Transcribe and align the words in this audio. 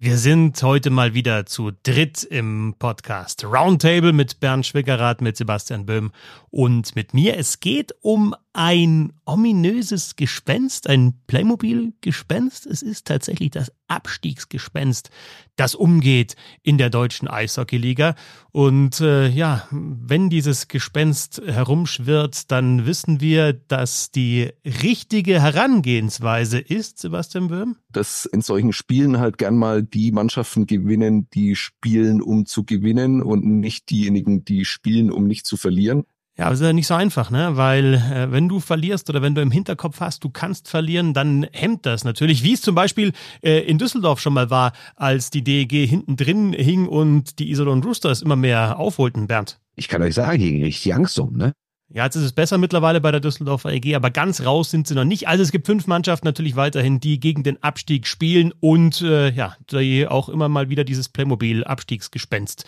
Wir 0.00 0.16
sind 0.16 0.62
heute 0.62 0.90
mal 0.90 1.14
wieder 1.14 1.44
zu 1.44 1.72
dritt 1.82 2.22
im 2.22 2.76
Podcast 2.78 3.44
Roundtable 3.44 4.12
mit 4.12 4.38
Bernd 4.38 4.64
Schwickerath, 4.64 5.20
mit 5.20 5.36
Sebastian 5.36 5.86
Böhm 5.86 6.12
und 6.50 6.94
mit 6.94 7.14
mir. 7.14 7.36
Es 7.36 7.58
geht 7.58 7.92
um 8.00 8.32
ein 8.52 9.12
ominöses 9.24 10.16
Gespenst, 10.16 10.88
ein 10.88 11.14
Playmobil-Gespenst. 11.26 12.66
Es 12.66 12.82
ist 12.82 13.06
tatsächlich 13.06 13.50
das 13.50 13.72
Abstiegsgespenst, 13.88 15.10
das 15.56 15.74
umgeht 15.74 16.34
in 16.62 16.78
der 16.78 16.90
deutschen 16.90 17.28
Eishockeyliga. 17.28 18.14
Und 18.50 19.00
äh, 19.00 19.28
ja, 19.28 19.68
wenn 19.70 20.30
dieses 20.30 20.68
Gespenst 20.68 21.40
herumschwirrt, 21.44 22.50
dann 22.50 22.86
wissen 22.86 23.20
wir, 23.20 23.52
dass 23.52 24.10
die 24.10 24.50
richtige 24.64 25.40
Herangehensweise 25.40 26.58
ist, 26.58 26.98
Sebastian 26.98 27.48
Böhm. 27.48 27.76
Dass 27.92 28.24
in 28.24 28.42
solchen 28.42 28.72
Spielen 28.72 29.18
halt 29.18 29.38
gern 29.38 29.56
mal 29.56 29.82
die 29.82 30.12
Mannschaften 30.12 30.66
gewinnen, 30.66 31.28
die 31.30 31.54
spielen, 31.54 32.20
um 32.22 32.46
zu 32.46 32.64
gewinnen 32.64 33.22
und 33.22 33.44
nicht 33.44 33.90
diejenigen, 33.90 34.44
die 34.44 34.64
spielen, 34.64 35.10
um 35.10 35.26
nicht 35.26 35.46
zu 35.46 35.56
verlieren. 35.56 36.04
Ja, 36.38 36.44
aber 36.44 36.54
es 36.54 36.60
ist 36.60 36.66
ja 36.66 36.72
nicht 36.72 36.86
so 36.86 36.94
einfach, 36.94 37.30
ne? 37.30 37.56
Weil 37.56 37.94
äh, 37.94 38.30
wenn 38.30 38.48
du 38.48 38.60
verlierst 38.60 39.10
oder 39.10 39.22
wenn 39.22 39.34
du 39.34 39.42
im 39.42 39.50
Hinterkopf 39.50 39.98
hast, 39.98 40.22
du 40.22 40.30
kannst 40.30 40.68
verlieren, 40.68 41.12
dann 41.12 41.48
hemmt 41.50 41.84
das 41.84 42.04
natürlich. 42.04 42.44
Wie 42.44 42.52
es 42.52 42.62
zum 42.62 42.76
Beispiel 42.76 43.12
äh, 43.42 43.58
in 43.68 43.78
Düsseldorf 43.78 44.20
schon 44.20 44.34
mal 44.34 44.48
war, 44.48 44.72
als 44.94 45.30
die 45.30 45.42
DEG 45.42 45.88
hinten 45.88 46.14
drin 46.14 46.52
hing 46.52 46.86
und 46.86 47.40
die 47.40 47.50
Iserlohn 47.50 47.82
Roosters 47.82 48.22
immer 48.22 48.36
mehr 48.36 48.78
aufholten, 48.78 49.26
Bernd. 49.26 49.58
Ich 49.74 49.88
kann 49.88 50.00
euch 50.00 50.14
sagen, 50.14 50.40
hier 50.40 50.52
ging 50.52 50.62
richtig 50.62 50.94
Angst 50.94 51.18
um, 51.18 51.36
ne? 51.36 51.54
Ja, 51.90 52.04
jetzt 52.04 52.16
ist 52.16 52.24
es 52.24 52.32
besser 52.32 52.58
mittlerweile 52.58 53.00
bei 53.00 53.10
der 53.10 53.20
Düsseldorfer 53.20 53.72
EG, 53.72 53.94
aber 53.94 54.10
ganz 54.10 54.44
raus 54.44 54.70
sind 54.70 54.86
sie 54.86 54.94
noch 54.94 55.04
nicht. 55.04 55.26
Also 55.26 55.42
es 55.42 55.50
gibt 55.50 55.64
fünf 55.64 55.86
Mannschaften 55.86 56.26
natürlich 56.26 56.54
weiterhin, 56.54 57.00
die 57.00 57.18
gegen 57.18 57.44
den 57.44 57.62
Abstieg 57.62 58.06
spielen 58.06 58.52
und 58.60 59.00
äh, 59.00 59.30
ja, 59.30 59.56
die 59.72 60.06
auch 60.06 60.28
immer 60.28 60.50
mal 60.50 60.68
wieder 60.68 60.84
dieses 60.84 61.08
Playmobil-Abstiegsgespenst 61.08 62.66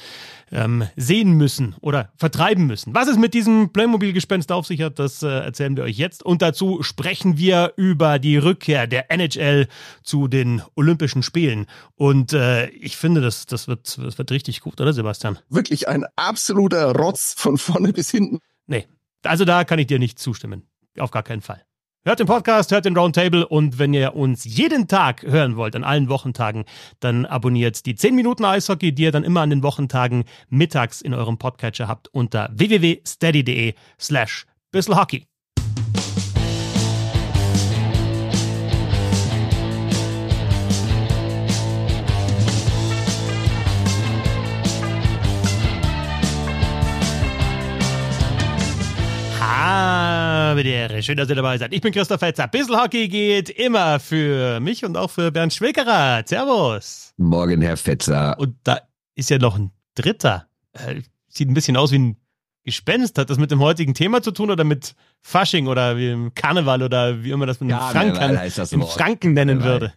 ähm, 0.52 0.84
sehen 0.97 1.33
müssen 1.33 1.75
oder 1.83 2.12
vertreiben 2.17 2.67
müssen. 2.67 2.95
Was 2.95 3.08
es 3.08 3.19
mit 3.19 3.34
diesem 3.34 3.75
Playmobil-Gespenst 3.75 4.50
auf 4.53 4.67
sich 4.67 4.80
hat, 4.80 4.98
das 4.98 5.23
äh, 5.23 5.28
erzählen 5.28 5.77
wir 5.77 5.84
euch 5.84 5.98
jetzt. 5.98 6.23
Und 6.23 6.41
dazu 6.41 6.83
sprechen 6.83 7.36
wir 7.36 7.75
über 7.77 8.19
die 8.19 8.39
Rückkehr 8.39 8.86
der 8.86 9.11
NHL 9.11 9.69
zu 10.02 10.28
den 10.28 10.62
Olympischen 10.77 11.23
Spielen. 11.23 11.67
Und 11.95 12.33
äh, 12.33 12.69
ich 12.70 12.97
finde, 12.97 13.20
das, 13.20 13.45
das, 13.45 13.69
wird, 13.69 13.98
das 13.98 14.17
wird 14.17 14.30
richtig 14.30 14.62
gut, 14.62 14.80
oder 14.80 14.95
Sebastian? 14.95 15.39
Wirklich 15.50 15.89
ein 15.89 16.06
absoluter 16.17 16.97
Rotz 16.97 17.34
von 17.36 17.58
vorne 17.58 17.92
bis 17.92 18.11
hinten. 18.11 18.39
Nee, 18.67 18.86
also 19.25 19.45
da 19.45 19.65
kann 19.65 19.79
ich 19.79 19.87
dir 19.87 19.99
nicht 19.99 20.19
zustimmen. 20.19 20.69
Auf 20.99 21.11
gar 21.11 21.23
keinen 21.23 21.43
Fall. 21.43 21.65
Hört 22.03 22.19
den 22.19 22.27
Podcast, 22.27 22.73
hört 22.73 22.87
den 22.87 22.97
Roundtable 22.97 23.47
und 23.47 23.79
wenn 23.79 23.93
ihr 23.93 24.17
uns 24.17 24.45
jeden 24.45 24.89
Tag 24.89 25.23
hören 25.23 25.57
wollt, 25.57 25.77
an 25.77 25.85
allen 25.85 26.09
Wochentagen, 26.09 26.65
dann 26.99 27.27
abonniert 27.27 27.85
die 27.85 27.95
10 27.95 28.15
Minuten 28.15 28.47
Eishockey, 28.47 28.95
die 28.95 29.03
ihr 29.03 29.13
dann 29.13 29.23
immer 29.23 29.43
an 29.43 29.51
den 29.51 29.63
Wochentagen 29.63 30.25
mittags 30.48 31.03
in 31.03 31.13
eurem 31.13 31.37
Podcatcher 31.37 31.89
habt 31.89 32.09
unter 32.09 32.48
www.steady.de 32.55 33.75
slash 33.98 34.47
bisselhockey. 34.73 35.30
Habedere. 50.51 51.03
Schön, 51.03 51.17
dass 51.17 51.29
ihr 51.29 51.37
dabei 51.37 51.56
seid. 51.59 51.73
Ich 51.73 51.81
bin 51.81 51.93
Christoph 51.93 52.20
Fetzer. 52.20 52.48
Bissl 52.48 52.77
Hockey 52.77 53.09
geht 53.09 53.51
immer 53.51 54.01
für 54.01 54.59
mich 54.59 54.84
und 54.84 54.97
auch 54.97 55.11
für 55.11 55.31
Bernd 55.31 55.55
Schwickerer. 55.55 56.23
Servus. 56.27 57.15
Morgen, 57.17 57.62
Herr 57.62 57.77
Fetzer. 57.77 58.37
Und 58.39 58.57
da 58.65 58.81
ist 59.15 59.31
ja 59.31 59.39
noch 59.39 59.57
ein 59.57 59.70
dritter. 59.95 60.48
Äh, 60.73 61.03
sieht 61.29 61.48
ein 61.48 61.55
bisschen 61.55 61.77
aus 61.77 61.92
wie 61.92 62.01
ein 62.01 62.17
Gespenst. 62.65 63.17
Hat 63.17 63.31
das 63.31 63.39
mit 63.39 63.53
dem 63.53 63.61
heutigen 63.61 63.95
Thema 63.95 64.23
zu 64.23 64.33
tun 64.33 64.51
oder 64.51 64.65
mit 64.65 64.95
Fasching 65.23 65.69
oder 65.69 65.97
wie 65.97 66.11
im 66.11 66.35
Karneval 66.35 66.83
oder 66.83 67.23
wie 67.23 67.30
immer 67.30 67.47
das 67.47 67.61
mit 67.61 67.70
ja, 67.70 67.79
Franken, 67.79 68.39
im 68.73 68.83
Franken 68.83 69.33
nennen 69.35 69.63
würde? 69.63 69.92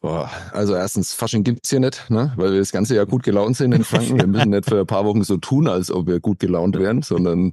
Boah, 0.00 0.30
also 0.52 0.74
erstens, 0.74 1.12
Fasching 1.12 1.44
gibt's 1.44 1.70
hier 1.70 1.78
nicht, 1.78 2.10
ne? 2.10 2.32
weil 2.36 2.52
wir 2.52 2.58
das 2.58 2.72
ganze 2.72 2.96
Jahr 2.96 3.06
gut 3.06 3.22
gelaunt 3.22 3.56
sind 3.56 3.72
in 3.72 3.84
Franken. 3.84 4.18
Wir 4.18 4.26
müssen 4.26 4.50
nicht 4.50 4.64
für 4.64 4.80
ein 4.80 4.86
paar 4.86 5.04
Wochen 5.04 5.22
so 5.22 5.36
tun, 5.36 5.68
als 5.68 5.90
ob 5.90 6.06
wir 6.06 6.20
gut 6.20 6.40
gelaunt 6.40 6.78
wären, 6.78 7.02
sondern 7.02 7.52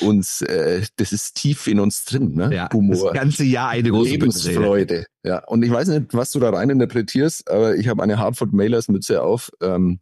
uns, 0.00 0.42
äh, 0.42 0.82
das 0.96 1.12
ist 1.12 1.34
tief 1.34 1.66
in 1.66 1.80
uns 1.80 2.04
drin, 2.04 2.34
ne? 2.34 2.54
Ja, 2.54 2.68
Humor. 2.72 3.12
Das 3.12 3.14
ganze 3.14 3.44
Jahr 3.44 3.70
eine 3.70 3.90
große 3.90 4.10
Lebensfreude. 4.10 5.06
Ja, 5.24 5.44
und 5.46 5.64
ich 5.64 5.70
weiß 5.70 5.88
nicht, 5.88 6.14
was 6.14 6.30
du 6.30 6.40
da 6.40 6.50
rein 6.50 6.70
interpretierst, 6.70 7.50
aber 7.50 7.76
ich 7.76 7.88
habe 7.88 8.02
eine 8.02 8.18
Hartford 8.18 8.52
Mailers 8.52 8.88
Mütze 8.88 9.22
auf. 9.22 9.50
Ähm, 9.60 10.00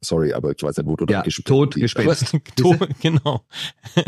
sorry, 0.00 0.32
aber 0.32 0.52
ich 0.52 0.62
weiß 0.62 0.76
nicht, 0.76 0.86
wo 0.86 0.96
du 0.96 1.06
ja, 1.06 1.18
da 1.18 1.22
gespielt 1.24 1.46
Tot, 1.46 1.74
Gespenst. 1.74 2.36
tot, 2.56 2.88
genau. 3.00 3.42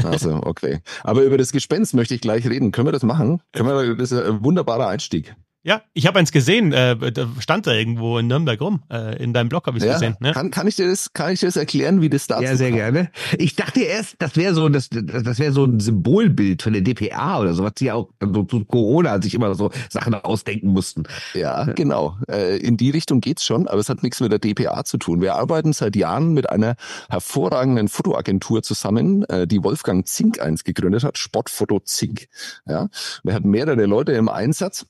Also, 0.05 0.41
okay. 0.45 0.81
Aber 1.03 1.23
über 1.23 1.39
das 1.39 1.53
Gespenst 1.53 1.95
möchte 1.95 2.15
ich 2.15 2.21
gleich 2.21 2.49
reden. 2.49 2.73
Können 2.73 2.87
wir 2.87 2.93
das 2.93 3.03
machen? 3.03 3.41
Können 3.53 3.69
wir, 3.69 3.95
das 3.95 4.13
ist 4.13 4.23
ein 4.23 4.45
wunderbarer 4.45 4.89
Einstieg. 4.89 5.35
Ja, 5.69 5.83
ich 5.93 6.07
habe 6.07 6.19
eins 6.19 6.33
gesehen, 6.33 6.73
äh, 6.73 6.97
da 7.13 7.29
stand 7.41 7.67
da 7.67 7.75
irgendwo 7.75 8.17
in 8.17 8.27
Nürnberg 8.27 8.59
rum. 8.59 8.83
Äh, 8.91 9.23
in 9.23 9.35
deinem 9.35 9.51
Blog 9.51 9.67
habe 9.67 9.77
ich 9.77 9.85
es 9.85 9.87
ja, 9.87 9.93
gesehen. 9.97 10.17
Ne? 10.19 10.33
Kann, 10.33 10.51
kann 10.51 10.67
ich 10.67 10.77
dir 10.77 10.89
das, 10.89 11.13
kann 11.13 11.31
ich 11.31 11.41
dir 11.41 11.47
das 11.47 11.57
erklären, 11.57 12.01
wie 12.01 12.09
das 12.09 12.27
da 12.27 12.41
Ja, 12.41 12.57
sehr 12.57 12.71
kam? 12.71 12.79
gerne. 12.79 13.11
Ich 13.37 13.55
dachte 13.55 13.83
erst, 13.83 14.17
das 14.19 14.35
wäre 14.37 14.55
so, 14.55 14.71
das, 14.71 14.89
das 14.89 15.39
wäre 15.39 15.53
so 15.53 15.67
ein 15.67 15.79
Symbolbild 15.79 16.63
von 16.63 16.73
der 16.73 16.81
DPA 16.81 17.41
oder 17.41 17.53
so, 17.53 17.65
was 17.65 17.73
sie 17.77 17.93
auch 17.93 18.09
so 18.19 18.45
zu 18.45 18.65
Corona 18.65 19.21
sich 19.21 19.35
immer 19.35 19.55
so 19.55 19.71
Sachen 19.91 20.15
ausdenken 20.15 20.69
mussten. 20.69 21.03
Ja, 21.35 21.65
genau. 21.65 22.17
Äh, 22.31 22.57
in 22.57 22.79
die 22.79 22.89
Richtung 22.89 23.21
geht's 23.21 23.45
schon, 23.45 23.69
aber 23.69 23.81
es 23.81 23.91
hat 23.91 24.03
nichts 24.03 24.21
mit 24.21 24.33
der 24.33 24.39
DPA 24.39 24.85
zu 24.85 24.97
tun. 24.97 25.21
Wir 25.21 25.35
arbeiten 25.35 25.75
seit 25.75 25.97
Jahren 25.97 26.33
mit 26.33 26.49
einer 26.49 26.77
hervorragenden 27.11 27.89
Fotoagentur 27.89 28.63
zusammen, 28.63 29.25
äh, 29.25 29.47
die 29.47 29.63
Wolfgang 29.63 30.09
Zink 30.09 30.41
eins 30.41 30.65
gegründet 30.65 31.05
hat, 31.05 31.19
Sportfoto 31.19 31.81
Zink. 31.81 32.29
Ja, 32.67 32.89
wir 33.23 33.35
hatten 33.35 33.51
mehrere 33.51 33.85
Leute 33.85 34.13
im 34.13 34.31
Einsatz 34.31 34.87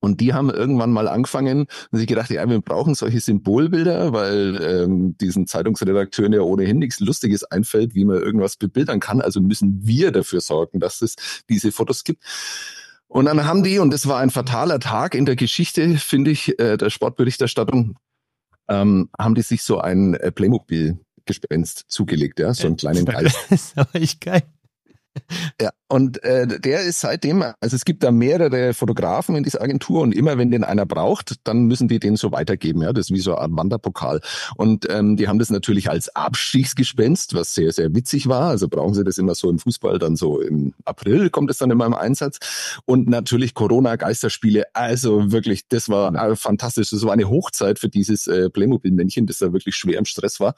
und 0.00 0.20
die 0.20 0.34
haben 0.34 0.50
irgendwann 0.50 0.92
mal 0.92 1.08
angefangen 1.08 1.66
und 1.90 1.98
sich 1.98 2.06
gedacht, 2.06 2.30
ja, 2.30 2.48
wir 2.48 2.60
brauchen 2.60 2.94
solche 2.94 3.20
Symbolbilder, 3.20 4.12
weil 4.12 4.60
ähm, 4.62 5.16
diesen 5.18 5.46
Zeitungsredakteuren 5.46 6.32
ja 6.32 6.40
ohnehin 6.40 6.78
nichts 6.78 7.00
Lustiges 7.00 7.44
einfällt, 7.44 7.94
wie 7.94 8.04
man 8.04 8.18
irgendwas 8.18 8.56
bebildern 8.56 9.00
kann. 9.00 9.20
Also 9.20 9.40
müssen 9.40 9.86
wir 9.86 10.12
dafür 10.12 10.40
sorgen, 10.40 10.80
dass 10.80 11.02
es 11.02 11.16
diese 11.48 11.72
Fotos 11.72 12.04
gibt. 12.04 12.22
Und 13.08 13.26
dann 13.26 13.44
haben 13.44 13.62
die, 13.62 13.78
und 13.78 13.92
das 13.92 14.06
war 14.06 14.20
ein 14.20 14.30
fataler 14.30 14.80
Tag 14.80 15.14
in 15.14 15.26
der 15.26 15.36
Geschichte, 15.36 15.96
finde 15.96 16.30
ich, 16.30 16.58
äh, 16.58 16.76
der 16.76 16.90
Sportberichterstattung, 16.90 17.96
ähm, 18.68 19.08
haben 19.18 19.34
die 19.34 19.42
sich 19.42 19.62
so 19.62 19.78
ein 19.78 20.14
äh, 20.14 20.32
Playmobil-Gespenst 20.32 21.84
zugelegt, 21.88 22.40
ja, 22.40 22.52
so 22.52 22.66
einen 22.66 22.76
kleinen 22.76 23.04
Geist. 23.04 23.36
Das 23.48 23.50
ist 23.68 23.78
aber 23.78 23.94
echt 23.94 24.20
geil. 24.20 24.42
Ja, 25.60 25.70
und 25.88 26.22
äh, 26.24 26.46
der 26.60 26.82
ist 26.82 27.00
seitdem, 27.00 27.42
also 27.42 27.76
es 27.76 27.84
gibt 27.84 28.02
da 28.02 28.10
mehrere 28.10 28.74
Fotografen 28.74 29.36
in 29.36 29.44
dieser 29.44 29.62
Agentur 29.62 30.02
und 30.02 30.12
immer 30.12 30.36
wenn 30.36 30.50
den 30.50 30.64
einer 30.64 30.84
braucht, 30.84 31.36
dann 31.44 31.66
müssen 31.66 31.88
die 31.88 31.98
den 31.98 32.16
so 32.16 32.32
weitergeben. 32.32 32.82
Ja, 32.82 32.92
das 32.92 33.06
ist 33.06 33.14
wie 33.14 33.20
so 33.20 33.36
ein 33.36 33.56
Wanderpokal. 33.56 34.20
Und 34.56 34.86
ähm, 34.90 35.16
die 35.16 35.28
haben 35.28 35.38
das 35.38 35.50
natürlich 35.50 35.88
als 35.88 36.14
Abstiegsgespenst, 36.14 37.34
was 37.34 37.54
sehr, 37.54 37.72
sehr 37.72 37.94
witzig 37.94 38.28
war. 38.28 38.50
Also 38.50 38.68
brauchen 38.68 38.94
sie 38.94 39.04
das 39.04 39.16
immer 39.18 39.34
so 39.34 39.48
im 39.48 39.58
Fußball, 39.58 39.98
dann 39.98 40.16
so 40.16 40.40
im 40.40 40.74
April 40.84 41.30
kommt 41.30 41.50
es 41.50 41.58
dann 41.58 41.70
immer 41.70 41.86
im 41.86 41.94
Einsatz. 41.94 42.38
Und 42.84 43.08
natürlich 43.08 43.54
Corona-Geisterspiele. 43.54 44.64
Also 44.74 45.32
wirklich, 45.32 45.68
das 45.68 45.88
war 45.88 46.14
äh, 46.14 46.36
fantastisch. 46.36 46.90
Das 46.90 47.04
war 47.04 47.12
eine 47.12 47.28
Hochzeit 47.28 47.78
für 47.78 47.88
dieses 47.88 48.26
äh, 48.26 48.50
Playmobil-Männchen, 48.50 49.26
das 49.26 49.38
da 49.38 49.52
wirklich 49.52 49.76
schwer 49.76 49.98
im 49.98 50.04
Stress 50.04 50.40
war. 50.40 50.56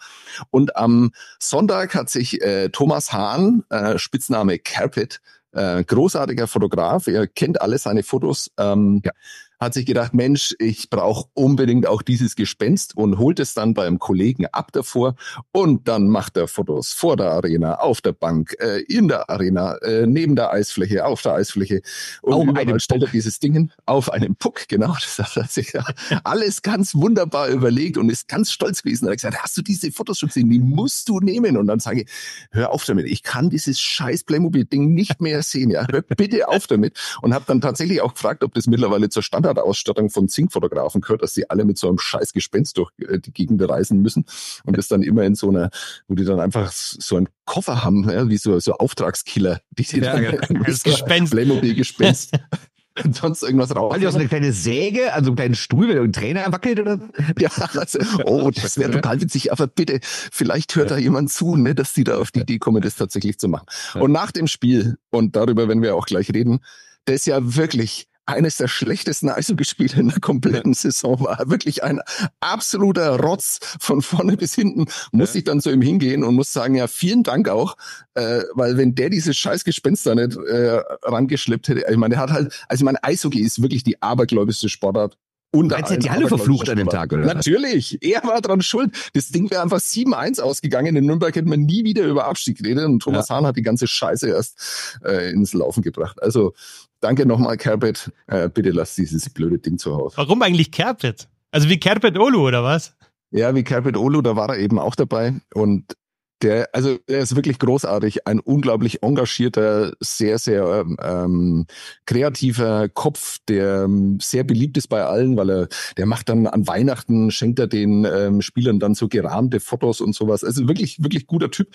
Und 0.50 0.76
am 0.76 1.12
Sonntag 1.38 1.94
hat 1.94 2.08
sich 2.10 2.40
äh, 2.42 2.70
Thomas 2.70 3.12
Hahn, 3.12 3.64
äh, 3.68 3.98
Spitzname 3.98 4.38
Name 4.38 4.58
Carpet, 4.58 5.20
äh, 5.52 5.84
großartiger 5.84 6.46
Fotograf. 6.46 7.06
Er 7.06 7.26
kennt 7.26 7.60
alle 7.60 7.78
seine 7.78 8.02
Fotos. 8.02 8.50
Ähm, 8.58 9.00
ja 9.04 9.12
hat 9.58 9.74
sich 9.74 9.86
gedacht, 9.86 10.14
Mensch, 10.14 10.54
ich 10.58 10.90
brauche 10.90 11.28
unbedingt 11.34 11.86
auch 11.86 12.02
dieses 12.02 12.36
Gespenst 12.36 12.96
und 12.96 13.18
holt 13.18 13.40
es 13.40 13.54
dann 13.54 13.74
beim 13.74 13.98
Kollegen 13.98 14.46
ab 14.46 14.72
davor 14.72 15.16
und 15.52 15.88
dann 15.88 16.08
macht 16.08 16.36
er 16.36 16.48
Fotos 16.48 16.92
vor 16.92 17.16
der 17.16 17.30
Arena, 17.32 17.76
auf 17.76 18.00
der 18.00 18.12
Bank, 18.12 18.56
äh, 18.60 18.80
in 18.82 19.08
der 19.08 19.30
Arena, 19.30 19.76
äh, 19.78 20.06
neben 20.06 20.36
der 20.36 20.52
Eisfläche, 20.52 21.04
auf 21.04 21.22
der 21.22 21.34
Eisfläche 21.34 21.82
und 22.22 22.50
auf 22.50 22.56
einem 22.56 22.78
stellt 22.78 23.02
er 23.02 23.08
dieses 23.08 23.38
Ding 23.40 23.52
hin, 23.52 23.72
auf 23.86 24.12
einem 24.12 24.36
Puck, 24.36 24.68
genau, 24.68 24.94
das 24.94 25.18
hat 25.18 25.36
er 25.36 25.44
sich 25.44 25.72
ja 25.72 25.84
alles 26.24 26.62
ganz 26.62 26.94
wunderbar 26.94 27.48
überlegt 27.48 27.96
und 27.96 28.10
ist 28.10 28.28
ganz 28.28 28.52
stolz 28.52 28.82
gewesen. 28.82 29.06
Er 29.06 29.12
hat 29.12 29.18
gesagt, 29.18 29.42
hast 29.42 29.56
du 29.56 29.62
diese 29.62 29.90
Fotos 29.92 30.18
schon 30.18 30.28
gesehen? 30.28 30.50
Die 30.50 30.60
musst 30.60 31.08
du 31.08 31.20
nehmen. 31.20 31.56
Und 31.56 31.66
dann 31.66 31.80
sage 31.80 32.02
ich, 32.02 32.10
hör 32.50 32.70
auf 32.70 32.84
damit, 32.84 33.06
ich 33.06 33.22
kann 33.22 33.50
dieses 33.50 33.80
scheiß 33.80 34.24
Playmobil-Ding 34.24 34.92
nicht 34.92 35.20
mehr 35.20 35.42
sehen, 35.42 35.70
ja, 35.70 35.86
hör 35.90 36.02
bitte 36.02 36.48
auf 36.48 36.66
damit. 36.66 36.98
Und 37.22 37.34
habe 37.34 37.44
dann 37.46 37.60
tatsächlich 37.60 38.00
auch 38.00 38.14
gefragt, 38.14 38.44
ob 38.44 38.54
das 38.54 38.66
mittlerweile 38.66 39.08
zur 39.08 39.22
Standard 39.22 39.47
Standardausstattung 39.48 40.10
von 40.10 40.28
Zinkfotografen 40.28 41.00
gehört, 41.00 41.22
dass 41.22 41.34
sie 41.34 41.48
alle 41.48 41.64
mit 41.64 41.78
so 41.78 41.88
einem 41.88 41.98
scheiß 41.98 42.32
Gespenst 42.32 42.76
durch 42.78 42.90
äh, 42.98 43.18
die 43.18 43.32
Gegend 43.32 43.66
reisen 43.68 44.02
müssen 44.02 44.24
und 44.64 44.76
das 44.76 44.88
dann 44.88 45.02
immer 45.02 45.22
in 45.24 45.34
so 45.34 45.48
einer, 45.48 45.70
wo 46.06 46.14
die 46.14 46.24
dann 46.24 46.40
einfach 46.40 46.70
so 46.72 47.16
einen 47.16 47.28
Koffer 47.44 47.84
haben, 47.84 48.08
ja, 48.10 48.28
wie 48.28 48.36
so, 48.36 48.58
so 48.58 48.74
Auftragskiller, 48.74 49.60
die 49.70 49.82
sie 49.82 50.00
ja, 50.00 50.18
dann 50.18 50.62
das 50.64 50.82
Gespenst. 50.84 51.32
Playmobil-Gespenst 51.32 52.32
sonst 53.12 53.42
irgendwas 53.42 53.74
raus. 53.74 53.92
Weil 53.92 54.00
die 54.00 54.06
auch 54.06 54.12
so 54.12 54.18
eine 54.18 54.28
kleine 54.28 54.52
Säge, 54.52 55.12
also 55.12 55.30
einen 55.30 55.36
kleinen 55.36 55.54
Stuhl, 55.54 55.88
wenn 55.88 55.98
ein 55.98 56.12
Trainer 56.12 56.52
wackelt 56.52 56.80
oder? 56.80 57.00
Ja, 57.38 57.50
also, 57.50 57.98
oh, 58.24 58.50
das 58.50 58.76
wäre 58.76 58.90
total 58.90 59.20
witzig, 59.20 59.52
aber 59.52 59.66
bitte, 59.66 60.00
vielleicht 60.02 60.74
hört 60.76 60.90
da 60.90 60.98
jemand 60.98 61.30
zu, 61.30 61.56
ne, 61.56 61.74
dass 61.74 61.94
die 61.94 62.04
da 62.04 62.18
auf 62.18 62.30
die 62.30 62.40
Idee 62.40 62.58
kommen, 62.58 62.82
das 62.82 62.96
tatsächlich 62.96 63.38
zu 63.38 63.48
machen. 63.48 63.66
Und 63.94 64.12
nach 64.12 64.32
dem 64.32 64.46
Spiel, 64.46 64.98
und 65.10 65.36
darüber 65.36 65.68
werden 65.68 65.82
wir 65.82 65.94
auch 65.94 66.06
gleich 66.06 66.30
reden, 66.34 66.60
das 67.04 67.24
ja 67.24 67.38
wirklich 67.56 68.08
eines 68.28 68.58
der 68.58 68.68
schlechtesten 68.68 69.30
Eishockeyspiele 69.30 69.96
in 69.96 70.08
der 70.10 70.20
kompletten 70.20 70.74
Saison 70.74 71.20
war. 71.20 71.48
Wirklich 71.48 71.82
ein 71.82 72.00
absoluter 72.40 73.18
Rotz 73.18 73.58
von 73.80 74.02
vorne 74.02 74.36
bis 74.36 74.54
hinten. 74.54 74.84
Muss 75.12 75.32
ja. 75.32 75.38
ich 75.38 75.44
dann 75.44 75.60
zu 75.60 75.70
ihm 75.70 75.80
hingehen 75.80 76.22
und 76.22 76.34
muss 76.34 76.52
sagen, 76.52 76.74
ja, 76.74 76.86
vielen 76.86 77.22
Dank 77.22 77.48
auch, 77.48 77.76
äh, 78.14 78.42
weil 78.52 78.76
wenn 78.76 78.94
der 78.94 79.08
dieses 79.08 79.36
scheiß 79.36 79.64
Gespenst 79.64 80.06
da 80.06 80.14
nicht 80.14 80.36
äh, 80.36 80.82
rangeschleppt 81.02 81.68
hätte, 81.68 81.86
ich 81.90 81.96
meine, 81.96 82.16
der 82.16 82.22
hat 82.22 82.30
halt, 82.30 82.64
also 82.68 82.82
ich 82.82 82.84
meine, 82.84 83.02
Eishockey 83.02 83.40
ist 83.40 83.62
wirklich 83.62 83.82
die 83.82 84.00
abergläubischste 84.02 84.68
Sportart 84.68 85.16
und 85.50 85.68
Meinst 85.68 85.90
du, 85.90 85.98
die 85.98 86.10
alle 86.10 86.28
verflucht 86.28 86.68
an 86.68 86.76
dem 86.76 86.90
Tag, 86.90 87.10
oder? 87.10 87.24
Natürlich. 87.24 87.96
Er 88.02 88.22
war 88.24 88.42
dran 88.42 88.60
schuld. 88.60 88.94
Das 89.14 89.28
Ding 89.28 89.50
wäre 89.50 89.62
einfach 89.62 89.78
7-1 89.78 90.42
ausgegangen. 90.42 90.94
In 90.94 91.06
Nürnberg 91.06 91.34
hätte 91.34 91.48
man 91.48 91.60
nie 91.60 91.84
wieder 91.84 92.04
über 92.04 92.26
Abstieg 92.26 92.58
geredet 92.58 92.84
und 92.84 93.00
Thomas 93.00 93.30
ja. 93.30 93.36
Hahn 93.36 93.46
hat 93.46 93.56
die 93.56 93.62
ganze 93.62 93.86
Scheiße 93.86 94.28
erst 94.28 94.98
äh, 95.06 95.30
ins 95.30 95.54
Laufen 95.54 95.82
gebracht. 95.82 96.22
Also 96.22 96.52
danke 97.00 97.26
nochmal, 97.26 97.56
Kerbet. 97.56 98.12
Äh, 98.26 98.48
bitte 98.48 98.70
lass 98.70 98.94
dieses 98.94 99.30
blöde 99.30 99.58
Ding 99.58 99.78
zu 99.78 99.94
Hause. 99.94 100.16
Warum 100.16 100.42
eigentlich 100.42 100.70
Kerbet? 100.70 101.28
Also 101.50 101.68
wie 101.68 101.78
Kerbet 101.78 102.18
Olu, 102.18 102.46
oder 102.46 102.62
was? 102.62 102.94
Ja, 103.30 103.54
wie 103.54 103.64
Kerbet 103.64 103.96
Olu, 103.96 104.22
da 104.22 104.36
war 104.36 104.50
er 104.50 104.58
eben 104.58 104.78
auch 104.78 104.94
dabei. 104.94 105.34
Und 105.54 105.96
der, 106.42 106.68
also 106.72 106.98
er 107.06 107.20
ist 107.20 107.34
wirklich 107.34 107.58
großartig, 107.58 108.26
ein 108.26 108.38
unglaublich 108.40 109.02
engagierter, 109.02 109.92
sehr, 110.00 110.38
sehr 110.38 110.84
ähm, 111.02 111.66
kreativer 112.06 112.88
Kopf, 112.88 113.38
der 113.48 113.84
ähm, 113.84 114.18
sehr 114.20 114.44
beliebt 114.44 114.76
ist 114.76 114.88
bei 114.88 115.04
allen, 115.04 115.36
weil 115.36 115.50
er, 115.50 115.68
der 115.96 116.06
macht 116.06 116.28
dann 116.28 116.46
an 116.46 116.66
Weihnachten, 116.66 117.30
schenkt 117.30 117.58
er 117.58 117.66
den 117.66 118.04
ähm, 118.04 118.40
Spielern 118.40 118.78
dann 118.78 118.94
so 118.94 119.08
gerahmte 119.08 119.60
Fotos 119.60 120.00
und 120.00 120.14
sowas. 120.14 120.44
Also 120.44 120.68
wirklich, 120.68 121.02
wirklich 121.02 121.26
guter 121.26 121.50
Typ, 121.50 121.68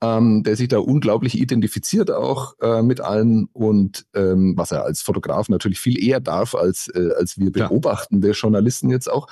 ähm, 0.00 0.42
der 0.42 0.56
sich 0.56 0.68
da 0.68 0.78
unglaublich 0.78 1.38
identifiziert 1.38 2.10
auch 2.10 2.54
äh, 2.60 2.82
mit 2.82 3.00
allem 3.00 3.48
und 3.52 4.06
ähm, 4.14 4.54
was 4.56 4.70
er 4.70 4.84
als 4.84 5.02
Fotograf 5.02 5.48
natürlich 5.48 5.80
viel 5.80 6.02
eher 6.02 6.20
darf 6.20 6.54
als, 6.54 6.88
äh, 6.88 7.10
als 7.18 7.38
wir 7.38 7.52
beobachtende 7.52 8.28
ja. 8.28 8.34
Journalisten 8.34 8.90
jetzt 8.90 9.10
auch. 9.10 9.26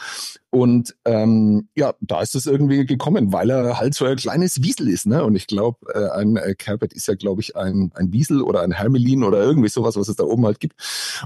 Und 0.51 0.97
ähm, 1.05 1.69
ja, 1.75 1.95
da 2.01 2.23
ist 2.23 2.35
es 2.35 2.47
irgendwie 2.47 2.87
gekommen, 2.87 3.33
weil 3.33 3.51
er 3.51 3.79
halt 3.79 3.95
so 3.95 4.07
ein 4.07 4.17
kleines 4.17 4.63
Wiesel 4.67 4.89
ist. 4.89 5.07
Ne? 5.07 5.25
Und 5.25 5.37
ich 5.37 5.47
glaube, 5.47 5.79
äh, 5.95 6.11
ein 6.11 6.37
äh, 6.37 6.55
Kerbet 6.55 6.93
ist 6.93 7.07
ja, 7.07 7.15
glaube 7.15 7.41
ich, 7.41 7.57
ein, 7.57 7.93
ein 7.95 8.13
Wiesel 8.13 8.43
oder 8.43 8.63
ein 8.63 8.73
Hermelin 8.73 9.23
oder 9.23 9.43
irgendwie 9.43 9.69
sowas, 9.69 9.97
was 9.97 10.09
es 10.09 10.17
da 10.17 10.25
oben 10.25 10.45
halt 10.45 10.61
gibt. 10.61 10.75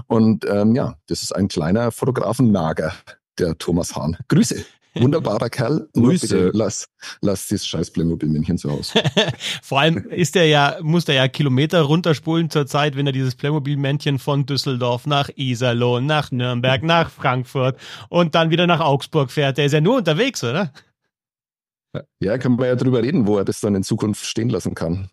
Und 0.07 0.45
ähm, 0.47 0.75
ja, 0.75 0.95
das 1.07 1.23
ist 1.23 1.35
ein 1.35 1.47
kleiner 1.47 1.91
Fotografennager, 1.91 2.93
der 3.39 3.57
Thomas 3.57 3.95
Hahn. 3.95 4.17
Grüße. 4.27 4.63
Wunderbarer 4.93 5.49
Kerl. 5.49 5.87
Grüße. 5.93 6.27
Bitte 6.27 6.51
lass, 6.53 6.87
lass 7.21 7.47
dieses 7.47 7.65
scheiß 7.65 7.91
Playmobil-Männchen 7.91 8.57
zu 8.57 8.71
Hause. 8.71 9.01
Vor 9.61 9.79
allem 9.79 10.09
ist 10.09 10.35
er 10.35 10.45
ja, 10.45 10.77
muss 10.81 11.07
er 11.07 11.15
ja 11.15 11.27
Kilometer 11.27 11.81
runterspulen 11.81 12.49
zur 12.49 12.67
Zeit, 12.67 12.95
wenn 12.95 13.07
er 13.07 13.13
dieses 13.13 13.35
Playmobil-Männchen 13.35 14.19
von 14.19 14.45
Düsseldorf 14.45 15.07
nach 15.07 15.29
Iserlohn, 15.35 16.05
nach 16.05 16.31
Nürnberg, 16.31 16.83
nach 16.83 17.09
Frankfurt 17.09 17.77
und 18.09 18.35
dann 18.35 18.49
wieder 18.49 18.67
nach 18.67 18.81
Augsburg 18.81 19.31
fährt. 19.31 19.57
Der 19.57 19.65
ist 19.65 19.71
ja 19.71 19.81
nur 19.81 19.97
unterwegs, 19.97 20.43
oder? 20.43 20.71
Ja, 22.19 22.37
können 22.37 22.57
wir 22.57 22.67
ja 22.67 22.75
drüber 22.75 23.03
reden, 23.03 23.27
wo 23.27 23.37
er 23.37 23.45
das 23.45 23.59
dann 23.59 23.75
in 23.75 23.83
Zukunft 23.83 24.25
stehen 24.25 24.49
lassen 24.49 24.75
kann. 24.75 25.09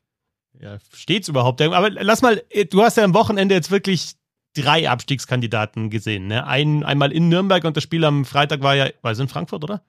Ja, 0.61 0.79
steht's 0.95 1.29
überhaupt? 1.29 1.61
Aber 1.63 1.91
lass 1.91 2.23
mal, 2.23 2.43
du 2.71 2.83
hast 2.83 2.97
ja 2.97 3.05
am 3.05 3.15
Wochenende 3.15 3.55
jetzt 3.55 3.71
wirklich 3.71 4.15
drei 4.55 4.89
Abstiegskandidaten 4.89 5.91
gesehen. 5.91 6.27
Ne? 6.27 6.47
Ein, 6.47 6.85
einmal 6.85 7.13
in 7.13 7.29
Nürnberg 7.29 7.65
und 7.65 7.77
das 7.77 7.85
Spiel 7.85 8.05
am 8.05 8.25
Freitag 8.25 8.63
war 8.63 8.75
ja, 8.75 8.89
war 9.03 9.13
es 9.13 9.19
in 9.19 9.29
Frankfurt, 9.29 9.65
oder? 9.65 9.83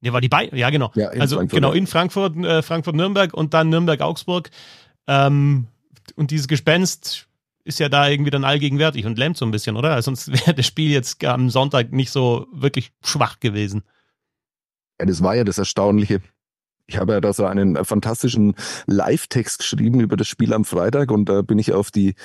Ne, 0.00 0.12
war 0.12 0.20
die 0.20 0.28
beiden, 0.28 0.58
ja 0.58 0.70
genau. 0.70 0.90
Ja, 0.94 1.08
also 1.08 1.36
Frankfurt, 1.36 1.56
genau, 1.56 1.72
in 1.72 1.86
Frankfurt, 1.86 2.36
äh, 2.36 2.62
Frankfurt-Nürnberg 2.62 3.34
und 3.34 3.52
dann 3.54 3.68
Nürnberg-Augsburg. 3.68 4.50
Ähm, 5.06 5.66
und 6.16 6.30
dieses 6.30 6.48
Gespenst 6.48 7.28
ist 7.64 7.78
ja 7.78 7.88
da 7.88 8.08
irgendwie 8.08 8.30
dann 8.30 8.44
allgegenwärtig 8.44 9.04
und 9.04 9.18
lähmt 9.18 9.36
so 9.36 9.44
ein 9.44 9.50
bisschen, 9.50 9.76
oder? 9.76 10.00
Sonst 10.00 10.32
wäre 10.46 10.54
das 10.54 10.66
Spiel 10.66 10.90
jetzt 10.90 11.22
am 11.24 11.50
Sonntag 11.50 11.92
nicht 11.92 12.10
so 12.10 12.46
wirklich 12.52 12.92
schwach 13.04 13.40
gewesen. 13.40 13.82
Ja, 15.00 15.06
das 15.06 15.22
war 15.22 15.34
ja 15.34 15.44
das 15.44 15.56
Erstaunliche. 15.56 16.20
Ich 16.86 16.98
habe 16.98 17.12
ja 17.12 17.20
da 17.20 17.32
so 17.32 17.46
einen 17.46 17.82
fantastischen 17.84 18.54
Live-Text 18.86 19.60
geschrieben 19.60 20.00
über 20.00 20.16
das 20.16 20.26
Spiel 20.26 20.52
am 20.52 20.64
Freitag 20.64 21.10
und 21.10 21.26
da 21.26 21.40
bin 21.40 21.58
ich 21.58 21.72
auf 21.72 21.90
die, 21.90 22.16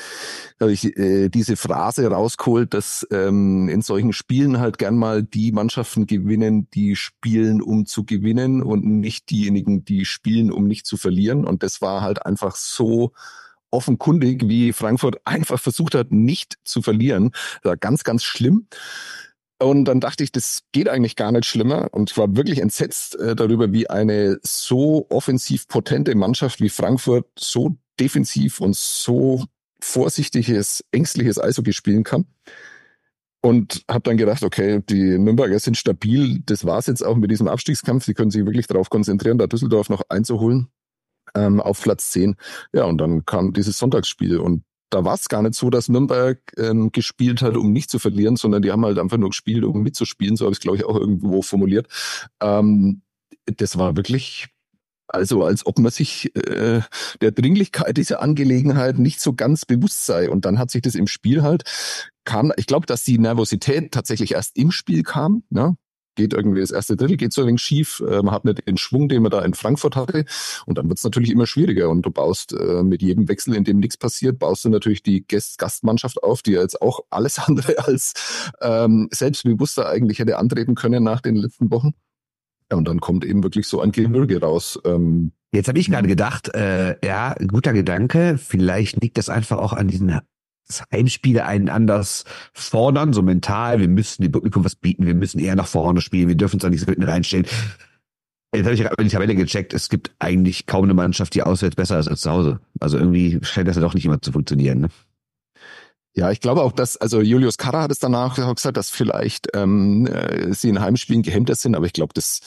habe 0.60 0.74
ich 0.74 0.98
äh, 0.98 1.30
diese 1.30 1.56
Phrase 1.56 2.07
rausgeholt, 2.07 2.74
dass 2.74 3.07
ähm, 3.12 3.69
in 3.69 3.81
solchen 3.81 4.12
Spielen 4.12 4.60
halt 4.60 4.77
gern 4.77 4.98
mal 4.98 5.24
die 5.24 5.54
Mannschaften 5.54 6.06
gewinnen, 6.07 6.68
die 6.72 6.95
spielen, 6.98 7.62
um 7.62 7.86
zu 7.86 8.04
gewinnen 8.04 8.62
und 8.62 8.83
nicht 8.83 9.30
diejenigen, 9.30 9.86
die 9.86 10.04
spielen, 10.04 10.51
um 10.51 10.68
nicht 10.68 10.86
zu 10.86 10.98
verlieren. 10.98 11.45
Und 11.45 11.63
das 11.63 11.80
war 11.81 12.01
halt 12.01 12.25
einfach 12.25 12.56
so 12.57 13.13
offenkundig, 13.72 14.50
wie 14.50 14.74
Frankfurt 14.74 15.22
einfach 15.25 15.60
versucht 15.60 15.95
hat, 15.95 16.12
nicht 16.12 16.57
zu 16.66 16.81
verlieren. 16.81 17.31
Das 17.62 17.69
war 17.69 17.77
ganz, 17.77 18.04
ganz 18.04 18.24
schlimm. 18.24 18.68
Und 19.57 19.86
dann 19.86 20.02
dachte 20.02 20.24
ich, 20.24 20.31
das 20.31 20.63
geht 20.74 20.90
eigentlich 20.90 21.16
gar 21.16 21.31
nicht 21.31 21.46
schlimmer. 21.46 21.88
Und 21.92 22.12
ich 22.12 22.18
war 22.18 22.36
wirklich 22.36 22.60
entsetzt 22.60 23.16
äh, 23.16 23.36
darüber, 23.36 23.72
wie 23.72 23.90
eine 23.90 24.38
so 24.44 25.07
offensiv 25.10 25.68
potente 25.68 26.13
Mannschaft 26.16 26.60
wie 26.60 26.69
Frankfurt 26.69 27.28
so 27.40 27.78
defensiv 28.00 28.60
und 28.60 28.75
so 28.75 29.46
vorsichtiges, 29.80 30.84
ängstliches 30.92 31.40
Eishockey 31.40 31.72
spielen 31.72 32.04
kann. 32.04 32.25
Und 33.42 33.84
habe 33.90 34.02
dann 34.02 34.18
gedacht, 34.18 34.44
okay, 34.44 34.81
die 34.90 35.18
Nürnberger 35.18 35.60
sind 35.60 35.78
stabil. 35.78 36.42
Das 36.46 36.66
war's 36.66 36.88
jetzt 36.88 37.06
auch 37.06 37.16
mit 37.16 37.31
diesem 37.31 37.48
Abstiegskampf. 37.48 38.04
Sie 38.04 38.16
können 38.16 38.31
sich 38.31 38.46
wirklich 38.46 38.68
darauf 38.68 38.90
konzentrieren, 38.90 39.38
da 39.38 39.48
Düsseldorf 39.48 39.90
noch 39.90 40.01
einzuholen 40.10 40.69
ähm, 41.36 41.62
auf 41.62 41.81
Platz 41.81 42.12
10. 42.12 42.36
Ja, 42.74 42.86
und 42.86 42.98
dann 42.98 43.25
kam 43.25 43.54
dieses 43.54 43.78
Sonntagsspiel 43.78 44.38
und 44.38 44.63
da 44.90 45.04
war 45.04 45.16
es 45.16 45.28
gar 45.30 45.42
nicht 45.42 45.56
so, 45.56 45.70
dass 45.70 45.90
Nürnberg 45.90 46.40
ähm, 46.58 46.92
gespielt 46.92 47.42
hat, 47.42 47.58
um 47.58 47.72
nicht 47.72 47.90
zu 47.90 48.00
verlieren, 48.00 48.36
sondern 48.36 48.62
die 48.62 48.72
haben 48.72 48.86
halt 48.86 49.00
einfach 49.00 49.18
nur 49.18 49.30
gespielt, 49.30 49.64
um 49.64 49.82
mitzuspielen. 49.82 50.38
So 50.38 50.46
habe 50.46 50.54
ich 50.54 50.60
es, 50.60 50.62
glaube 50.62 50.78
ich, 50.78 50.86
auch 50.86 50.96
irgendwo 50.96 51.42
formuliert. 51.42 51.88
Ähm, 52.42 53.02
das 53.46 53.78
war 53.78 53.96
wirklich 53.96 54.48
also 55.08 55.44
als 55.44 55.66
ob 55.66 55.80
man 55.80 55.92
sich 55.92 56.36
äh, 56.36 56.82
der 57.22 57.32
Dringlichkeit 57.32 57.96
dieser 57.98 58.22
Angelegenheit 58.22 58.98
nicht 58.98 59.22
so 59.22 59.34
ganz 59.34 59.66
bewusst 59.66 60.06
sei. 60.06 60.30
Und 60.30 60.46
dann 60.46 60.60
hat 60.60 60.72
sich 60.72 60.82
das 60.82 60.96
im 60.96 61.08
Spiel 61.08 61.44
halt, 61.44 61.64
kam, 62.26 62.52
ich 62.58 62.66
glaube, 62.66 62.86
dass 62.86 63.04
die 63.04 63.20
Nervosität 63.20 63.92
tatsächlich 63.92 64.34
erst 64.34 64.58
im 64.58 64.72
Spiel 64.72 65.04
kam. 65.04 65.44
Ne? 65.50 65.78
Geht 66.15 66.33
irgendwie 66.33 66.62
das 66.62 66.71
erste 66.71 66.95
Drittel, 66.95 67.17
geht 67.17 67.33
so 67.33 67.41
ein 67.41 67.47
wenig 67.47 67.62
schief, 67.62 68.01
man 68.01 68.31
hat 68.31 68.45
nicht 68.45 68.67
den 68.67 68.77
Schwung, 68.77 69.10
den 69.10 69.22
man 69.22 69.31
da 69.31 69.41
in 69.41 69.53
Frankfurt 69.53 69.95
hatte 69.95 70.25
und 70.65 70.77
dann 70.77 70.88
wird 70.88 70.98
es 70.98 71.03
natürlich 71.03 71.31
immer 71.31 71.45
schwieriger 71.45 71.89
und 71.89 72.03
du 72.03 72.12
baust 72.12 72.53
äh, 72.53 72.84
mit 72.84 73.01
jedem 73.01 73.27
Wechsel, 73.27 73.55
in 73.55 73.63
dem 73.63 73.79
nichts 73.79 73.98
passiert, 73.98 74.39
baust 74.39 74.65
du 74.65 74.69
natürlich 74.69 75.03
die 75.03 75.25
Gast 75.27 75.57
Gastmannschaft 75.57 76.24
auf, 76.24 76.41
die 76.41 76.53
ja 76.53 76.62
jetzt 76.62 76.81
auch 76.81 77.01
alles 77.10 77.39
andere 77.45 77.77
als 77.86 78.13
ähm, 78.62 79.07
selbstbewusster 79.12 79.88
eigentlich 79.88 80.19
hätte 80.19 80.38
antreten 80.38 80.75
können 80.75 81.03
nach 81.03 81.22
den 81.22 81.36
letzten 81.36 81.72
Wochen. 81.72 81.93
Und 82.74 82.88
dann 82.88 83.00
kommt 83.00 83.25
eben 83.25 83.43
wirklich 83.43 83.67
so 83.67 83.79
ein 83.81 83.91
Gewürge 83.91 84.41
raus. 84.41 84.79
Ähm, 84.86 85.34
Jetzt 85.53 85.67
habe 85.67 85.77
ich 85.79 85.89
gerade 85.89 86.07
gedacht, 86.07 86.53
äh, 86.53 86.95
ja, 87.05 87.36
guter 87.48 87.74
Gedanke. 87.74 88.38
Vielleicht 88.38 89.01
liegt 89.01 89.17
das 89.17 89.29
einfach 89.29 89.57
auch 89.57 89.72
an 89.72 89.88
diesen 89.88 90.19
Heimspiele 90.91 91.45
einen 91.45 91.69
anders 91.69 92.25
fordern, 92.53 93.13
so 93.13 93.22
mental. 93.22 93.79
Wir 93.79 93.88
müssen 93.88 94.24
dem 94.24 94.31
Publikum 94.31 94.65
was 94.65 94.75
bieten, 94.75 95.05
wir 95.05 95.15
müssen 95.15 95.39
eher 95.39 95.55
nach 95.55 95.67
vorne 95.67 96.01
spielen, 96.01 96.27
wir 96.27 96.36
dürfen 96.36 96.55
uns 96.55 96.63
da 96.63 96.69
nicht 96.69 96.81
so 96.81 96.88
hinten 96.88 97.03
reinstellen. 97.03 97.45
Jetzt 98.53 98.65
habe 98.65 98.75
ich 98.75 98.81
gerade 98.81 99.03
die 99.03 99.10
Tabelle 99.10 99.36
gecheckt. 99.36 99.74
Es 99.74 99.89
gibt 99.89 100.12
eigentlich 100.19 100.65
kaum 100.65 100.86
eine 100.86 100.93
Mannschaft, 100.93 101.36
die 101.36 101.43
auswärts 101.43 101.75
besser 101.75 102.00
ist 102.00 102.07
als 102.07 102.22
zu 102.22 102.31
Hause. 102.31 102.60
Also 102.79 102.98
irgendwie 102.98 103.39
scheint 103.41 103.67
das 103.67 103.75
ja 103.75 103.81
doch 103.81 103.93
nicht 103.93 104.05
immer 104.05 104.22
zu 104.22 104.31
funktionieren. 104.31 104.79
Ne? 104.79 104.88
Ja, 106.15 106.31
ich 106.31 106.39
glaube 106.39 106.62
auch, 106.62 106.72
dass, 106.72 106.95
also 106.95 107.19
Julius 107.19 107.57
Karra 107.57 107.81
hat 107.81 107.91
es 107.91 108.00
danach 108.00 108.36
gesagt, 108.36 108.77
dass 108.77 108.89
vielleicht 108.89 109.50
ähm, 109.53 110.07
äh, 110.07 110.53
sie 110.53 110.69
in 110.69 110.79
Heimspielen 110.79 111.24
gehemmter 111.24 111.55
sind, 111.55 111.75
aber 111.75 111.86
ich 111.86 111.93
glaube, 111.93 112.13
das, 112.13 112.39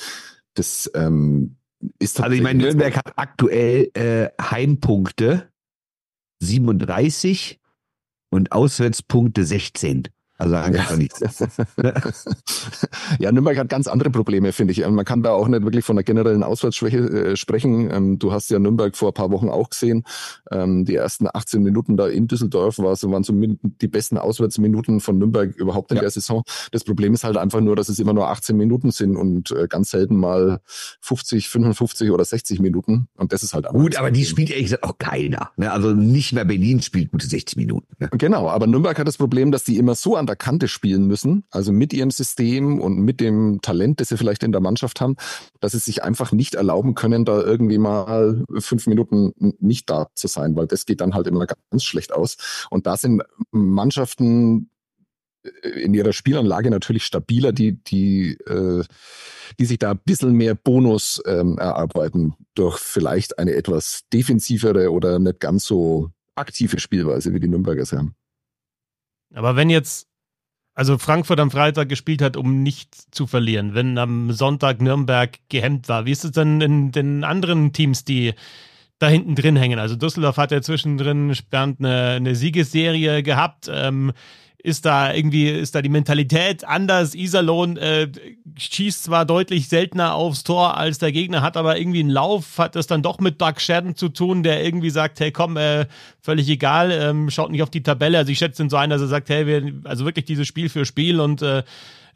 das 0.55 0.91
ähm, 0.95 1.57
ist 1.99 2.21
Also 2.21 2.35
ich 2.35 2.43
meine, 2.43 2.63
Nürnberg 2.63 2.97
hat 2.97 3.13
aktuell 3.17 3.91
äh, 3.93 4.31
Heimpunkte 4.41 5.51
37 6.41 7.61
und 8.31 8.53
Auswärtspunkte 8.53 9.45
16. 9.45 10.09
Also 10.39 10.55
einfach 10.55 10.97
nichts. 10.97 11.21
ja, 13.19 13.33
Nürnberg 13.33 13.59
hat 13.59 13.69
ganz 13.69 13.89
andere 13.89 14.11
Probleme, 14.11 14.53
finde 14.53 14.71
ich. 14.71 14.87
Man 14.87 15.05
kann 15.05 15.25
da 15.25 15.33
auch 15.33 15.49
nicht 15.49 15.65
wirklich 15.65 15.85
von 15.85 15.97
einer 15.97 16.05
generellen 16.05 16.45
Auswärtsschwäche 16.45 16.99
äh, 16.99 17.37
sprechen. 17.37 17.91
Ähm, 17.91 18.19
du 18.21 18.31
hast 18.31 18.49
ja 18.49 18.61
Nürnberg 18.61 18.97
vor 18.97 19.09
ein 19.09 19.15
paar 19.15 19.33
Wochen 19.33 19.49
auch 19.49 19.71
gesehen. 19.71 20.05
Ähm, 20.53 20.85
die 20.85 20.95
ersten 20.95 21.27
18 21.27 21.61
Minuten 21.61 21.97
da 21.97 22.07
in 22.07 22.29
Düsseldorf 22.29 22.79
war, 22.79 22.97
waren 23.11 23.25
so 23.25 23.33
die 23.35 23.89
besten 23.89 24.17
Auswärtsminuten 24.17 25.01
von 25.01 25.19
Nürnberg 25.19 25.57
überhaupt 25.57 25.91
in 25.91 25.97
ja. 25.97 26.03
der 26.03 26.11
Saison. 26.11 26.45
Das 26.71 26.85
Problem 26.85 27.15
ist 27.15 27.25
halt 27.25 27.37
einfach 27.37 27.61
nur, 27.61 27.75
dass 27.75 27.89
es 27.89 27.99
immer 27.99 28.13
nur 28.13 28.29
18 28.29 28.57
Minuten 28.57 28.93
sind 28.93 29.17
und 29.17 29.51
äh, 29.51 29.67
ganz 29.67 29.91
selten 29.91 30.17
mal 30.17 30.61
50, 31.01 31.49
55 31.49 32.13
oder 32.13 32.25
60 32.25 32.61
Minuten. 32.61 33.09
Und 33.17 33.33
das 33.33 33.43
ist 33.43 33.55
halt 33.55 33.67
Gut, 33.67 33.97
aber 33.97 34.13
die 34.13 34.25
spielt 34.25 34.51
ehrlich 34.51 34.67
gesagt 34.67 34.85
auch 34.85 34.99
keiner. 34.99 35.51
Ne? 35.57 35.73
Also 35.73 35.95
nicht 35.95 36.33
mehr 36.33 36.45
Berlin 36.45 36.81
spielt 36.81 37.11
gute 37.11 37.27
60 37.27 37.57
Minuten. 37.57 37.89
Ne? 37.99 38.09
Genau, 38.13 38.49
aber 38.49 38.69
Nürnberg 38.69 38.97
hat 38.97 39.09
das 39.09 39.19
Problem, 39.19 39.51
dass 39.51 39.65
die 39.65 39.79
immer 39.79 39.97
so 39.97 40.15
an 40.15 40.28
der 40.29 40.37
Kante 40.37 40.69
spielen 40.69 41.07
müssen, 41.07 41.45
also 41.51 41.73
mit 41.73 41.93
ihrem 41.93 42.11
System 42.11 42.81
und 42.81 42.99
mit 42.99 43.21
dem 43.21 43.61
Talent, 43.63 44.01
das 44.01 44.09
sie 44.09 44.17
vielleicht 44.17 44.43
in 44.43 44.53
der 44.53 44.61
Mannschaft 44.61 45.01
haben, 45.01 45.17
dass 45.61 45.73
sie 45.73 45.79
sich 45.79 46.05
einfach 46.05 46.33
nicht 46.33 46.55
erlauben 46.55 46.95
können, 46.95 47.25
da 47.25 47.41
irgendwie 47.43 47.79
mal 47.79 48.45
fünf 48.59 48.87
Minuten 48.87 49.33
nicht 49.59 49.91
da 49.91 50.09
zu 50.15 50.29
sein, 50.29 50.55
weil 50.57 50.67
das 50.67 50.87
geht 50.87 51.01
dann 51.01 51.15
halt 51.15 51.27
immer 51.27 51.47
ganz 51.47 51.85
schlecht 51.85 52.13
aus. 52.13 52.37
Und 52.71 52.87
da 52.87 52.97
sind 52.97 53.23
Mannschaften 53.51 54.71
äh, 55.43 55.69
in 55.81 55.95
ihrer 55.95 56.13
Spielanlage 56.13 56.71
natürlich 56.71 57.05
stabiler, 57.05 57.53
die, 57.53 57.83
die, 57.85 58.33
äh, 58.47 58.85
die 59.59 59.65
sich 59.65 59.79
da 59.79 59.93
ein 59.93 60.01
bisschen 60.05 60.33
mehr 60.33 60.55
Bonus 60.55 61.21
ähm, 61.27 61.59
erarbeiten 61.59 62.35
durch 62.55 62.79
vielleicht 62.79 63.39
eine 63.39 63.55
etwas 63.55 64.03
defensivere 64.13 64.93
oder 64.93 65.19
nicht 65.19 65.41
ganz 65.41 65.65
so 65.65 66.11
aktive 66.35 66.79
Spielweise, 66.79 67.35
wie 67.35 67.41
die 67.41 67.49
Nürnbergers 67.49 67.93
haben. 67.93 68.15
Aber 69.35 69.57
wenn 69.57 69.71
jetzt, 69.71 70.08
also 70.79 70.97
Frankfurt 70.97 71.41
am 71.41 71.51
Freitag 71.51 71.89
gespielt 71.89 72.23
hat, 72.23 72.37
um 72.37 72.63
nicht 72.63 73.13
zu 73.13 73.27
verlieren, 73.27 73.75
wenn 73.75 73.99
am 73.99 74.31
Sonntag 74.31 74.81
Nürnberg 74.81 75.37
gehemmt 75.49 75.89
war, 75.89 76.07
wie 76.07 76.13
ist 76.13 76.25
es 76.25 76.31
denn 76.31 76.61
in 76.61 76.93
den 76.93 77.25
anderen 77.25 77.73
Teams, 77.73 78.05
die 78.05 78.33
da 79.01 79.09
hinten 79.09 79.35
drin 79.35 79.57
hängen? 79.57 79.81
Also 79.81 79.97
Düsseldorf 79.97 80.37
hat 80.37 80.53
ja 80.53 80.63
zwischendrin 80.63 81.37
Bernd 81.51 81.81
eine, 81.81 82.11
eine 82.11 82.37
Siegesserie 82.37 83.25
gehabt. 83.25 83.69
Ähm, 83.69 84.13
ist 84.61 84.85
da 84.85 85.15
irgendwie, 85.15 85.49
ist 85.49 85.75
da 85.75 85.83
die 85.83 85.89
Mentalität 85.89 86.65
anders. 86.65 87.15
Iserlohn 87.15 87.77
äh, 87.77 88.09
schießt 88.57 89.05
zwar 89.05 89.25
deutlich 89.25 89.69
seltener 89.69 90.15
aufs 90.15 90.43
Tor 90.43 90.77
als 90.77 90.99
der 90.99 91.13
Gegner, 91.13 91.43
hat 91.43 91.57
aber 91.57 91.79
irgendwie 91.79 92.01
einen 92.01 92.11
Lauf, 92.11 92.59
hat 92.59 92.75
das 92.75 92.89
dann 92.89 93.03
doch 93.03 93.21
mit 93.21 93.41
Doug 93.41 93.55
Shadden 93.59 93.95
zu 93.95 94.09
tun, 94.09 94.43
der 94.43 94.65
irgendwie 94.65 94.91
sagt, 94.91 95.21
hey 95.21 95.31
komm, 95.31 95.57
äh, 95.57 95.87
völlig 96.21 96.49
egal, 96.49 96.91
ähm, 96.91 97.31
schaut 97.31 97.53
nicht 97.53 97.63
auf 97.63 97.71
die 97.71 97.85
Tabelle. 97.85 98.19
Also 98.19 98.33
ich 98.33 98.39
schätze 98.39 98.63
ihn 98.63 98.69
so 98.71 98.77
ein, 98.77 98.91
dass 98.91 99.01
er 99.01 99.07
sagt, 99.07 99.29
hey, 99.29 99.47
wir, 99.47 99.75
also 99.85 100.05
wirklich 100.05 100.25
dieses 100.25 100.49
Spiel 100.49 100.69
für 100.69 100.85
Spiel 100.85 101.21
und 101.21 101.41
äh, 101.41 101.63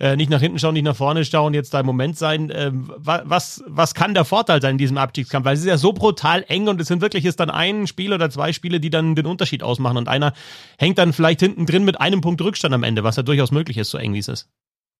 äh, 0.01 0.17
nicht 0.17 0.31
nach 0.31 0.41
hinten 0.41 0.59
schauen, 0.59 0.75
nicht 0.75 0.85
nach 0.85 0.97
vorne 0.97 1.25
schauen, 1.25 1.55
jetzt 1.55 1.75
da 1.75 1.81
im 1.81 1.87
Moment 1.87 2.17
sein. 2.17 2.51
Äh, 2.51 2.71
was, 2.73 3.63
was 3.67 3.95
kann 3.95 4.15
der 4.15 4.25
Vorteil 4.25 4.61
sein 4.61 4.73
in 4.73 4.79
diesem 4.79 4.99
Abstiegskampf? 4.99 5.45
Weil 5.45 5.55
es 5.55 5.61
ist 5.61 5.67
ja 5.67 5.79
so 5.79 5.93
brutal 5.93 6.45
eng 6.49 6.69
und 6.69 6.81
es 6.81 6.89
sind 6.89 7.01
wirklich 7.01 7.25
ist 7.25 7.41
dann 7.41 7.51
ein 7.51 7.87
Spiel 7.87 8.13
oder 8.13 8.31
zwei 8.31 8.53
Spiele, 8.53 8.81
die 8.81 8.91
dann 8.91 9.15
den 9.15 9.27
Unterschied 9.27 9.63
ausmachen 9.63 9.97
und 9.97 10.09
einer 10.09 10.33
hängt 10.79 10.99
dann 10.99 11.13
vielleicht 11.13 11.41
hinten 11.41 11.67
drin 11.67 11.85
mit 11.85 12.01
einem 12.01 12.21
Punkt 12.21 12.41
Rückstand 12.41 12.75
am 12.75 12.83
Ende, 12.83 13.05
was 13.05 13.17
ja 13.17 13.23
durchaus 13.23 13.51
möglich 13.51 13.79
ist, 13.79 13.91
so 13.91 13.99
eng 13.99 14.15
wie 14.15 14.19
es 14.19 14.29
ist. 14.29 14.49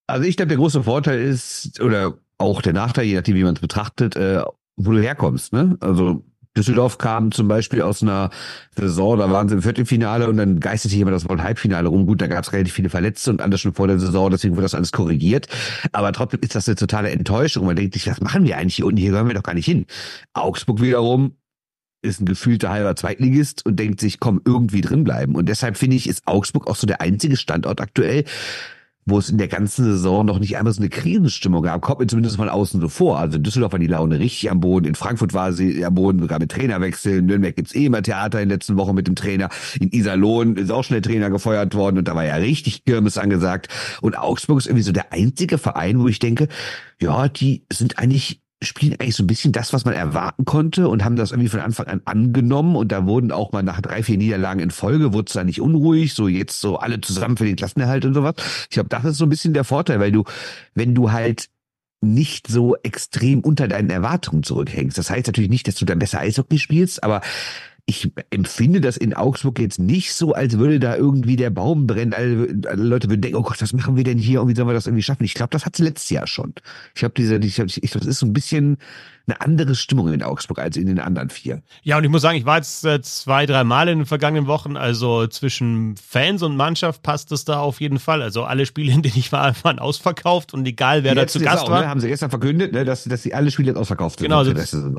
Also 0.07 0.27
ich 0.27 0.35
glaube, 0.35 0.49
der 0.49 0.57
große 0.57 0.83
Vorteil 0.83 1.19
ist, 1.21 1.79
oder 1.81 2.17
auch 2.37 2.61
der 2.61 2.73
Nachteil, 2.73 3.05
je 3.05 3.15
nachdem, 3.15 3.35
wie 3.35 3.43
man 3.43 3.55
es 3.55 3.61
betrachtet, 3.61 4.15
äh, 4.15 4.43
wo 4.75 4.91
du 4.91 5.01
herkommst. 5.01 5.53
Ne? 5.53 5.77
Also 5.79 6.23
Düsseldorf 6.55 6.99
kam 6.99 7.31
zum 7.31 7.47
Beispiel 7.47 7.81
aus 7.81 8.03
einer 8.03 8.29
Saison, 8.77 9.17
da 9.17 9.31
waren 9.31 9.49
sie 9.49 9.55
im 9.55 9.61
Viertelfinale 9.61 10.29
und 10.29 10.37
dann 10.37 10.59
geisterte 10.59 10.95
jemand 10.95 11.15
das 11.15 11.27
Wort 11.27 11.41
Halbfinale 11.41 11.87
rum. 11.87 12.05
Gut, 12.05 12.21
da 12.21 12.27
gab 12.27 12.43
es 12.43 12.53
relativ 12.53 12.73
viele 12.73 12.89
Verletzte 12.89 13.31
und 13.31 13.41
anders 13.41 13.61
schon 13.61 13.73
vor 13.73 13.87
der 13.87 13.99
Saison, 13.99 14.29
deswegen 14.29 14.55
wurde 14.55 14.63
das 14.63 14.75
alles 14.75 14.91
korrigiert. 14.91 15.47
Aber 15.91 16.11
trotzdem 16.13 16.41
ist 16.41 16.53
das 16.53 16.67
eine 16.67 16.75
totale 16.75 17.09
Enttäuschung. 17.09 17.65
Man 17.65 17.75
denkt 17.75 17.95
sich, 17.95 18.07
was 18.07 18.21
machen 18.21 18.45
wir 18.45 18.57
eigentlich 18.57 18.75
hier 18.75 18.85
unten? 18.85 18.97
Hier 18.97 19.11
gehören 19.11 19.27
wir 19.27 19.33
doch 19.33 19.43
gar 19.43 19.55
nicht 19.55 19.65
hin. 19.65 19.85
Augsburg 20.33 20.81
wiederum 20.81 21.35
ist 22.03 22.21
ein 22.21 22.25
gefühlter 22.25 22.69
halber 22.69 22.95
Zweitligist 22.95 23.65
und 23.65 23.79
denkt 23.79 23.99
sich, 23.99 24.19
komm, 24.19 24.41
irgendwie 24.45 24.81
drin 24.81 25.03
bleiben. 25.03 25.35
Und 25.35 25.47
deshalb 25.47 25.77
finde 25.77 25.95
ich, 25.95 26.07
ist 26.07 26.27
Augsburg 26.27 26.67
auch 26.67 26.75
so 26.75 26.85
der 26.85 27.01
einzige 27.01 27.37
Standort 27.37 27.81
aktuell, 27.81 28.25
wo 29.05 29.17
es 29.19 29.29
in 29.29 29.37
der 29.37 29.47
ganzen 29.47 29.85
Saison 29.85 30.25
noch 30.25 30.39
nicht 30.39 30.57
einmal 30.57 30.73
so 30.73 30.81
eine 30.81 30.89
Krisenstimmung 30.89 31.63
gab, 31.63 31.81
kommt 31.81 31.99
mir 31.99 32.07
zumindest 32.07 32.37
von 32.37 32.49
außen 32.49 32.79
so 32.79 32.89
vor. 32.89 33.19
Also 33.19 33.37
in 33.37 33.43
Düsseldorf 33.43 33.73
war 33.73 33.79
die 33.79 33.87
Laune 33.87 34.19
richtig 34.19 34.49
am 34.51 34.59
Boden, 34.59 34.85
in 34.85 34.95
Frankfurt 34.95 35.33
war 35.33 35.53
sie 35.53 35.85
am 35.85 35.95
Boden, 35.95 36.19
sogar 36.19 36.39
mit 36.39 36.51
Trainerwechsel, 36.51 37.19
in 37.19 37.25
Nürnberg 37.25 37.55
gibt's 37.55 37.75
eh 37.75 37.85
immer 37.85 38.01
Theater 38.01 38.41
in 38.41 38.49
den 38.49 38.55
letzten 38.55 38.77
Wochen 38.77 38.95
mit 38.95 39.07
dem 39.07 39.15
Trainer, 39.15 39.49
in 39.79 39.91
Iserlohn 39.91 40.55
ist 40.57 40.71
auch 40.71 40.83
schon 40.83 40.95
der 40.95 41.01
Trainer 41.01 41.29
gefeuert 41.29 41.75
worden 41.75 41.97
und 41.97 42.07
da 42.07 42.15
war 42.15 42.25
ja 42.25 42.35
richtig 42.35 42.85
Kirmes 42.85 43.17
angesagt. 43.17 43.67
Und 44.01 44.17
Augsburg 44.17 44.59
ist 44.59 44.67
irgendwie 44.67 44.83
so 44.83 44.91
der 44.91 45.11
einzige 45.11 45.57
Verein, 45.57 45.99
wo 45.99 46.07
ich 46.07 46.19
denke, 46.19 46.47
ja, 46.99 47.27
die 47.27 47.65
sind 47.71 47.99
eigentlich 47.99 48.42
spielen 48.63 48.93
eigentlich 48.93 49.15
so 49.15 49.23
ein 49.23 49.27
bisschen 49.27 49.51
das, 49.51 49.73
was 49.73 49.85
man 49.85 49.93
erwarten 49.93 50.45
konnte 50.45 50.87
und 50.87 51.03
haben 51.03 51.15
das 51.15 51.31
irgendwie 51.31 51.49
von 51.49 51.59
Anfang 51.59 51.87
an 51.87 52.01
angenommen 52.05 52.75
und 52.75 52.91
da 52.91 53.05
wurden 53.05 53.31
auch 53.31 53.51
mal 53.51 53.63
nach 53.63 53.81
drei, 53.81 54.03
vier 54.03 54.17
Niederlagen 54.17 54.59
in 54.59 54.71
Folge, 54.71 55.13
wurde 55.13 55.27
es 55.27 55.33
da 55.33 55.43
nicht 55.43 55.61
unruhig, 55.61 56.13
so 56.13 56.27
jetzt 56.27 56.59
so 56.59 56.77
alle 56.77 57.01
zusammen 57.01 57.37
für 57.37 57.45
den 57.45 57.55
Klassenerhalt 57.55 58.05
und 58.05 58.13
sowas. 58.13 58.35
Ich 58.63 58.75
glaube, 58.75 58.89
das 58.89 59.05
ist 59.05 59.17
so 59.17 59.25
ein 59.25 59.29
bisschen 59.29 59.53
der 59.53 59.63
Vorteil, 59.63 59.99
weil 59.99 60.11
du, 60.11 60.23
wenn 60.73 60.95
du 60.95 61.11
halt 61.11 61.49
nicht 62.01 62.47
so 62.47 62.75
extrem 62.83 63.39
unter 63.39 63.67
deinen 63.67 63.89
Erwartungen 63.89 64.43
zurückhängst. 64.43 64.97
Das 64.97 65.09
heißt 65.09 65.27
natürlich 65.27 65.49
nicht, 65.49 65.67
dass 65.67 65.75
du 65.75 65.85
dann 65.85 65.99
besser 65.99 66.19
Eishockey 66.19 66.59
spielst, 66.59 67.03
aber 67.03 67.21
ich 67.85 68.11
empfinde 68.29 68.79
das 68.79 68.95
in 68.95 69.13
Augsburg 69.13 69.59
jetzt 69.59 69.77
nicht 69.77 70.13
so, 70.13 70.33
als 70.33 70.57
würde 70.57 70.79
da 70.79 70.95
irgendwie 70.95 71.35
der 71.35 71.49
Baum 71.49 71.85
brennen. 71.85 72.13
Alle, 72.13 72.47
alle 72.65 72.83
Leute 72.83 73.09
würden 73.09 73.21
denken, 73.21 73.37
oh 73.37 73.43
Gott, 73.43 73.61
was 73.61 73.73
machen 73.73 73.97
wir 73.97 74.05
denn 74.05 74.17
hier 74.17 74.41
und 74.41 74.47
wie 74.47 74.55
sollen 74.55 74.69
wir 74.69 74.73
das 74.73 74.87
irgendwie 74.87 75.03
schaffen? 75.03 75.25
Ich 75.25 75.33
glaube, 75.33 75.49
das 75.49 75.65
hat 75.65 75.77
letztes 75.79 76.09
Jahr 76.09 76.25
schon. 76.25 76.53
Ich 76.95 77.03
habe 77.03 77.13
diese, 77.13 77.35
ich, 77.37 77.59
ich, 77.59 77.91
das 77.91 78.05
ist 78.05 78.19
so 78.19 78.25
ein 78.25 78.31
bisschen 78.31 78.77
eine 79.25 79.39
andere 79.39 79.75
Stimmung 79.75 80.11
in 80.11 80.21
Augsburg 80.21 80.59
als 80.59 80.75
in 80.75 80.87
den 80.87 80.99
anderen 80.99 81.29
vier. 81.29 81.61
Ja, 81.81 81.97
und 81.97 82.03
ich 82.03 82.09
muss 82.09 82.21
sagen, 82.21 82.37
ich 82.37 82.45
war 82.45 82.57
jetzt 82.57 82.83
äh, 82.83 83.01
zwei, 83.01 83.45
drei 83.45 83.63
Mal 83.63 83.87
in 83.87 83.99
den 83.99 84.05
vergangenen 84.05 84.47
Wochen. 84.47 84.75
Also 84.75 85.27
zwischen 85.27 85.95
Fans 85.95 86.43
und 86.43 86.57
Mannschaft 86.57 87.03
passt 87.03 87.31
es 87.31 87.45
da 87.45 87.59
auf 87.59 87.79
jeden 87.79 87.99
Fall. 87.99 88.21
Also 88.21 88.43
alle 88.43 88.65
Spiele, 88.65 88.91
in 88.91 89.01
denen 89.01 89.17
ich 89.17 89.31
war, 89.31 89.53
waren 89.63 89.79
ausverkauft 89.79 90.53
und 90.53 90.65
egal, 90.65 91.05
wer 91.05 91.15
da 91.15 91.25
zu 91.25 91.39
Gast 91.39 91.63
auch, 91.63 91.69
war. 91.69 91.81
Ne? 91.81 91.87
Haben 91.87 92.01
sie 92.01 92.09
gestern 92.09 92.31
verkündet, 92.31 92.73
ne? 92.73 92.83
dass, 92.83 93.05
dass 93.05 93.21
die 93.21 93.33
alle 93.33 93.49
Spiele 93.49 93.69
jetzt 93.69 93.77
ausverkauft 93.77 94.19
sind. 94.19 94.25
Genau, 94.25 94.39
also, 94.39 94.53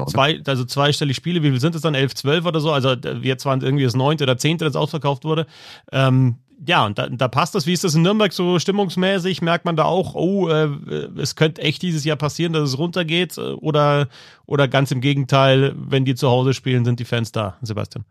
zwei, 0.07 0.41
also 0.47 0.65
zweistellig 0.65 1.17
Spiele. 1.17 1.43
Wie 1.43 1.51
viel 1.51 1.61
sind 1.61 1.75
es 1.75 1.83
dann? 1.83 1.95
Elf, 1.95 2.15
zwölf 2.15 2.47
oder 2.47 2.61
so? 2.61 2.73
Also 2.73 2.93
jetzt 2.93 3.45
waren 3.45 3.59
es 3.59 3.65
irgendwie 3.65 3.85
das 3.85 3.95
neunte 3.95 4.25
oder 4.25 4.39
zehnte, 4.39 4.65
das 4.65 4.75
ausverkauft 4.75 5.25
wurde. 5.25 5.47
Ähm, 5.93 6.37
ja, 6.67 6.87
und 6.87 6.99
da, 6.99 7.09
da 7.09 7.29
passt 7.29 7.55
das. 7.55 7.67
Wie 7.67 7.73
ist 7.73 7.85
das 7.85 7.95
in 7.95 8.03
Nürnberg 8.03 8.33
so 8.33 8.59
stimmungsmäßig? 8.59 9.43
Merkt 9.43 9.65
man 9.65 9.77
da 9.77 9.85
auch, 9.85 10.15
oh, 10.15 10.49
äh, 10.49 10.69
es 11.19 11.37
könnte 11.37 11.63
echt 11.63 11.83
dieses 11.83 12.05
Jahr 12.05 12.17
passieren, 12.17 12.53
dass 12.53 12.69
es 12.69 12.79
runtergeht? 12.79 13.39
Oder, 13.39 14.09
oder 14.47 14.69
ganz 14.69 14.91
im 14.91 15.01
Gegenteil, 15.01 15.75
wenn 15.77 16.05
die 16.05 16.15
zu 16.15 16.29
Hause 16.29 16.55
spielen, 16.55 16.85
sind 16.85 17.01
die 17.01 17.05
Fans 17.05 17.33
da, 17.33 17.57
Sebastian? 17.63 18.05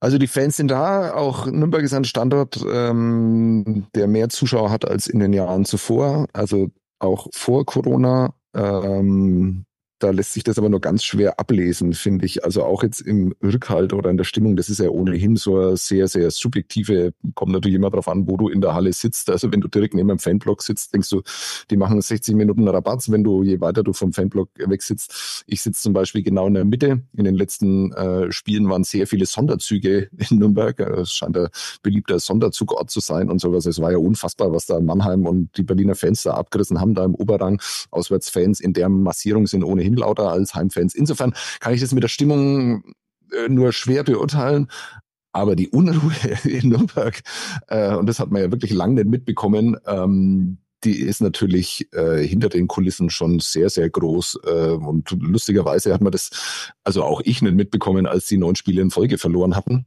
Also 0.00 0.18
die 0.18 0.26
Fans 0.26 0.56
sind 0.56 0.68
da. 0.68 1.14
Auch 1.14 1.46
Nürnberg 1.46 1.84
ist 1.84 1.94
ein 1.94 2.04
Standort, 2.04 2.60
ähm, 2.68 3.86
der 3.94 4.08
mehr 4.08 4.28
Zuschauer 4.30 4.70
hat 4.70 4.84
als 4.84 5.06
in 5.06 5.20
den 5.20 5.32
Jahren 5.32 5.64
zuvor. 5.64 6.26
Also 6.32 6.70
auch 6.98 7.28
vor 7.32 7.64
Corona. 7.64 8.34
Ähm, 8.52 9.64
da 10.02 10.10
lässt 10.10 10.32
sich 10.32 10.42
das 10.42 10.58
aber 10.58 10.68
nur 10.68 10.80
ganz 10.80 11.04
schwer 11.04 11.38
ablesen, 11.38 11.92
finde 11.92 12.26
ich. 12.26 12.44
Also 12.44 12.64
auch 12.64 12.82
jetzt 12.82 13.00
im 13.00 13.34
Rückhalt 13.42 13.92
oder 13.92 14.10
in 14.10 14.16
der 14.16 14.24
Stimmung, 14.24 14.56
das 14.56 14.68
ist 14.68 14.80
ja 14.80 14.88
ohnehin 14.88 15.36
so 15.36 15.58
eine 15.58 15.76
sehr, 15.76 16.08
sehr 16.08 16.30
subjektive, 16.30 17.12
kommt 17.34 17.52
natürlich 17.52 17.76
immer 17.76 17.90
darauf 17.90 18.08
an, 18.08 18.26
wo 18.26 18.36
du 18.36 18.48
in 18.48 18.60
der 18.60 18.74
Halle 18.74 18.92
sitzt. 18.92 19.30
Also 19.30 19.52
wenn 19.52 19.60
du 19.60 19.68
direkt 19.68 19.94
neben 19.94 20.10
einem 20.10 20.18
Fanblock 20.18 20.62
sitzt, 20.62 20.92
denkst 20.92 21.08
du, 21.10 21.22
die 21.70 21.76
machen 21.76 22.00
60 22.00 22.34
Minuten 22.34 22.66
Rabatt, 22.66 23.10
wenn 23.10 23.22
du, 23.22 23.42
je 23.42 23.60
weiter 23.60 23.82
du 23.82 23.92
vom 23.92 24.12
Fanblock 24.12 24.48
weg 24.56 24.82
sitzt. 24.82 25.44
Ich 25.46 25.62
sitze 25.62 25.82
zum 25.82 25.92
Beispiel 25.92 26.22
genau 26.22 26.48
in 26.48 26.54
der 26.54 26.64
Mitte. 26.64 27.02
In 27.16 27.24
den 27.24 27.34
letzten 27.34 27.92
äh, 27.92 28.32
Spielen 28.32 28.68
waren 28.68 28.84
sehr 28.84 29.06
viele 29.06 29.26
Sonderzüge 29.26 30.08
in 30.30 30.38
Nürnberg. 30.38 30.80
Es 30.80 31.12
scheint 31.12 31.36
ein 31.36 31.48
beliebter 31.82 32.18
Sonderzugort 32.18 32.90
zu 32.90 33.00
sein 33.00 33.30
und 33.30 33.40
sowas. 33.40 33.66
Es 33.66 33.80
war 33.80 33.92
ja 33.92 33.98
unfassbar, 33.98 34.52
was 34.52 34.66
da 34.66 34.80
Mannheim 34.80 35.26
und 35.26 35.56
die 35.56 35.62
Berliner 35.62 35.94
Fans 35.94 36.24
da 36.24 36.34
abgerissen 36.34 36.80
haben, 36.80 36.94
da 36.94 37.04
im 37.04 37.14
Oberrang. 37.14 37.60
Auswärtsfans 37.90 38.60
in 38.60 38.72
der 38.72 38.88
Massierung 38.88 39.46
sind 39.46 39.62
ohnehin 39.62 39.91
ohnehin 39.92 39.96
lauter 39.96 40.30
als 40.30 40.54
Heimfans. 40.54 40.94
Insofern 40.94 41.34
kann 41.60 41.74
ich 41.74 41.80
das 41.80 41.92
mit 41.92 42.02
der 42.02 42.08
Stimmung 42.08 42.84
äh, 43.32 43.48
nur 43.48 43.72
schwer 43.72 44.04
beurteilen. 44.04 44.68
Aber 45.32 45.56
die 45.56 45.68
Unruhe 45.68 46.12
in 46.44 46.70
Nürnberg, 46.70 47.22
äh, 47.68 47.94
und 47.94 48.06
das 48.06 48.18
hat 48.18 48.30
man 48.30 48.42
ja 48.42 48.50
wirklich 48.50 48.72
lange 48.72 48.94
nicht 48.94 49.08
mitbekommen, 49.08 49.76
ähm, 49.86 50.58
die 50.84 50.98
ist 50.98 51.20
natürlich 51.20 51.88
äh, 51.92 52.26
hinter 52.26 52.48
den 52.48 52.66
Kulissen 52.66 53.08
schon 53.08 53.38
sehr, 53.38 53.70
sehr 53.70 53.88
groß. 53.88 54.40
Äh, 54.44 54.70
und 54.72 55.10
lustigerweise 55.12 55.94
hat 55.94 56.00
man 56.00 56.10
das, 56.10 56.72
also 56.82 57.04
auch 57.04 57.20
ich 57.24 57.40
nicht 57.40 57.54
mitbekommen, 57.54 58.06
als 58.06 58.26
die 58.26 58.36
neun 58.36 58.56
Spiele 58.56 58.82
in 58.82 58.90
Folge 58.90 59.16
verloren 59.16 59.54
hatten. 59.54 59.86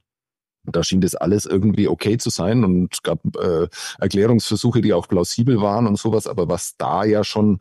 Da 0.71 0.83
schien 0.83 1.01
das 1.01 1.15
alles 1.15 1.45
irgendwie 1.45 1.87
okay 1.87 2.17
zu 2.17 2.29
sein 2.29 2.63
und 2.63 3.03
gab 3.03 3.19
äh, 3.37 3.67
Erklärungsversuche, 3.99 4.81
die 4.81 4.93
auch 4.93 5.07
plausibel 5.07 5.61
waren 5.61 5.87
und 5.87 5.97
sowas. 5.97 6.27
Aber 6.27 6.47
was 6.47 6.75
da 6.77 7.03
ja 7.03 7.23
schon 7.23 7.59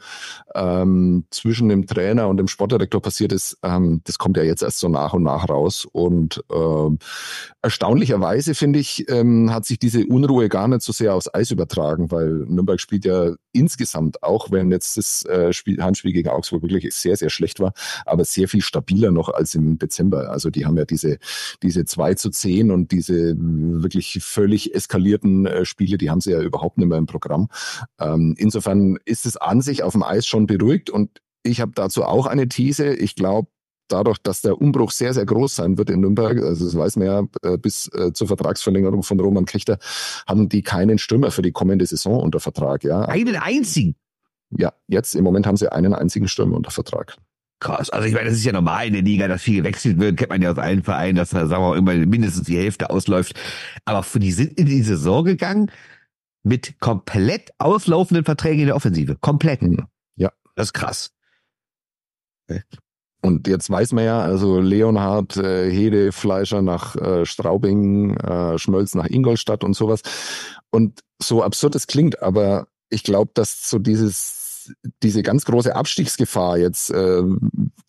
ähm, 0.54 1.24
zwischen 1.30 1.68
dem 1.68 1.86
Trainer 1.86 2.28
und 2.28 2.36
dem 2.36 2.48
Sportdirektor 2.48 3.00
passiert 3.00 3.32
ist, 3.32 3.58
ähm, 3.62 4.00
das 4.04 4.18
kommt 4.18 4.36
ja 4.36 4.42
jetzt 4.42 4.62
erst 4.62 4.78
so 4.78 4.88
nach 4.88 5.12
und 5.12 5.22
nach 5.22 5.48
raus. 5.48 5.86
Und 5.90 6.42
äh, 6.50 6.90
erstaunlicherweise, 7.62 8.54
finde 8.54 8.78
ich, 8.78 9.08
ähm, 9.08 9.52
hat 9.52 9.64
sich 9.64 9.78
diese 9.78 10.06
Unruhe 10.06 10.48
gar 10.48 10.68
nicht 10.68 10.82
so 10.82 10.92
sehr 10.92 11.14
aufs 11.14 11.32
Eis 11.32 11.50
übertragen, 11.50 12.10
weil 12.10 12.28
Nürnberg 12.46 12.80
spielt 12.80 13.04
ja 13.04 13.34
insgesamt, 13.52 14.22
auch 14.22 14.50
wenn 14.50 14.70
jetzt 14.70 14.96
das 14.96 15.24
äh, 15.26 15.52
Spiel, 15.52 15.82
Handspiel 15.82 16.12
gegen 16.12 16.28
Augsburg 16.28 16.62
wirklich 16.62 16.92
sehr, 16.94 17.16
sehr 17.16 17.30
schlecht 17.30 17.60
war, 17.60 17.72
aber 18.04 18.24
sehr 18.24 18.48
viel 18.48 18.60
stabiler 18.60 19.10
noch 19.10 19.28
als 19.28 19.54
im 19.54 19.78
Dezember. 19.78 20.30
Also 20.30 20.50
die 20.50 20.66
haben 20.66 20.76
ja 20.76 20.84
diese, 20.84 21.18
diese 21.62 21.84
2 21.84 22.14
zu 22.14 22.30
10 22.30 22.70
und 22.70 22.92
diese 22.94 23.34
wirklich 23.36 24.18
völlig 24.22 24.74
eskalierten 24.74 25.46
äh, 25.46 25.64
Spiele, 25.64 25.98
die 25.98 26.10
haben 26.10 26.20
sie 26.20 26.30
ja 26.30 26.40
überhaupt 26.40 26.78
nicht 26.78 26.88
mehr 26.88 26.98
im 26.98 27.06
Programm. 27.06 27.48
Ähm, 28.00 28.34
insofern 28.38 28.98
ist 29.04 29.26
es 29.26 29.36
an 29.36 29.60
sich 29.60 29.82
auf 29.82 29.92
dem 29.92 30.02
Eis 30.02 30.26
schon 30.26 30.46
beruhigt 30.46 30.90
und 30.90 31.20
ich 31.42 31.60
habe 31.60 31.72
dazu 31.74 32.04
auch 32.04 32.26
eine 32.26 32.48
These. 32.48 32.94
Ich 32.94 33.16
glaube, 33.16 33.48
dadurch, 33.88 34.18
dass 34.18 34.40
der 34.40 34.60
Umbruch 34.60 34.90
sehr, 34.92 35.12
sehr 35.12 35.26
groß 35.26 35.56
sein 35.56 35.78
wird 35.78 35.90
in 35.90 36.00
Nürnberg, 36.00 36.42
also 36.42 36.64
das 36.64 36.76
weiß 36.76 36.96
man 36.96 37.06
ja, 37.06 37.22
äh, 37.42 37.58
bis 37.58 37.88
äh, 37.88 38.12
zur 38.12 38.28
Vertragsverlängerung 38.28 39.02
von 39.02 39.20
Roman 39.20 39.44
Kechter, 39.44 39.78
haben 40.26 40.48
die 40.48 40.62
keinen 40.62 40.98
Stürmer 40.98 41.30
für 41.30 41.42
die 41.42 41.52
kommende 41.52 41.86
Saison 41.86 42.20
unter 42.20 42.40
Vertrag. 42.40 42.84
Ja. 42.84 43.02
Einen 43.02 43.36
einzigen? 43.36 43.96
Ja, 44.50 44.72
jetzt 44.88 45.14
im 45.14 45.24
Moment 45.24 45.46
haben 45.46 45.56
sie 45.56 45.70
einen 45.70 45.94
einzigen 45.94 46.28
Stürmer 46.28 46.56
unter 46.56 46.70
Vertrag. 46.70 47.16
Krass. 47.64 47.88
Also 47.88 48.06
ich 48.06 48.12
meine, 48.12 48.28
das 48.28 48.34
ist 48.34 48.44
ja 48.44 48.52
normal 48.52 48.88
in 48.88 48.92
der 48.92 49.00
Liga, 49.00 49.26
dass 49.26 49.40
viel 49.40 49.62
gewechselt 49.62 49.98
wird. 49.98 50.18
Kennt 50.18 50.28
man 50.28 50.42
ja 50.42 50.52
aus 50.52 50.58
allen 50.58 50.82
Vereinen, 50.82 51.16
dass 51.16 51.30
da, 51.30 51.46
sagen 51.46 51.62
wir 51.62 51.70
mal, 51.70 51.78
immer 51.78 52.06
mindestens 52.06 52.46
die 52.46 52.58
Hälfte 52.58 52.90
ausläuft. 52.90 53.40
Aber 53.86 54.02
für 54.02 54.18
die 54.18 54.32
sind 54.32 54.58
in 54.58 54.66
die 54.66 54.82
Saison 54.82 55.24
gegangen 55.24 55.70
mit 56.42 56.78
komplett 56.78 57.52
auslaufenden 57.56 58.26
Verträgen 58.26 58.60
in 58.60 58.66
der 58.66 58.76
Offensive. 58.76 59.16
Komplett. 59.18 59.62
Ja. 60.16 60.30
Das 60.56 60.66
ist 60.66 60.72
krass. 60.74 61.10
Und 63.22 63.48
jetzt 63.48 63.70
weiß 63.70 63.92
man 63.92 64.04
ja, 64.04 64.20
also 64.20 64.60
Leonhard, 64.60 65.38
äh, 65.38 65.70
Hede, 65.70 66.12
Fleischer 66.12 66.60
nach 66.60 66.96
äh, 66.96 67.24
Straubing, 67.24 68.14
äh, 68.18 68.58
Schmölz 68.58 68.94
nach 68.94 69.06
Ingolstadt 69.06 69.64
und 69.64 69.72
sowas. 69.72 70.02
Und 70.68 71.00
so 71.18 71.42
absurd 71.42 71.76
es 71.76 71.86
klingt, 71.86 72.20
aber 72.20 72.68
ich 72.90 73.04
glaube, 73.04 73.30
dass 73.32 73.70
so 73.70 73.78
dieses 73.78 74.43
diese 75.02 75.22
ganz 75.22 75.44
große 75.44 75.74
Abstiegsgefahr 75.74 76.58
jetzt 76.58 76.90
äh, 76.90 77.22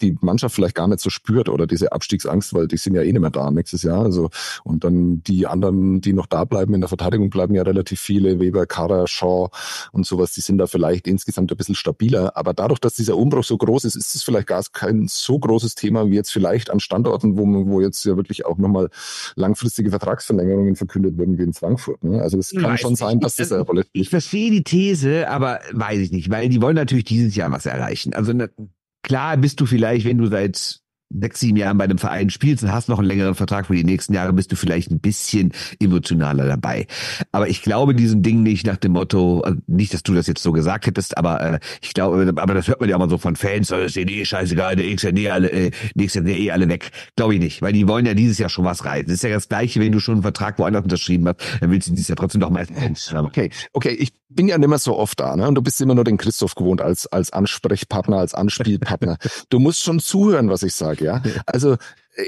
die 0.01 0.17
Mannschaft 0.21 0.55
vielleicht 0.55 0.75
gar 0.75 0.87
nicht 0.87 0.99
so 0.99 1.09
spürt 1.09 1.49
oder 1.49 1.67
diese 1.67 1.91
Abstiegsangst, 1.91 2.53
weil 2.53 2.67
die 2.67 2.77
sind 2.77 2.95
ja 2.95 3.01
eh 3.01 3.11
nicht 3.11 3.21
mehr 3.21 3.29
da 3.29 3.51
nächstes 3.51 3.83
Jahr. 3.83 4.03
Also 4.03 4.29
und 4.63 4.83
dann 4.83 5.23
die 5.23 5.47
anderen, 5.47 6.01
die 6.01 6.13
noch 6.13 6.25
da 6.25 6.45
bleiben 6.45 6.73
in 6.73 6.81
der 6.81 6.87
Verteidigung, 6.87 7.29
bleiben 7.29 7.55
ja 7.55 7.63
relativ 7.63 7.99
viele, 7.99 8.39
Weber, 8.39 8.65
Kara, 8.65 9.07
Shaw 9.07 9.49
und 9.91 10.05
sowas, 10.05 10.33
die 10.33 10.41
sind 10.41 10.57
da 10.57 10.67
vielleicht 10.67 11.07
insgesamt 11.07 11.51
ein 11.51 11.57
bisschen 11.57 11.75
stabiler. 11.75 12.35
Aber 12.35 12.53
dadurch, 12.53 12.79
dass 12.79 12.95
dieser 12.95 13.17
Umbruch 13.17 13.43
so 13.43 13.57
groß 13.57 13.85
ist, 13.85 13.95
ist 13.95 14.15
es 14.15 14.23
vielleicht 14.23 14.47
gar 14.47 14.63
kein 14.71 15.07
so 15.07 15.39
großes 15.39 15.75
Thema 15.75 16.09
wie 16.09 16.15
jetzt 16.15 16.31
vielleicht 16.31 16.69
an 16.69 16.79
Standorten, 16.79 17.37
wo, 17.37 17.45
wo 17.67 17.81
jetzt 17.81 18.03
ja 18.05 18.15
wirklich 18.17 18.45
auch 18.45 18.57
nochmal 18.57 18.89
langfristige 19.35 19.89
Vertragsverlängerungen 19.89 20.75
verkündet 20.75 21.17
wurden 21.17 21.37
wie 21.37 21.43
in 21.43 21.53
Frankfurt. 21.53 22.03
Ne? 22.03 22.21
Also 22.21 22.37
es 22.37 22.51
kann 22.51 22.63
weiß 22.63 22.81
schon 22.81 22.95
sein, 22.95 23.19
dass 23.19 23.35
das 23.35 23.51
eine 23.51 23.63
Rolle 23.63 23.83
spielt. 23.83 24.05
Ich 24.05 24.09
verstehe 24.09 24.51
die 24.51 24.63
These, 24.63 25.29
aber 25.29 25.59
weiß 25.71 25.99
ich 25.99 26.11
nicht, 26.11 26.29
weil 26.29 26.49
die 26.49 26.61
wollen 26.65 26.75
natürlich 26.75 27.05
dieses 27.05 27.35
Jahr 27.35 27.51
was 27.51 27.67
erreichen. 27.67 28.15
Also 28.15 28.33
ne, 28.33 28.49
klar 29.03 29.37
bist 29.37 29.61
du 29.61 29.67
vielleicht, 29.67 30.03
wenn 30.03 30.17
du 30.17 30.25
seit 30.25 30.81
sechs, 31.13 31.39
sieben 31.39 31.57
Jahren 31.57 31.77
bei 31.77 31.83
einem 31.83 31.99
Verein 31.99 32.31
spielst 32.31 32.63
und 32.63 32.71
hast 32.71 32.89
noch 32.89 32.97
einen 32.97 33.07
längeren 33.07 33.35
Vertrag 33.35 33.67
für 33.67 33.75
die 33.75 33.83
nächsten 33.83 34.15
Jahre, 34.15 34.33
bist 34.33 34.51
du 34.51 34.55
vielleicht 34.55 34.89
ein 34.89 34.99
bisschen 34.99 35.53
emotionaler 35.79 36.47
dabei. 36.47 36.87
Aber 37.31 37.47
ich 37.47 37.61
glaube 37.61 37.93
diesem 37.93 38.23
Ding 38.23 38.41
nicht 38.41 38.65
nach 38.65 38.77
dem 38.77 38.93
Motto, 38.93 39.41
also 39.41 39.59
nicht, 39.67 39.93
dass 39.93 40.01
du 40.01 40.15
das 40.15 40.25
jetzt 40.25 40.41
so 40.41 40.51
gesagt 40.51 40.87
hättest, 40.87 41.19
aber 41.19 41.41
äh, 41.41 41.59
ich 41.83 41.93
glaube, 41.93 42.33
aber 42.35 42.55
das 42.55 42.67
hört 42.67 42.79
man 42.79 42.89
ja 42.89 42.95
immer 42.95 43.07
so 43.07 43.19
von 43.19 43.35
Fans, 43.35 43.67
das 43.67 43.85
ist 43.85 43.95
denen 43.95 44.09
eh 44.09 44.25
scheißegal, 44.25 44.75
der 44.75 44.87
nächste 44.87 45.15
Jahr 45.15 45.35
alle, 45.35 45.51
äh, 45.51 45.71
nächstes 45.93 46.27
Jahr 46.27 46.35
eh 46.35 46.49
alle 46.49 46.67
weg. 46.67 46.89
Glaube 47.15 47.35
ich 47.35 47.39
nicht, 47.39 47.61
weil 47.61 47.73
die 47.73 47.87
wollen 47.87 48.07
ja 48.07 48.15
dieses 48.15 48.39
Jahr 48.39 48.49
schon 48.49 48.65
was 48.65 48.83
reißen. 48.83 49.05
Das 49.05 49.17
ist 49.17 49.23
ja 49.23 49.29
das 49.29 49.47
Gleiche, 49.47 49.79
wenn 49.79 49.91
du 49.91 49.99
schon 49.99 50.15
einen 50.15 50.23
Vertrag 50.23 50.57
woanders 50.57 50.83
unterschrieben 50.83 51.27
hast, 51.27 51.37
dann 51.61 51.69
willst 51.69 51.87
du 51.87 51.91
dieses 51.91 52.07
Jahr 52.07 52.17
trotzdem 52.17 52.41
noch 52.41 52.49
mal. 52.49 52.65
Okay, 53.13 53.51
okay, 53.73 53.91
ich 53.91 54.11
bin 54.35 54.47
ja 54.47 54.57
nicht 54.57 54.67
mehr 54.67 54.79
so 54.79 54.97
oft 54.97 55.19
da, 55.19 55.35
ne? 55.35 55.47
Und 55.47 55.55
du 55.55 55.61
bist 55.61 55.79
immer 55.81 55.95
nur 55.95 56.03
den 56.03 56.17
Christoph 56.17 56.55
gewohnt 56.55 56.81
als, 56.81 57.07
als 57.07 57.31
Ansprechpartner, 57.31 58.17
als 58.17 58.33
Anspielpartner. 58.33 59.17
du 59.49 59.59
musst 59.59 59.83
schon 59.83 59.99
zuhören, 59.99 60.49
was 60.49 60.63
ich 60.63 60.73
sage, 60.73 61.05
ja. 61.05 61.23
Also 61.45 61.77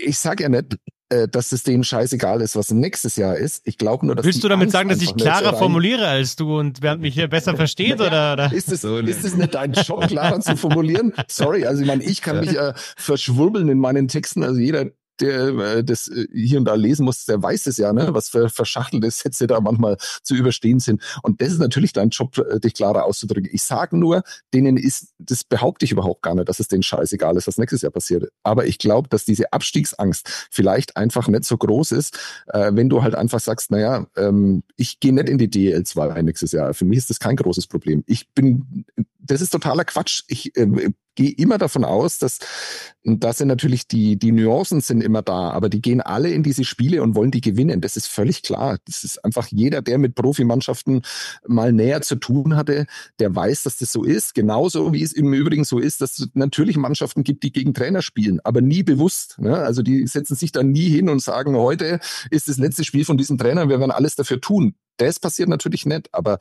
ich 0.03 0.19
sage 0.19 0.43
ja 0.43 0.49
nicht, 0.49 0.77
äh, 1.09 1.27
dass 1.29 1.53
es 1.53 1.63
denen 1.63 1.85
scheißegal 1.85 2.41
ist, 2.41 2.57
was 2.57 2.71
nächstes 2.71 3.15
Jahr 3.15 3.37
ist. 3.37 3.65
Ich 3.65 3.77
glaube 3.77 4.05
nur, 4.05 4.15
dass 4.15 4.25
Willst 4.25 4.43
du 4.43 4.49
damit 4.49 4.65
Angst 4.65 4.73
sagen, 4.73 4.89
dass 4.89 5.01
ich 5.01 5.15
klarer 5.15 5.55
formuliere 5.55 6.05
als 6.05 6.35
du 6.35 6.59
und 6.59 6.81
während 6.81 7.01
mich 7.01 7.13
hier 7.13 7.29
besser 7.29 7.55
versteht 7.55 8.01
oder, 8.01 8.33
oder? 8.33 8.51
Ist 8.51 8.71
es 8.71 8.81
so 8.81 8.97
ist 8.97 9.23
es 9.23 9.37
nicht 9.37 9.53
dein 9.55 9.71
Job 9.71 10.05
klarer 10.07 10.41
zu 10.41 10.57
formulieren? 10.57 11.13
Sorry, 11.29 11.65
also 11.65 11.81
ich 11.81 11.87
meine, 11.87 12.03
ich 12.03 12.21
kann 12.21 12.41
mich 12.41 12.57
äh, 12.57 12.73
verschwurbeln 12.75 13.69
in 13.69 13.79
meinen 13.79 14.09
Texten, 14.09 14.43
also 14.43 14.59
jeder 14.59 14.87
der 15.19 15.47
äh, 15.47 15.83
das 15.83 16.07
äh, 16.07 16.27
hier 16.33 16.59
und 16.59 16.65
da 16.65 16.75
lesen 16.75 17.05
muss, 17.05 17.25
der 17.25 17.41
weiß 17.41 17.67
es 17.67 17.77
ja, 17.77 17.93
ne, 17.93 18.13
was 18.13 18.29
für 18.29 18.49
verschachtelte 18.49 19.09
Sätze 19.11 19.47
da 19.47 19.59
manchmal 19.59 19.97
zu 20.23 20.35
überstehen 20.35 20.79
sind. 20.79 21.01
Und 21.23 21.41
das 21.41 21.49
ist 21.49 21.59
natürlich 21.59 21.93
dein 21.93 22.09
Job, 22.09 22.37
äh, 22.37 22.59
dich 22.59 22.73
klarer 22.73 23.05
auszudrücken. 23.05 23.49
Ich 23.51 23.63
sage 23.63 23.97
nur, 23.97 24.23
denen 24.53 24.77
ist, 24.77 25.13
das 25.17 25.43
behaupte 25.43 25.85
ich 25.85 25.91
überhaupt 25.91 26.21
gar 26.21 26.35
nicht, 26.35 26.49
dass 26.49 26.59
es 26.59 26.67
denen 26.67 26.83
scheißegal 26.83 27.35
ist, 27.37 27.47
was 27.47 27.57
nächstes 27.57 27.81
Jahr 27.81 27.91
passiert. 27.91 28.29
Aber 28.43 28.65
ich 28.65 28.77
glaube, 28.77 29.09
dass 29.09 29.25
diese 29.25 29.51
Abstiegsangst 29.53 30.47
vielleicht 30.51 30.97
einfach 30.97 31.27
nicht 31.27 31.45
so 31.45 31.57
groß 31.57 31.91
ist, 31.91 32.17
äh, 32.47 32.71
wenn 32.73 32.89
du 32.89 33.03
halt 33.03 33.15
einfach 33.15 33.39
sagst, 33.39 33.71
naja, 33.71 34.07
ähm, 34.15 34.63
ich 34.75 34.99
gehe 34.99 35.13
nicht 35.13 35.29
in 35.29 35.37
die 35.37 35.49
DL 35.49 35.83
2 35.83 36.21
nächstes 36.21 36.51
Jahr. 36.51 36.73
Für 36.73 36.85
mich 36.85 36.99
ist 36.99 37.09
das 37.09 37.19
kein 37.19 37.35
großes 37.35 37.67
Problem. 37.67 38.03
Ich 38.07 38.29
bin, 38.33 38.85
das 39.27 39.41
ist 39.41 39.51
totaler 39.51 39.85
Quatsch. 39.85 40.23
Ich 40.27 40.55
äh, 40.55 40.91
gehe 41.17 41.31
immer 41.31 41.57
davon 41.57 41.83
aus, 41.83 42.19
dass, 42.19 42.39
da 43.03 43.33
sind 43.33 43.49
natürlich 43.49 43.87
die, 43.87 44.17
die 44.17 44.31
Nuancen 44.31 44.79
sind 44.79 45.01
immer 45.01 45.21
da, 45.21 45.49
aber 45.49 45.67
die 45.67 45.81
gehen 45.81 45.99
alle 45.99 46.29
in 46.29 46.43
diese 46.43 46.63
Spiele 46.63 47.03
und 47.03 47.15
wollen 47.15 47.31
die 47.31 47.41
gewinnen. 47.41 47.81
Das 47.81 47.97
ist 47.97 48.07
völlig 48.07 48.43
klar. 48.43 48.77
Das 48.85 49.03
ist 49.03 49.25
einfach 49.25 49.47
jeder, 49.47 49.81
der 49.81 49.97
mit 49.97 50.15
Profimannschaften 50.15 51.01
mal 51.45 51.73
näher 51.73 52.01
zu 52.01 52.15
tun 52.15 52.55
hatte, 52.55 52.85
der 53.19 53.35
weiß, 53.35 53.63
dass 53.63 53.77
das 53.77 53.91
so 53.91 54.03
ist. 54.03 54.35
Genauso 54.35 54.93
wie 54.93 55.03
es 55.03 55.11
im 55.11 55.33
Übrigen 55.33 55.65
so 55.65 55.79
ist, 55.79 56.01
dass 56.01 56.19
es 56.19 56.29
natürlich 56.35 56.77
Mannschaften 56.77 57.23
gibt, 57.23 57.43
die 57.43 57.51
gegen 57.51 57.73
Trainer 57.73 58.03
spielen, 58.03 58.39
aber 58.43 58.61
nie 58.61 58.83
bewusst. 58.83 59.39
Ne? 59.39 59.57
Also 59.57 59.81
die 59.81 60.05
setzen 60.07 60.35
sich 60.35 60.51
dann 60.51 60.71
nie 60.71 60.87
hin 60.89 61.09
und 61.09 61.21
sagen, 61.21 61.55
heute 61.57 61.99
ist 62.29 62.47
das 62.47 62.57
letzte 62.57 62.83
Spiel 62.83 63.05
von 63.05 63.17
diesem 63.17 63.37
Trainer, 63.37 63.67
wir 63.69 63.79
werden 63.79 63.91
alles 63.91 64.15
dafür 64.15 64.39
tun. 64.39 64.75
Das 64.97 65.19
passiert 65.19 65.49
natürlich 65.49 65.85
nicht, 65.85 66.13
aber 66.13 66.39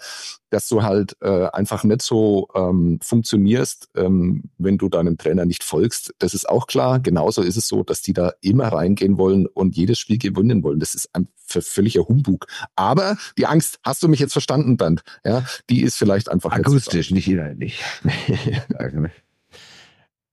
dass 0.51 0.69
du 0.69 0.83
halt 0.83 1.17
äh, 1.21 1.47
einfach 1.49 1.85
nicht 1.85 2.03
so 2.03 2.49
ähm, 2.55 2.99
funktionierst, 3.03 3.91
ähm, 3.97 4.45
wenn 4.59 4.79
du 4.79 4.89
deinem 4.89 5.19
Trainer 5.19 5.45
nicht 5.45 5.65
folgst, 5.65 6.15
das 6.19 6.35
ist 6.35 6.49
auch 6.49 6.67
klar. 6.67 7.01
Genauso 7.01 7.43
ist 7.43 7.57
es 7.57 7.69
so, 7.69 7.83
dass 7.83 8.03
die 8.03 8.13
da 8.13 8.33
immer 8.41 8.69
reingehen 8.69 9.19
wollen 9.19 9.47
und 9.47 9.77
jedes 9.77 9.99
Spiel 9.99 10.19
gewinnen 10.19 10.63
wollen. 10.63 10.81
Das 10.81 10.95
ist 10.95 11.15
ein 11.15 11.29
völliger 11.47 12.09
Humbug. 12.09 12.47
Aber 12.75 13.17
die 13.39 13.47
Angst, 13.47 13.79
hast 13.83 14.03
du 14.03 14.09
mich 14.09 14.21
jetzt 14.21 14.33
verstanden, 14.33 14.77
Bernd? 14.77 15.03
Ja, 15.25 15.45
die 15.71 15.83
ist 15.83 15.97
vielleicht 15.97 16.31
einfach 16.31 16.53
akustisch, 16.53 17.11
nicht 17.11 17.29
inhaltlich. 17.29 17.83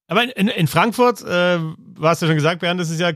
Aber 0.08 0.38
in, 0.38 0.48
in 0.48 0.68
Frankfurt, 0.68 1.22
äh, 1.22 1.58
du 1.58 1.76
hast 2.02 2.22
ja 2.22 2.28
schon 2.28 2.36
gesagt, 2.36 2.62
Bernd, 2.62 2.80
das 2.80 2.90
ist 2.90 3.00
ja 3.00 3.14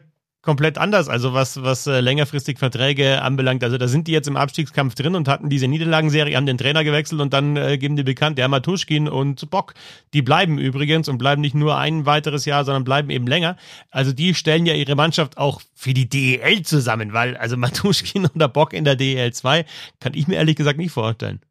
komplett 0.47 0.77
anders, 0.77 1.09
also 1.09 1.33
was, 1.33 1.61
was 1.61 1.87
äh, 1.87 1.99
längerfristig 1.99 2.57
Verträge 2.57 3.21
anbelangt. 3.21 3.65
Also 3.65 3.77
da 3.77 3.89
sind 3.89 4.07
die 4.07 4.13
jetzt 4.13 4.29
im 4.29 4.37
Abstiegskampf 4.37 4.95
drin 4.95 5.13
und 5.13 5.27
hatten 5.27 5.49
diese 5.49 5.67
Niederlagenserie, 5.67 6.37
haben 6.37 6.45
den 6.45 6.57
Trainer 6.57 6.85
gewechselt 6.85 7.19
und 7.19 7.33
dann 7.33 7.57
äh, 7.57 7.77
geben 7.77 7.97
die 7.97 8.03
bekannt, 8.03 8.37
der 8.37 8.47
Matuschkin 8.47 9.09
und 9.09 9.49
Bock, 9.49 9.73
die 10.13 10.21
bleiben 10.21 10.57
übrigens 10.57 11.09
und 11.09 11.17
bleiben 11.17 11.41
nicht 11.41 11.53
nur 11.53 11.75
ein 11.77 12.05
weiteres 12.05 12.45
Jahr, 12.45 12.63
sondern 12.63 12.85
bleiben 12.85 13.09
eben 13.09 13.27
länger. 13.27 13.57
Also 13.91 14.13
die 14.13 14.33
stellen 14.35 14.65
ja 14.65 14.73
ihre 14.73 14.95
Mannschaft 14.95 15.37
auch 15.37 15.59
für 15.75 15.93
die 15.93 16.07
DEL 16.07 16.61
zusammen, 16.61 17.11
weil 17.11 17.35
also 17.35 17.57
Matuschkin 17.57 18.27
oder 18.33 18.47
Bock 18.47 18.71
in 18.71 18.85
der 18.85 18.95
DEL 18.95 19.33
2 19.33 19.65
kann 19.99 20.13
ich 20.13 20.29
mir 20.29 20.35
ehrlich 20.35 20.55
gesagt 20.55 20.77
nicht 20.77 20.91
vorstellen. 20.91 21.41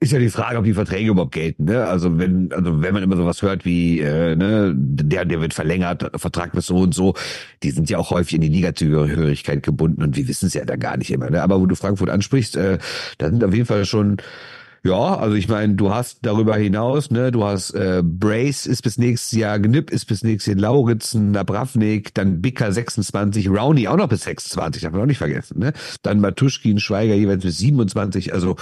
Ist 0.00 0.12
ja 0.12 0.18
die 0.18 0.28
Frage, 0.28 0.58
ob 0.58 0.64
die 0.64 0.74
Verträge 0.74 1.10
überhaupt 1.10 1.32
gelten. 1.32 1.64
Ne? 1.64 1.86
Also 1.86 2.18
wenn, 2.18 2.52
also 2.52 2.82
wenn 2.82 2.92
man 2.92 3.02
immer 3.02 3.16
sowas 3.16 3.40
hört 3.40 3.64
wie, 3.64 4.00
äh, 4.00 4.36
ne, 4.36 4.74
der, 4.76 5.24
der 5.24 5.40
wird 5.40 5.54
verlängert, 5.54 6.10
Vertrag 6.16 6.52
bis 6.52 6.66
so 6.66 6.76
und 6.78 6.94
so, 6.94 7.14
die 7.62 7.70
sind 7.70 7.88
ja 7.88 7.98
auch 7.98 8.10
häufig 8.10 8.34
in 8.34 8.42
die 8.42 8.48
Ligazugehörigkeit 8.48 9.62
gebunden 9.62 10.02
und 10.02 10.16
wir 10.16 10.28
wissen 10.28 10.46
es 10.46 10.54
ja 10.54 10.64
da 10.64 10.76
gar 10.76 10.98
nicht 10.98 11.10
immer. 11.10 11.30
Ne? 11.30 11.42
Aber 11.42 11.60
wo 11.60 11.66
du 11.66 11.74
Frankfurt 11.74 12.10
ansprichst, 12.10 12.56
äh, 12.56 12.78
da 13.18 13.30
sind 13.30 13.42
auf 13.44 13.54
jeden 13.54 13.66
Fall 13.66 13.86
schon 13.86 14.18
ja, 14.84 15.16
also 15.16 15.34
ich 15.34 15.48
meine, 15.48 15.74
du 15.76 15.94
hast 15.94 16.18
darüber 16.22 16.56
hinaus, 16.56 17.10
ne, 17.10 17.32
du 17.32 17.42
hast 17.42 17.70
äh, 17.70 18.02
Brace 18.04 18.66
ist 18.66 18.82
bis 18.82 18.98
nächstes 18.98 19.32
Jahr, 19.32 19.58
Gnipp 19.58 19.90
ist 19.90 20.04
bis 20.04 20.22
nächstes 20.22 20.52
Jahr, 20.52 20.60
Lauritzen, 20.60 21.30
Nabravnik, 21.30 22.12
dann 22.12 22.42
Bicker 22.42 22.70
26, 22.70 23.48
Rowney 23.48 23.88
auch 23.88 23.96
noch 23.96 24.08
bis 24.08 24.24
26, 24.24 24.82
darf 24.82 24.92
man 24.92 25.00
auch 25.00 25.06
nicht 25.06 25.16
vergessen, 25.16 25.58
ne? 25.58 25.72
Dann 26.02 26.20
Matuschkin, 26.20 26.78
Schweiger 26.80 27.14
jeweils 27.14 27.42
bis 27.42 27.56
27, 27.58 28.34
also 28.34 28.56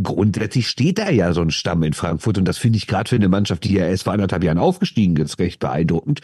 grundsätzlich 0.00 0.68
steht 0.68 0.98
da 0.98 1.10
ja 1.10 1.32
so 1.32 1.40
ein 1.40 1.50
Stamm 1.50 1.82
in 1.82 1.92
Frankfurt 1.92 2.38
und 2.38 2.44
das 2.44 2.56
finde 2.56 2.76
ich 2.76 2.86
gerade 2.86 3.08
für 3.08 3.16
eine 3.16 3.28
Mannschaft, 3.28 3.64
die 3.64 3.74
ja 3.74 3.86
erst 3.86 4.04
vor 4.04 4.12
anderthalb 4.12 4.44
Jahren 4.44 4.58
aufgestiegen 4.58 5.16
ist, 5.16 5.40
recht 5.40 5.58
beeindruckend. 5.58 6.20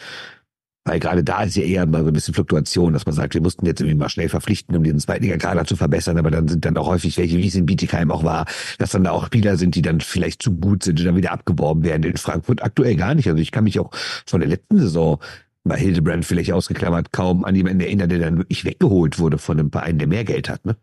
Weil 0.83 0.99
gerade 0.99 1.23
da 1.23 1.43
ist 1.43 1.55
ja 1.55 1.63
eher 1.63 1.85
mal 1.85 2.01
so 2.01 2.07
ein 2.07 2.13
bisschen 2.13 2.33
Fluktuation, 2.33 2.93
dass 2.93 3.05
man 3.05 3.13
sagt, 3.13 3.35
wir 3.35 3.41
mussten 3.41 3.67
jetzt 3.67 3.81
irgendwie 3.81 3.97
mal 3.97 4.09
schnell 4.09 4.29
verpflichten, 4.29 4.75
um 4.75 4.83
den 4.83 4.99
Zweitliga-Kader 4.99 5.65
zu 5.65 5.75
verbessern, 5.75 6.17
aber 6.17 6.31
dann 6.31 6.47
sind 6.47 6.65
dann 6.65 6.75
auch 6.77 6.87
häufig 6.87 7.17
welche, 7.17 7.37
wie 7.37 7.47
es 7.47 7.55
in 7.55 7.67
Bietigheim 7.67 8.09
auch 8.09 8.23
war, 8.23 8.45
dass 8.79 8.91
dann 8.91 9.03
da 9.03 9.11
auch 9.11 9.27
Spieler 9.27 9.57
sind, 9.57 9.75
die 9.75 9.83
dann 9.83 10.01
vielleicht 10.01 10.41
zu 10.41 10.55
gut 10.55 10.83
sind 10.83 10.99
und 10.99 11.05
dann 11.05 11.15
wieder 11.15 11.33
abgeworben 11.33 11.83
werden. 11.83 12.03
In 12.03 12.17
Frankfurt 12.17 12.63
aktuell 12.63 12.95
gar 12.95 13.13
nicht. 13.13 13.27
Also 13.27 13.39
ich 13.39 13.51
kann 13.51 13.65
mich 13.65 13.79
auch 13.79 13.91
von 14.25 14.39
der 14.39 14.49
letzten 14.49 14.79
Saison 14.79 15.19
bei 15.63 15.77
Hildebrand 15.77 16.25
vielleicht 16.25 16.51
ausgeklammert 16.51 17.11
kaum 17.11 17.45
an 17.45 17.55
jemanden 17.55 17.81
erinnern, 17.81 18.09
der 18.09 18.17
dann 18.17 18.37
wirklich 18.39 18.65
weggeholt 18.65 19.19
wurde 19.19 19.37
von 19.37 19.59
einem 19.59 19.71
Verein, 19.71 19.99
der 19.99 20.07
mehr 20.07 20.23
Geld 20.23 20.49
hat. 20.49 20.65
Ne? 20.65 20.75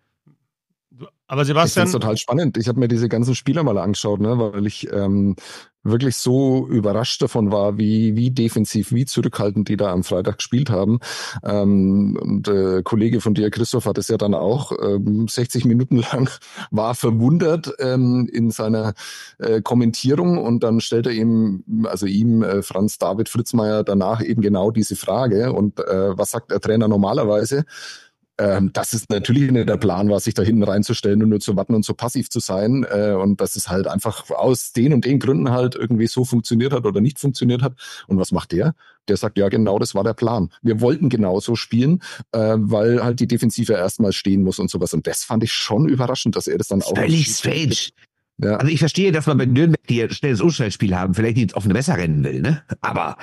Aber 1.28 1.44
Sebastian. 1.44 1.86
Ich 1.86 1.90
finde 1.90 2.04
total 2.04 2.16
spannend. 2.16 2.56
Ich 2.56 2.68
habe 2.68 2.80
mir 2.80 2.88
diese 2.88 3.08
ganzen 3.08 3.34
Spieler 3.34 3.62
mal 3.62 3.76
angeschaut, 3.76 4.18
ne, 4.20 4.38
weil 4.38 4.66
ich 4.66 4.90
ähm, 4.90 5.36
wirklich 5.82 6.16
so 6.16 6.66
überrascht 6.68 7.20
davon 7.20 7.52
war, 7.52 7.76
wie, 7.76 8.16
wie 8.16 8.30
defensiv, 8.30 8.92
wie 8.92 9.04
zurückhaltend 9.04 9.68
die 9.68 9.76
da 9.76 9.92
am 9.92 10.04
Freitag 10.04 10.38
gespielt 10.38 10.70
haben. 10.70 11.00
Ähm, 11.44 12.18
und 12.20 12.48
äh, 12.48 12.82
Kollege 12.82 13.20
von 13.20 13.34
dir, 13.34 13.50
Christoph, 13.50 13.84
hat 13.84 13.98
es 13.98 14.08
ja 14.08 14.16
dann 14.16 14.32
auch 14.32 14.72
ähm, 14.82 15.28
60 15.28 15.66
Minuten 15.66 15.96
lang, 16.12 16.30
war 16.70 16.94
verwundert 16.94 17.74
ähm, 17.78 18.28
in 18.32 18.50
seiner 18.50 18.94
äh, 19.38 19.60
Kommentierung 19.60 20.38
und 20.38 20.62
dann 20.62 20.80
stellte 20.80 21.12
ihm, 21.12 21.62
also 21.84 22.06
ihm, 22.06 22.42
äh, 22.42 22.62
Franz 22.62 22.96
David 22.96 23.28
Fritzmeier, 23.28 23.84
danach 23.84 24.22
eben 24.22 24.40
genau 24.40 24.70
diese 24.70 24.96
Frage. 24.96 25.52
Und 25.52 25.78
äh, 25.80 26.16
was 26.16 26.30
sagt 26.30 26.50
der 26.50 26.60
Trainer 26.60 26.88
normalerweise? 26.88 27.64
Ähm, 28.38 28.72
dass 28.72 28.92
es 28.92 29.08
natürlich 29.08 29.50
nicht 29.50 29.68
der 29.68 29.76
Plan 29.76 30.08
war, 30.08 30.20
sich 30.20 30.34
da 30.34 30.42
hinten 30.42 30.62
reinzustellen 30.62 31.22
und 31.22 31.30
nur 31.30 31.40
zu 31.40 31.56
warten 31.56 31.74
und 31.74 31.84
so 31.84 31.94
passiv 31.94 32.30
zu 32.30 32.40
sein. 32.40 32.86
Äh, 32.88 33.12
und 33.12 33.40
dass 33.40 33.56
es 33.56 33.68
halt 33.68 33.86
einfach 33.86 34.30
aus 34.30 34.72
den 34.72 34.92
und 34.92 35.04
den 35.04 35.18
Gründen 35.18 35.50
halt 35.50 35.74
irgendwie 35.74 36.06
so 36.06 36.24
funktioniert 36.24 36.72
hat 36.72 36.86
oder 36.86 37.00
nicht 37.00 37.18
funktioniert 37.18 37.62
hat. 37.62 37.74
Und 38.06 38.18
was 38.18 38.32
macht 38.32 38.52
der? 38.52 38.74
Der 39.08 39.16
sagt, 39.16 39.38
ja, 39.38 39.48
genau, 39.48 39.78
das 39.78 39.94
war 39.94 40.04
der 40.04 40.14
Plan. 40.14 40.50
Wir 40.62 40.80
wollten 40.80 41.08
genauso 41.08 41.56
spielen, 41.56 42.00
äh, 42.32 42.54
weil 42.56 43.02
halt 43.02 43.20
die 43.20 43.26
Defensive 43.26 43.72
erstmal 43.72 44.12
stehen 44.12 44.44
muss 44.44 44.58
und 44.58 44.70
sowas. 44.70 44.94
Und 44.94 45.06
das 45.06 45.24
fand 45.24 45.42
ich 45.42 45.52
schon 45.52 45.88
überraschend, 45.88 46.36
dass 46.36 46.46
er 46.46 46.58
das 46.58 46.68
dann 46.68 46.82
auch. 46.82 46.96
Völlig 46.96 47.26
strange. 47.26 47.76
Ja. 48.40 48.56
Also 48.56 48.72
ich 48.72 48.78
verstehe, 48.78 49.10
dass 49.10 49.26
man 49.26 49.38
bei 49.38 49.46
Nürnberg, 49.46 49.84
die 49.88 50.02
ein 50.02 50.10
schnelles 50.10 50.40
Umschaltspiel 50.40 50.96
haben, 50.96 51.14
vielleicht 51.14 51.36
nicht 51.36 51.54
auf 51.56 51.64
eine 51.64 51.74
Messer 51.74 51.96
rennen 51.96 52.22
will, 52.22 52.40
ne? 52.40 52.62
Aber 52.82 53.16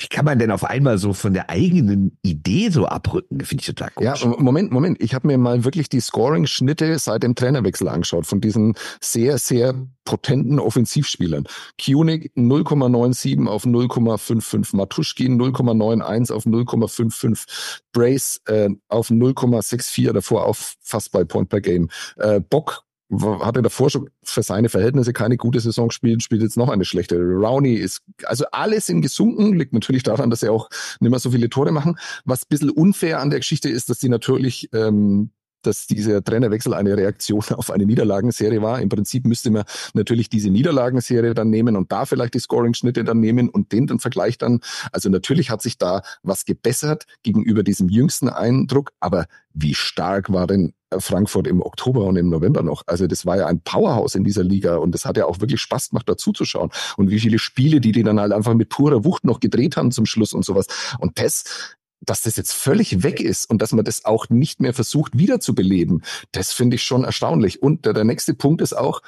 wie 0.00 0.08
kann 0.08 0.24
man 0.24 0.38
denn 0.38 0.50
auf 0.50 0.64
einmal 0.64 0.96
so 0.96 1.12
von 1.12 1.34
der 1.34 1.50
eigenen 1.50 2.16
Idee 2.22 2.70
so 2.70 2.86
abrücken? 2.86 3.40
Finde 3.40 3.60
ich 3.60 3.66
total 3.66 3.90
komisch. 3.90 4.22
Ja, 4.22 4.28
Moment, 4.38 4.72
Moment. 4.72 5.02
Ich 5.02 5.14
habe 5.14 5.26
mir 5.26 5.36
mal 5.36 5.62
wirklich 5.64 5.90
die 5.90 6.00
Scoring-Schnitte 6.00 6.98
seit 6.98 7.22
dem 7.22 7.34
Trainerwechsel 7.34 7.86
angeschaut 7.86 8.24
von 8.24 8.40
diesen 8.40 8.74
sehr, 9.02 9.36
sehr 9.36 9.74
potenten 10.06 10.58
Offensivspielern. 10.58 11.44
Kunig 11.78 12.32
0,97 12.34 13.46
auf 13.46 13.66
0,55, 13.66 14.74
Matuschkin 14.74 15.38
0,91 15.38 16.32
auf 16.32 16.46
0,55, 16.46 17.80
Brace 17.92 18.40
äh, 18.46 18.70
auf 18.88 19.10
0,64, 19.10 20.12
davor 20.12 20.46
auf 20.46 20.76
fast 20.80 21.12
bei 21.12 21.24
Point 21.24 21.50
per 21.50 21.60
Game. 21.60 21.90
Äh, 22.16 22.40
Bock 22.40 22.84
hatte 23.10 23.62
davor 23.62 23.90
schon 23.90 24.10
für 24.22 24.42
seine 24.42 24.68
Verhältnisse 24.68 25.12
keine 25.12 25.36
gute 25.36 25.60
Saison 25.60 25.88
gespielt, 25.88 26.22
spielt 26.22 26.42
jetzt 26.42 26.56
noch 26.56 26.68
eine 26.68 26.84
schlechte. 26.84 27.16
Rowney 27.16 27.74
ist, 27.74 28.02
also 28.24 28.44
alles 28.52 28.86
sind 28.86 29.00
gesunken, 29.02 29.54
liegt 29.54 29.72
natürlich 29.72 30.02
daran, 30.02 30.30
dass 30.30 30.40
sie 30.40 30.48
auch 30.48 30.68
nicht 31.00 31.10
mehr 31.10 31.18
so 31.18 31.30
viele 31.30 31.50
Tore 31.50 31.72
machen. 31.72 31.96
Was 32.24 32.42
ein 32.42 32.48
bisschen 32.48 32.70
unfair 32.70 33.20
an 33.20 33.30
der 33.30 33.40
Geschichte 33.40 33.68
ist, 33.68 33.90
dass 33.90 34.00
sie 34.00 34.08
natürlich 34.08 34.68
ähm, 34.72 35.30
dass 35.62 35.86
dieser 35.86 36.22
Trainerwechsel 36.22 36.74
eine 36.74 36.96
Reaktion 36.96 37.42
auf 37.50 37.70
eine 37.70 37.86
Niederlagenserie 37.86 38.62
war. 38.62 38.80
Im 38.80 38.88
Prinzip 38.88 39.26
müsste 39.26 39.50
man 39.50 39.64
natürlich 39.94 40.28
diese 40.28 40.50
Niederlagenserie 40.50 41.34
dann 41.34 41.50
nehmen 41.50 41.76
und 41.76 41.92
da 41.92 42.06
vielleicht 42.06 42.34
die 42.34 42.38
Scoring-Schnitte 42.38 43.04
dann 43.04 43.20
nehmen 43.20 43.48
und 43.48 43.72
den 43.72 43.86
dann 43.86 43.98
Vergleich 43.98 44.38
dann. 44.38 44.60
Also 44.92 45.08
natürlich 45.08 45.50
hat 45.50 45.62
sich 45.62 45.78
da 45.78 46.02
was 46.22 46.44
gebessert 46.44 47.04
gegenüber 47.22 47.62
diesem 47.62 47.88
jüngsten 47.88 48.28
Eindruck, 48.28 48.92
aber 49.00 49.26
wie 49.52 49.74
stark 49.74 50.32
war 50.32 50.46
denn 50.46 50.72
Frankfurt 50.98 51.46
im 51.46 51.62
Oktober 51.62 52.04
und 52.04 52.16
im 52.16 52.28
November 52.28 52.62
noch. 52.62 52.82
Also 52.86 53.06
das 53.06 53.26
war 53.26 53.36
ja 53.36 53.46
ein 53.46 53.60
Powerhouse 53.60 54.14
in 54.14 54.24
dieser 54.24 54.42
Liga 54.42 54.76
und 54.76 54.92
das 54.92 55.04
hat 55.04 55.16
ja 55.16 55.26
auch 55.26 55.40
wirklich 55.40 55.60
Spaß 55.60 55.90
gemacht, 55.90 56.08
dazu 56.08 56.32
zu 56.32 56.44
schauen. 56.44 56.70
Und 56.96 57.10
wie 57.10 57.20
viele 57.20 57.38
Spiele, 57.38 57.80
die 57.80 57.92
die 57.92 58.02
dann 58.02 58.20
halt 58.20 58.32
einfach 58.32 58.54
mit 58.54 58.68
purer 58.68 59.04
Wucht 59.04 59.24
noch 59.24 59.40
gedreht 59.40 59.76
haben 59.76 59.92
zum 59.92 60.06
Schluss 60.06 60.32
und 60.32 60.44
sowas. 60.44 60.66
Und 60.98 61.18
das 61.18 61.76
dass 62.02 62.22
das 62.22 62.36
jetzt 62.36 62.52
völlig 62.52 63.02
weg 63.02 63.20
ist 63.20 63.48
und 63.50 63.60
dass 63.60 63.72
man 63.72 63.84
das 63.84 64.06
auch 64.06 64.30
nicht 64.30 64.60
mehr 64.60 64.72
versucht 64.72 65.18
wiederzubeleben, 65.18 66.02
das 66.32 66.50
finde 66.50 66.76
ich 66.76 66.82
schon 66.82 67.04
erstaunlich. 67.04 67.62
Und 67.62 67.84
der, 67.84 67.92
der 67.92 68.04
nächste 68.04 68.32
Punkt 68.32 68.62
ist 68.62 68.72
auch, 68.72 69.02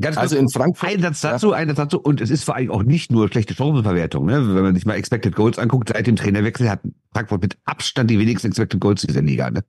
Ganz 0.00 0.16
also 0.16 0.36
in 0.36 0.48
Frankfurt. 0.48 0.90
Ein 0.90 1.02
Satz 1.02 1.20
dazu, 1.20 1.52
ja. 1.52 1.56
ein 1.56 1.68
Satz 1.68 1.76
dazu. 1.76 2.00
Und 2.00 2.20
es 2.20 2.28
ist 2.28 2.42
vor 2.42 2.56
allem 2.56 2.72
auch 2.72 2.82
nicht 2.82 3.12
nur 3.12 3.28
schlechte 3.28 3.54
Chancenverwertung. 3.54 4.26
Ne? 4.26 4.54
Wenn 4.54 4.62
man 4.64 4.74
sich 4.74 4.84
mal 4.86 4.94
Expected 4.94 5.36
Goals 5.36 5.56
anguckt, 5.56 5.90
seit 5.90 6.08
dem 6.08 6.16
Trainerwechsel 6.16 6.68
hat 6.68 6.80
Frankfurt 7.12 7.42
mit 7.42 7.56
Abstand 7.64 8.10
die 8.10 8.18
wenigsten 8.18 8.48
Expected 8.48 8.80
Goals 8.80 9.02
dieser 9.02 9.22
Liga. 9.22 9.50
Ne? 9.52 9.62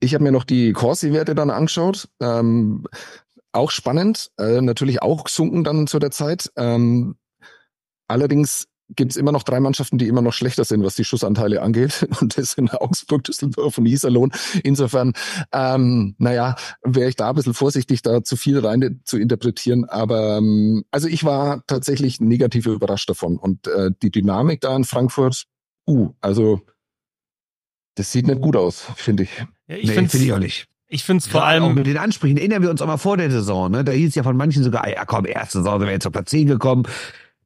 Ich 0.00 0.14
habe 0.14 0.24
mir 0.24 0.32
noch 0.32 0.44
die 0.44 0.72
Corsi-Werte 0.72 1.34
dann 1.34 1.50
angeschaut. 1.50 2.08
Ähm, 2.20 2.86
auch 3.52 3.70
spannend, 3.70 4.30
äh, 4.38 4.60
natürlich 4.60 5.02
auch 5.02 5.24
gesunken 5.24 5.64
dann 5.64 5.86
zu 5.86 5.98
der 5.98 6.10
Zeit. 6.10 6.50
Ähm, 6.56 7.16
allerdings 8.06 8.66
gibt 8.96 9.12
es 9.12 9.16
immer 9.16 9.32
noch 9.32 9.42
drei 9.42 9.60
Mannschaften, 9.60 9.98
die 9.98 10.08
immer 10.08 10.22
noch 10.22 10.32
schlechter 10.32 10.64
sind, 10.64 10.82
was 10.84 10.96
die 10.96 11.04
Schussanteile 11.04 11.62
angeht. 11.62 12.06
Und 12.20 12.36
das 12.36 12.52
sind 12.52 12.72
Augsburg, 12.74 13.24
Düsseldorf 13.24 13.78
und 13.78 13.86
Iserlohn. 13.86 14.32
Insofern, 14.64 15.12
ähm, 15.52 16.14
naja, 16.18 16.56
wäre 16.82 17.08
ich 17.08 17.16
da 17.16 17.30
ein 17.30 17.34
bisschen 17.34 17.54
vorsichtig, 17.54 18.02
da 18.02 18.22
zu 18.22 18.36
viel 18.36 18.58
rein 18.58 19.00
zu 19.04 19.18
interpretieren. 19.18 19.84
Aber 19.84 20.38
ähm, 20.38 20.84
also 20.90 21.08
ich 21.08 21.24
war 21.24 21.64
tatsächlich 21.66 22.20
negativ 22.20 22.66
überrascht 22.66 23.08
davon. 23.08 23.36
Und 23.36 23.66
äh, 23.66 23.90
die 24.02 24.10
Dynamik 24.10 24.60
da 24.60 24.74
in 24.74 24.84
Frankfurt, 24.84 25.44
uh, 25.86 26.10
also 26.20 26.60
das 27.96 28.12
sieht 28.12 28.26
nicht 28.26 28.40
gut 28.40 28.56
aus, 28.56 28.86
finde 28.96 29.24
ich. 29.24 29.44
Ja, 29.70 29.76
ich 29.76 29.86
nee, 29.86 29.92
finde 29.92 30.10
find 30.10 30.24
ich 30.24 30.32
auch 30.32 30.38
nicht. 30.38 30.66
Ich 30.88 31.04
finde 31.04 31.20
es 31.20 31.28
vor 31.28 31.44
allem. 31.44 31.62
Auch 31.62 31.72
mit 31.72 31.86
den 31.86 31.96
Ansprüchen 31.96 32.36
erinnern 32.36 32.62
wir 32.62 32.70
uns 32.70 32.82
auch 32.82 32.88
mal 32.88 32.96
vor 32.96 33.16
der 33.16 33.30
Saison, 33.30 33.70
ne? 33.70 33.84
Da 33.84 33.92
hieß 33.92 34.16
ja 34.16 34.24
von 34.24 34.36
manchen 34.36 34.64
sogar, 34.64 34.88
ja 34.88 35.04
komm, 35.04 35.24
erste 35.24 35.58
Saison 35.58 35.78
sind 35.78 35.86
wir 35.86 35.92
jetzt 35.92 36.06
auf 36.06 36.12
Platz 36.12 36.30
10 36.30 36.48
gekommen 36.48 36.82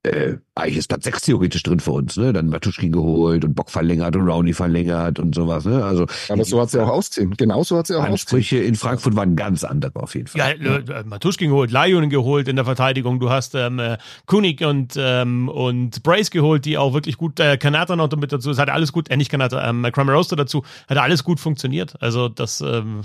äh, 0.05 0.37
eigentlich 0.55 0.77
ist 0.77 0.89
Platz 0.89 1.05
6 1.05 1.23
theoretisch 1.23 1.63
drin 1.63 1.81
für 1.81 1.93
uns, 1.93 2.17
ne? 2.17 2.33
Dann 2.33 2.49
Matuschkin 2.49 2.93
geholt 2.93 3.45
und 3.45 3.55
Bock 3.55 3.71
verlängert 3.71 4.15
und 4.17 4.29
Rowney 4.29 4.53
verlängert 4.53 5.19
und 5.19 5.35
sowas, 5.35 5.65
ne? 5.65 5.83
Also. 5.83 6.07
Aber 6.29 6.45
so 6.45 6.61
hat 6.61 6.71
sie 6.71 6.83
auch 6.83 6.89
ausziehen. 6.89 7.35
Genau 7.37 7.65
so 7.65 7.79
hat 7.79 7.87
sie 7.87 7.99
auch 7.99 8.05
Ansprüche 8.05 8.57
ausziehen. 8.57 8.69
in 8.69 8.75
Frankfurt 8.75 9.17
waren 9.17 9.35
ganz 9.35 9.65
andere 9.65 10.03
auf 10.03 10.15
jeden 10.15 10.27
Fall. 10.27 10.57
Ja, 10.61 10.79
ja. 10.79 11.01
Äh, 11.01 11.05
Matuschkin 11.05 11.49
geholt, 11.49 11.71
Lajunen 11.71 12.11
geholt 12.11 12.49
in 12.49 12.57
der 12.57 12.67
Verteidigung. 12.67 13.19
Du 13.19 13.31
hast 13.31 13.55
ähm, 13.55 13.79
äh, 13.79 13.97
Kunig 14.27 14.63
und, 14.63 14.95
ähm, 14.99 15.49
und 15.49 16.03
Brace 16.03 16.31
geholt, 16.31 16.67
die 16.67 16.77
auch 16.77 16.93
wirklich 16.93 17.17
gut, 17.17 17.41
äh, 17.41 17.57
Kanata 17.57 17.97
noch 17.97 18.15
mit 18.15 18.31
dazu. 18.31 18.51
Es 18.51 18.59
hat 18.59 18.69
alles 18.69 18.93
gut, 18.93 19.09
äh, 19.11 19.17
nicht 19.17 19.31
Kanata, 19.31 19.67
ähm, 19.67 19.89
Kramer 19.91 20.13
Roaster 20.13 20.37
dazu. 20.37 20.65
Hat 20.87 20.99
alles 20.99 21.25
gut 21.25 21.41
funktioniert. 21.41 21.95
Also 22.03 22.29
das, 22.29 22.61
ähm, 22.61 23.03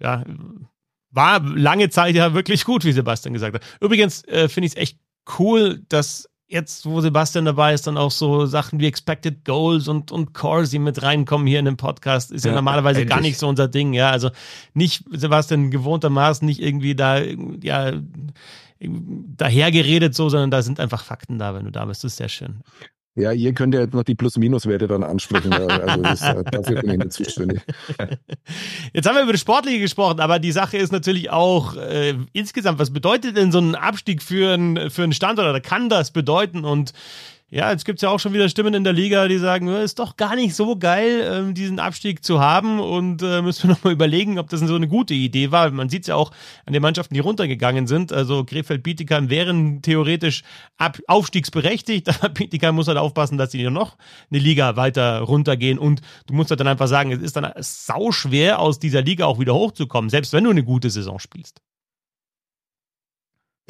ja, 0.00 0.24
war 1.12 1.40
lange 1.40 1.88
Zeit 1.90 2.16
ja 2.16 2.34
wirklich 2.34 2.64
gut, 2.64 2.84
wie 2.84 2.92
Sebastian 2.92 3.32
gesagt 3.32 3.54
hat. 3.54 3.62
Übrigens 3.80 4.24
äh, 4.24 4.48
finde 4.48 4.66
ich 4.66 4.72
es 4.72 4.76
echt 4.76 4.98
cool, 5.38 5.82
dass 5.88 6.28
jetzt, 6.52 6.86
wo 6.86 7.00
Sebastian 7.00 7.44
dabei 7.44 7.74
ist, 7.74 7.86
dann 7.86 7.96
auch 7.96 8.10
so 8.10 8.46
Sachen 8.46 8.78
wie 8.78 8.86
Expected 8.86 9.44
Goals 9.44 9.88
und, 9.88 10.12
und 10.12 10.34
Corsi 10.34 10.78
mit 10.78 11.02
reinkommen 11.02 11.46
hier 11.46 11.58
in 11.58 11.64
den 11.64 11.76
Podcast. 11.76 12.30
Ist 12.30 12.44
ja, 12.44 12.50
ja 12.50 12.56
normalerweise 12.56 13.00
endlich. 13.00 13.16
gar 13.16 13.22
nicht 13.22 13.38
so 13.38 13.48
unser 13.48 13.68
Ding, 13.68 13.92
ja. 13.94 14.10
Also 14.10 14.30
nicht, 14.74 15.04
Sebastian, 15.10 15.70
gewohntermaßen 15.70 16.44
nicht 16.44 16.60
irgendwie 16.60 16.94
da, 16.94 17.18
ja, 17.18 17.92
dahergeredet 18.80 20.14
so, 20.14 20.28
sondern 20.28 20.50
da 20.50 20.62
sind 20.62 20.80
einfach 20.80 21.04
Fakten 21.04 21.38
da, 21.38 21.54
wenn 21.54 21.64
du 21.64 21.70
da 21.70 21.84
bist. 21.84 22.04
Das 22.04 22.12
ist 22.12 22.18
sehr 22.18 22.28
schön. 22.28 22.60
Ja, 23.14 23.32
ihr 23.32 23.52
könnt 23.52 23.74
ja 23.74 23.80
jetzt 23.80 23.92
noch 23.92 24.04
die 24.04 24.14
Plus-Minus-Werte 24.14 24.88
dann 24.88 25.02
ansprechen. 25.02 25.52
also 25.52 26.02
das, 26.02 26.20
dafür 26.20 26.80
bin 26.80 26.90
ich 26.92 26.98
nicht 26.98 27.12
zuständig. 27.12 27.60
Jetzt 28.94 29.06
haben 29.06 29.16
wir 29.16 29.22
über 29.22 29.32
das 29.32 29.40
Sportliche 29.42 29.80
gesprochen, 29.80 30.20
aber 30.20 30.38
die 30.38 30.52
Sache 30.52 30.78
ist 30.78 30.92
natürlich 30.92 31.28
auch 31.30 31.76
äh, 31.76 32.14
insgesamt, 32.32 32.78
was 32.78 32.90
bedeutet 32.90 33.36
denn 33.36 33.52
so 33.52 33.58
ein 33.58 33.74
Abstieg 33.74 34.22
für, 34.22 34.54
ein, 34.54 34.90
für 34.90 35.02
einen 35.02 35.12
Standort 35.12 35.46
oder 35.46 35.60
kann 35.60 35.90
das 35.90 36.10
bedeuten? 36.10 36.64
Und 36.64 36.94
ja, 37.54 37.70
jetzt 37.70 37.84
gibt 37.84 37.98
es 37.98 38.02
ja 38.02 38.08
auch 38.08 38.18
schon 38.18 38.32
wieder 38.32 38.48
Stimmen 38.48 38.72
in 38.72 38.82
der 38.82 38.94
Liga, 38.94 39.28
die 39.28 39.36
sagen, 39.36 39.68
ist 39.68 39.98
doch 39.98 40.16
gar 40.16 40.36
nicht 40.36 40.54
so 40.54 40.74
geil, 40.74 41.20
ähm, 41.30 41.52
diesen 41.52 41.80
Abstieg 41.80 42.24
zu 42.24 42.40
haben 42.40 42.80
und 42.80 43.20
äh, 43.20 43.42
müssen 43.42 43.64
wir 43.64 43.70
nochmal 43.74 43.92
überlegen, 43.92 44.38
ob 44.38 44.48
das 44.48 44.60
so 44.60 44.74
eine 44.74 44.88
gute 44.88 45.12
Idee 45.12 45.50
war. 45.50 45.70
Man 45.70 45.90
sieht 45.90 46.04
es 46.04 46.06
ja 46.06 46.14
auch 46.14 46.30
an 46.64 46.72
den 46.72 46.80
Mannschaften, 46.80 47.12
die 47.12 47.20
runtergegangen 47.20 47.86
sind. 47.86 48.10
Also 48.10 48.42
Krefeld-Bietigheim 48.44 49.28
wären 49.28 49.82
theoretisch 49.82 50.44
ab 50.78 50.98
aufstiegsberechtigt, 51.06 52.08
aber 52.22 52.30
Bietigheim 52.30 52.74
muss 52.74 52.88
halt 52.88 52.96
aufpassen, 52.96 53.36
dass 53.36 53.52
sie 53.52 53.62
noch 53.68 53.98
eine 54.30 54.40
Liga 54.40 54.76
weiter 54.76 55.20
runtergehen 55.20 55.78
und 55.78 56.00
du 56.28 56.32
musst 56.32 56.48
halt 56.48 56.60
dann 56.60 56.68
einfach 56.68 56.88
sagen, 56.88 57.12
es 57.12 57.20
ist 57.20 57.36
dann 57.36 57.52
sau 57.58 58.12
schwer, 58.12 58.60
aus 58.60 58.78
dieser 58.78 59.02
Liga 59.02 59.26
auch 59.26 59.38
wieder 59.38 59.52
hochzukommen, 59.52 60.08
selbst 60.08 60.32
wenn 60.32 60.44
du 60.44 60.50
eine 60.50 60.64
gute 60.64 60.88
Saison 60.88 61.18
spielst. 61.18 61.60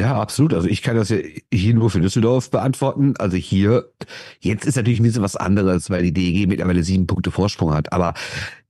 Ja, 0.02 0.20
absolut. 0.20 0.52
Also 0.52 0.66
ich 0.66 0.82
kann 0.82 0.96
das 0.96 1.10
ja 1.10 1.18
hier 1.52 1.74
nur 1.74 1.88
für 1.88 2.00
Düsseldorf 2.00 2.50
beantworten. 2.50 3.14
Also 3.20 3.36
hier, 3.36 3.88
jetzt 4.40 4.66
ist 4.66 4.74
natürlich 4.74 4.98
ein 4.98 5.04
bisschen 5.04 5.22
was 5.22 5.36
anderes, 5.36 5.90
weil 5.90 6.02
die 6.02 6.12
DEG 6.12 6.48
mittlerweile 6.48 6.82
sieben 6.82 7.06
Punkte 7.06 7.30
Vorsprung 7.30 7.72
hat. 7.72 7.92
Aber 7.92 8.14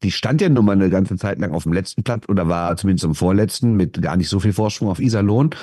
die 0.03 0.11
stand 0.11 0.43
ja 0.43 0.51
nun 0.51 0.67
mal 0.67 0.73
eine 0.73 0.91
ganze 0.91 1.17
Zeit 1.17 1.39
lang 1.39 1.53
auf 1.53 1.63
dem 1.63 1.73
letzten 1.73 2.03
Platz 2.03 2.29
oder 2.29 2.51
war 2.51 2.77
zumindest 2.77 3.07
im 3.07 3.15
vorletzten 3.15 3.77
mit 3.77 4.03
gar 4.03 4.19
nicht 4.19 4.29
so 4.29 4.41
viel 4.41 4.53
Vorsprung 4.53 4.91
auf 4.91 5.01
Iserlohn. 5.01 5.55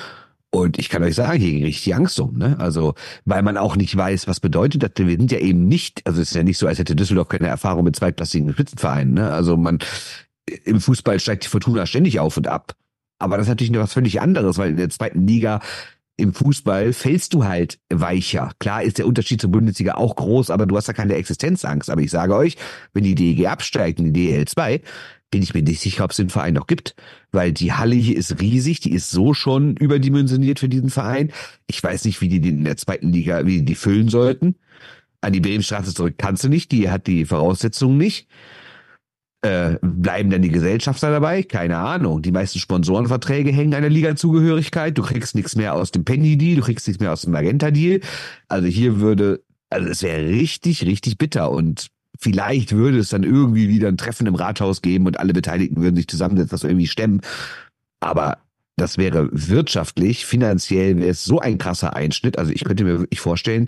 Und 0.50 0.76
ich 0.76 0.88
kann 0.88 1.04
euch 1.04 1.14
sagen, 1.14 1.38
hier 1.38 1.52
ging 1.52 1.62
richtig 1.62 1.94
Angst 1.94 2.18
um, 2.18 2.36
ne? 2.36 2.56
Also, 2.58 2.94
weil 3.24 3.44
man 3.44 3.56
auch 3.56 3.76
nicht 3.76 3.96
weiß, 3.96 4.26
was 4.26 4.40
bedeutet 4.40 4.82
das. 4.82 4.90
Wir 4.96 5.16
sind 5.16 5.30
ja 5.30 5.38
eben 5.38 5.68
nicht, 5.68 6.04
also 6.04 6.20
es 6.20 6.30
ist 6.30 6.34
ja 6.34 6.42
nicht 6.42 6.58
so, 6.58 6.66
als 6.66 6.80
hätte 6.80 6.96
Düsseldorf 6.96 7.28
keine 7.28 7.46
Erfahrung 7.46 7.84
mit 7.84 7.94
zweitklassigen 7.94 8.52
Spitzenvereinen, 8.52 9.14
ne? 9.14 9.30
Also 9.30 9.56
man, 9.56 9.78
im 10.64 10.80
Fußball 10.80 11.20
steigt 11.20 11.44
die 11.44 11.48
Fortuna 11.48 11.86
ständig 11.86 12.18
auf 12.18 12.36
und 12.36 12.48
ab. 12.48 12.74
Aber 13.20 13.36
das 13.36 13.46
ist 13.46 13.50
natürlich 13.50 13.70
noch 13.70 13.82
was 13.82 13.92
völlig 13.92 14.20
anderes, 14.20 14.58
weil 14.58 14.70
in 14.70 14.76
der 14.76 14.90
zweiten 14.90 15.26
Liga 15.26 15.60
im 16.16 16.34
Fußball 16.34 16.92
fällst 16.92 17.32
du 17.34 17.44
halt 17.44 17.78
weicher. 17.88 18.52
Klar 18.58 18.82
ist 18.82 18.98
der 18.98 19.06
Unterschied 19.06 19.40
zur 19.40 19.50
Bundesliga 19.50 19.94
auch 19.94 20.16
groß, 20.16 20.50
aber 20.50 20.66
du 20.66 20.76
hast 20.76 20.88
da 20.88 20.92
keine 20.92 21.14
Existenzangst. 21.14 21.88
Aber 21.90 22.02
ich 22.02 22.10
sage 22.10 22.34
euch, 22.34 22.56
wenn 22.92 23.04
die 23.04 23.14
DEG 23.14 23.46
absteigt 23.46 24.00
in 24.00 24.12
die 24.12 24.30
DL2, 24.30 24.80
bin 25.30 25.42
ich 25.42 25.54
mir 25.54 25.62
nicht 25.62 25.80
sicher, 25.80 26.04
ob 26.04 26.10
es 26.10 26.16
den 26.16 26.28
Verein 26.28 26.54
noch 26.54 26.66
gibt. 26.66 26.94
Weil 27.32 27.52
die 27.52 27.72
Halle 27.72 27.94
hier 27.94 28.16
ist 28.16 28.40
riesig, 28.40 28.80
die 28.80 28.92
ist 28.92 29.10
so 29.10 29.32
schon 29.32 29.76
überdimensioniert 29.76 30.58
für 30.58 30.68
diesen 30.68 30.90
Verein. 30.90 31.32
Ich 31.66 31.82
weiß 31.82 32.04
nicht, 32.04 32.20
wie 32.20 32.28
die 32.28 32.40
den 32.40 32.58
in 32.58 32.64
der 32.64 32.76
zweiten 32.76 33.12
Liga, 33.12 33.46
wie 33.46 33.58
die, 33.58 33.64
die 33.64 33.74
füllen 33.74 34.08
sollten. 34.08 34.56
An 35.22 35.32
die 35.32 35.40
Bremenstraße 35.40 35.94
zurück 35.94 36.14
kannst 36.18 36.44
du 36.44 36.48
nicht, 36.48 36.72
die 36.72 36.90
hat 36.90 37.06
die 37.06 37.26
Voraussetzungen 37.26 37.98
nicht. 37.98 38.26
Äh, 39.42 39.78
bleiben 39.80 40.28
dann 40.28 40.42
die 40.42 40.50
Gesellschafter 40.50 41.10
dabei? 41.10 41.42
Keine 41.42 41.78
Ahnung. 41.78 42.20
Die 42.20 42.32
meisten 42.32 42.58
Sponsorenverträge 42.58 43.50
hängen 43.50 43.72
an 43.72 43.80
der 43.80 43.90
Liga-Zugehörigkeit. 43.90 44.98
Du 44.98 45.02
kriegst 45.02 45.34
nichts 45.34 45.56
mehr 45.56 45.74
aus 45.74 45.92
dem 45.92 46.04
Penny-Deal, 46.04 46.56
du 46.56 46.62
kriegst 46.62 46.86
nichts 46.86 47.00
mehr 47.00 47.12
aus 47.12 47.22
dem 47.22 47.32
Magenta-Deal. 47.32 48.00
Also 48.48 48.66
hier 48.66 49.00
würde, 49.00 49.42
also 49.70 49.88
es 49.88 50.02
wäre 50.02 50.28
richtig, 50.28 50.84
richtig 50.84 51.16
bitter 51.16 51.50
und 51.50 51.88
vielleicht 52.18 52.72
würde 52.72 52.98
es 52.98 53.08
dann 53.08 53.22
irgendwie 53.22 53.68
wieder 53.70 53.88
ein 53.88 53.96
Treffen 53.96 54.26
im 54.26 54.34
Rathaus 54.34 54.82
geben 54.82 55.06
und 55.06 55.18
alle 55.18 55.32
Beteiligten 55.32 55.80
würden 55.80 55.96
sich 55.96 56.08
zusammensetzen, 56.08 56.50
das 56.50 56.64
irgendwie 56.64 56.86
stemmen. 56.86 57.22
Aber 58.00 58.38
das 58.76 58.98
wäre 58.98 59.30
wirtschaftlich, 59.32 60.26
finanziell 60.26 60.98
wäre 60.98 61.10
es 61.10 61.24
so 61.24 61.38
ein 61.38 61.56
krasser 61.56 61.96
Einschnitt. 61.96 62.38
Also 62.38 62.52
ich 62.52 62.64
könnte 62.64 62.84
mir 62.84 62.98
wirklich 62.98 63.20
vorstellen, 63.20 63.66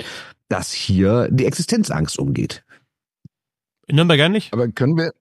dass 0.48 0.72
hier 0.72 1.28
die 1.30 1.46
Existenzangst 1.46 2.18
umgeht. 2.18 2.62
In 3.86 3.96
Nürnberg 3.96 4.18
gar 4.18 4.28
nicht? 4.28 4.52
Aber 4.52 4.68
können 4.68 4.96
wir, 4.96 5.12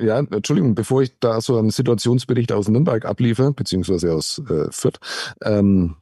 ja, 0.00 0.18
Entschuldigung, 0.18 0.74
bevor 0.74 1.02
ich 1.02 1.18
da 1.20 1.40
so 1.40 1.58
einen 1.58 1.70
Situationsbericht 1.70 2.52
aus 2.52 2.68
Nürnberg 2.68 3.04
abliefer, 3.04 3.52
beziehungsweise 3.52 4.12
aus 4.12 4.42
äh, 4.48 4.70
Fürth, 4.70 4.98
ähm, 5.42 5.96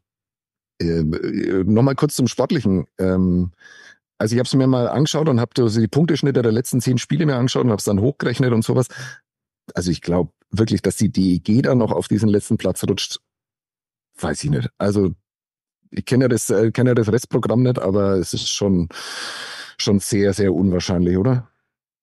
äh, 0.80 1.02
nochmal 1.02 1.94
kurz 1.94 2.16
zum 2.16 2.28
Sportlichen. 2.28 2.86
Ähm, 2.98 3.52
also 4.18 4.34
ich 4.34 4.38
habe 4.38 4.46
es 4.46 4.54
mir 4.54 4.66
mal 4.66 4.88
angeschaut 4.88 5.28
und 5.28 5.40
habe 5.40 5.50
also 5.62 5.80
die 5.80 5.88
Punkteschnitte 5.88 6.42
der 6.42 6.52
letzten 6.52 6.80
zehn 6.80 6.98
Spiele 6.98 7.26
mir 7.26 7.36
angeschaut 7.36 7.64
und 7.64 7.70
habe 7.70 7.80
es 7.80 7.84
dann 7.84 8.00
hochgerechnet 8.00 8.52
und 8.52 8.64
sowas. 8.64 8.88
Also 9.74 9.90
ich 9.90 10.00
glaube 10.00 10.32
wirklich, 10.50 10.80
dass 10.80 10.96
die 10.96 11.10
DEG 11.10 11.62
da 11.62 11.74
noch 11.74 11.92
auf 11.92 12.08
diesen 12.08 12.28
letzten 12.28 12.56
Platz 12.56 12.84
rutscht, 12.84 13.20
weiß 14.18 14.44
ich 14.44 14.50
nicht. 14.50 14.70
Also 14.78 15.12
ich 15.90 16.04
kenne 16.04 16.24
ja 16.24 16.28
das, 16.28 16.50
äh, 16.50 16.70
kenne 16.72 16.90
ja 16.90 16.94
das 16.94 17.12
Restprogramm 17.12 17.62
nicht, 17.62 17.78
aber 17.78 18.14
es 18.14 18.32
ist 18.32 18.48
schon, 18.48 18.88
schon 19.78 19.98
sehr, 19.98 20.32
sehr 20.32 20.54
unwahrscheinlich, 20.54 21.16
oder? 21.16 21.48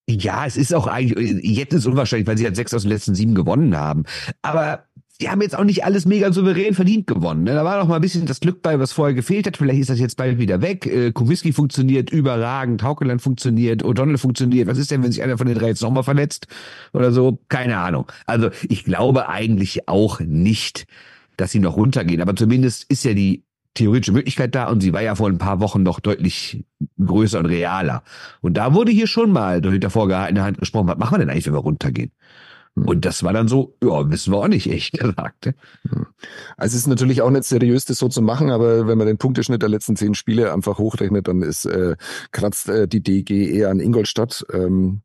Ja, 0.09 0.45
es 0.45 0.57
ist 0.57 0.73
auch 0.73 0.87
eigentlich, 0.87 1.43
jetzt 1.43 1.73
ist 1.73 1.85
unwahrscheinlich, 1.85 2.27
weil 2.27 2.37
sie 2.37 2.43
halt 2.43 2.57
sechs 2.57 2.73
aus 2.73 2.81
den 2.81 2.91
letzten 2.91 3.15
sieben 3.15 3.35
gewonnen 3.35 3.77
haben. 3.77 4.03
Aber 4.41 4.83
sie 5.17 5.29
haben 5.29 5.41
jetzt 5.41 5.57
auch 5.57 5.63
nicht 5.63 5.85
alles 5.85 6.05
mega 6.05 6.31
souverän 6.33 6.73
verdient 6.73 7.07
gewonnen. 7.07 7.43
Ne? 7.43 7.53
Da 7.53 7.63
war 7.63 7.79
noch 7.79 7.87
mal 7.87 7.95
ein 7.95 8.01
bisschen 8.01 8.25
das 8.25 8.41
Glück 8.41 8.61
bei, 8.61 8.79
was 8.79 8.91
vorher 8.91 9.13
gefehlt 9.13 9.47
hat. 9.47 9.55
Vielleicht 9.55 9.79
ist 9.79 9.89
das 9.89 9.99
jetzt 9.99 10.17
bald 10.17 10.39
wieder 10.39 10.61
weg. 10.61 10.85
Äh, 10.85 11.13
Kuwiski 11.13 11.53
funktioniert 11.53 12.09
überragend, 12.09 12.83
Haukeland 12.83 13.21
funktioniert, 13.21 13.83
O'Donnell 13.83 14.17
funktioniert. 14.17 14.67
Was 14.67 14.77
ist 14.77 14.91
denn, 14.91 15.03
wenn 15.03 15.11
sich 15.11 15.23
einer 15.23 15.37
von 15.37 15.47
den 15.47 15.57
drei 15.57 15.67
jetzt 15.67 15.81
nochmal 15.81 16.03
verletzt 16.03 16.47
oder 16.91 17.13
so? 17.13 17.39
Keine 17.47 17.77
Ahnung. 17.77 18.11
Also 18.25 18.49
ich 18.67 18.83
glaube 18.83 19.29
eigentlich 19.29 19.87
auch 19.87 20.19
nicht, 20.19 20.85
dass 21.37 21.51
sie 21.51 21.59
noch 21.59 21.77
runtergehen. 21.77 22.21
Aber 22.21 22.35
zumindest 22.35 22.85
ist 22.89 23.05
ja 23.05 23.13
die 23.13 23.43
theoretische 23.73 24.11
Möglichkeit 24.11 24.53
da 24.55 24.67
und 24.67 24.81
sie 24.81 24.93
war 24.93 25.01
ja 25.01 25.15
vor 25.15 25.29
ein 25.29 25.37
paar 25.37 25.59
Wochen 25.59 25.83
noch 25.83 25.99
deutlich 25.99 26.65
größer 27.03 27.39
und 27.39 27.47
realer. 27.47 28.03
Und 28.41 28.55
da 28.55 28.73
wurde 28.73 28.91
hier 28.91 29.07
schon 29.07 29.31
mal 29.31 29.61
durch 29.61 29.79
der 29.79 29.89
vorgehaltene 29.89 30.43
Hand 30.43 30.59
gesprochen, 30.59 30.87
was 30.87 30.97
machen 30.97 31.15
wir 31.15 31.19
denn 31.19 31.29
eigentlich, 31.29 31.47
wenn 31.47 31.53
wir 31.53 31.59
runtergehen? 31.59 32.11
Hm. 32.75 32.87
Und 32.87 33.05
das 33.05 33.23
war 33.23 33.33
dann 33.33 33.47
so, 33.47 33.75
ja, 33.83 34.09
wissen 34.09 34.31
wir 34.31 34.37
auch 34.37 34.47
nicht, 34.47 34.67
echt 34.67 34.93
gesagt. 34.99 35.45
Hm. 35.45 36.05
Also 36.57 36.75
es 36.75 36.81
ist 36.81 36.87
natürlich 36.87 37.21
auch 37.21 37.31
nicht 37.31 37.45
seriös, 37.45 37.85
das 37.85 37.97
so 37.97 38.09
zu 38.09 38.21
machen, 38.21 38.51
aber 38.51 38.87
wenn 38.87 38.97
man 38.97 39.07
den 39.07 39.17
Punkteschnitt 39.17 39.61
der 39.61 39.69
letzten 39.69 39.95
zehn 39.95 40.13
Spiele 40.13 40.53
einfach 40.53 40.77
hochrechnet, 40.77 41.27
dann 41.27 41.41
ist 41.41 41.65
äh, 41.65 41.95
kratzt 42.31 42.69
äh, 42.69 42.87
die 42.87 43.01
DG 43.01 43.51
eher 43.51 43.69
an 43.69 43.79
Ingolstadt. 43.79 44.45
Ähm, 44.53 45.01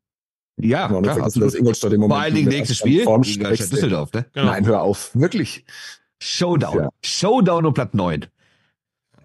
ja, 0.61 0.89
klar, 0.89 1.05
vergessen, 1.05 1.41
dass 1.41 1.55
Ingolstadt 1.55 1.93
im 1.93 2.01
Moment 2.01 2.17
Vor 2.17 2.23
allen 2.23 2.35
Dingen 2.35 2.49
nächstes 2.49 2.79
Spiel, 2.79 3.03
Ingolstadt 3.03 3.59
Düsseldorf, 3.59 4.13
ne? 4.13 4.27
Genau. 4.35 4.47
Nein, 4.47 4.67
hör 4.67 4.83
auf, 4.83 5.15
wirklich. 5.15 5.65
Showdown. 6.21 6.79
Ja. 6.79 6.89
Showdown 7.05 7.65
um 7.65 7.75
Platz 7.75 7.95
neun. 7.95 8.27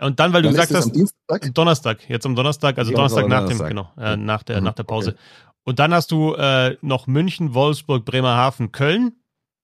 Und 0.03 0.19
dann, 0.19 0.33
weil 0.33 0.41
du 0.41 0.49
dann 0.49 0.55
gesagt 0.55 0.73
hast, 0.73 0.93
Donnerstag? 0.93 1.53
Donnerstag, 1.53 2.09
jetzt 2.09 2.25
am 2.25 2.35
Donnerstag, 2.35 2.77
also 2.77 2.91
ja, 2.91 2.95
Donnerstag 2.95 3.27
nach 3.27 3.47
dem, 3.47 3.59
genau, 3.59 3.89
äh, 3.97 4.15
nach 4.17 4.43
der, 4.43 4.59
mhm, 4.59 4.65
nach 4.65 4.73
der 4.73 4.83
Pause. 4.83 5.11
Okay. 5.11 5.19
Und 5.63 5.79
dann 5.79 5.93
hast 5.93 6.11
du 6.11 6.33
äh, 6.33 6.77
noch 6.81 7.07
München, 7.07 7.53
Wolfsburg, 7.53 8.05
Bremerhaven, 8.05 8.71
Köln. 8.71 9.13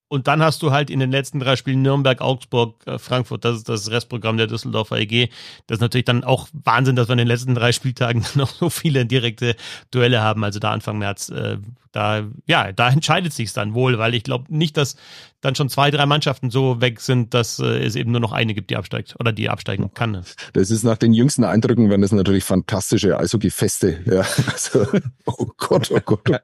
Und 0.09 0.27
dann 0.27 0.41
hast 0.41 0.63
du 0.63 0.71
halt 0.71 0.89
in 0.89 0.99
den 0.99 1.11
letzten 1.11 1.39
drei 1.39 1.55
Spielen 1.55 1.83
Nürnberg, 1.83 2.19
Augsburg, 2.19 2.85
äh, 2.87 2.97
Frankfurt, 2.97 3.45
das 3.45 3.57
ist 3.57 3.69
das 3.69 3.91
Restprogramm 3.91 4.37
der 4.37 4.47
Düsseldorfer 4.47 4.97
EG. 4.97 5.29
Das 5.67 5.77
ist 5.77 5.81
natürlich 5.81 6.05
dann 6.05 6.23
auch 6.23 6.47
Wahnsinn, 6.51 6.95
dass 6.95 7.07
wir 7.07 7.13
in 7.13 7.19
den 7.19 7.27
letzten 7.27 7.53
drei 7.53 7.71
Spieltagen 7.71 8.25
noch 8.35 8.49
so 8.49 8.71
viele 8.71 9.05
direkte 9.05 9.55
Duelle 9.91 10.21
haben. 10.21 10.43
Also 10.43 10.59
da 10.59 10.71
Anfang 10.71 10.97
März, 10.97 11.29
äh, 11.29 11.57
da, 11.91 12.23
ja, 12.47 12.71
da 12.71 12.89
entscheidet 12.89 13.33
sich's 13.33 13.53
dann 13.53 13.73
wohl, 13.73 13.97
weil 13.99 14.13
ich 14.15 14.23
glaube 14.23 14.45
nicht, 14.49 14.77
dass 14.77 14.95
dann 15.41 15.55
schon 15.55 15.69
zwei, 15.69 15.89
drei 15.89 16.05
Mannschaften 16.05 16.49
so 16.49 16.81
weg 16.81 16.99
sind, 16.99 17.33
dass 17.33 17.59
äh, 17.59 17.83
es 17.83 17.95
eben 17.95 18.11
nur 18.11 18.19
noch 18.19 18.31
eine 18.31 18.53
gibt, 18.53 18.69
die 18.69 18.75
absteigt 18.75 19.15
oder 19.19 19.31
die 19.31 19.49
absteigen 19.49 19.93
kann. 19.93 20.23
Das 20.53 20.71
ist 20.71 20.83
nach 20.83 20.97
den 20.97 21.13
jüngsten 21.13 21.43
Eindrücken, 21.43 21.89
wenn 21.89 22.01
das 22.01 22.11
natürlich 22.11 22.43
fantastische 22.43 23.17
Eishockey-Feste. 23.17 24.03
Ja, 24.05 24.19
also, 24.51 24.85
oh 25.25 25.47
Gott, 25.57 25.91
oh 25.91 25.99
Gott. 26.03 26.29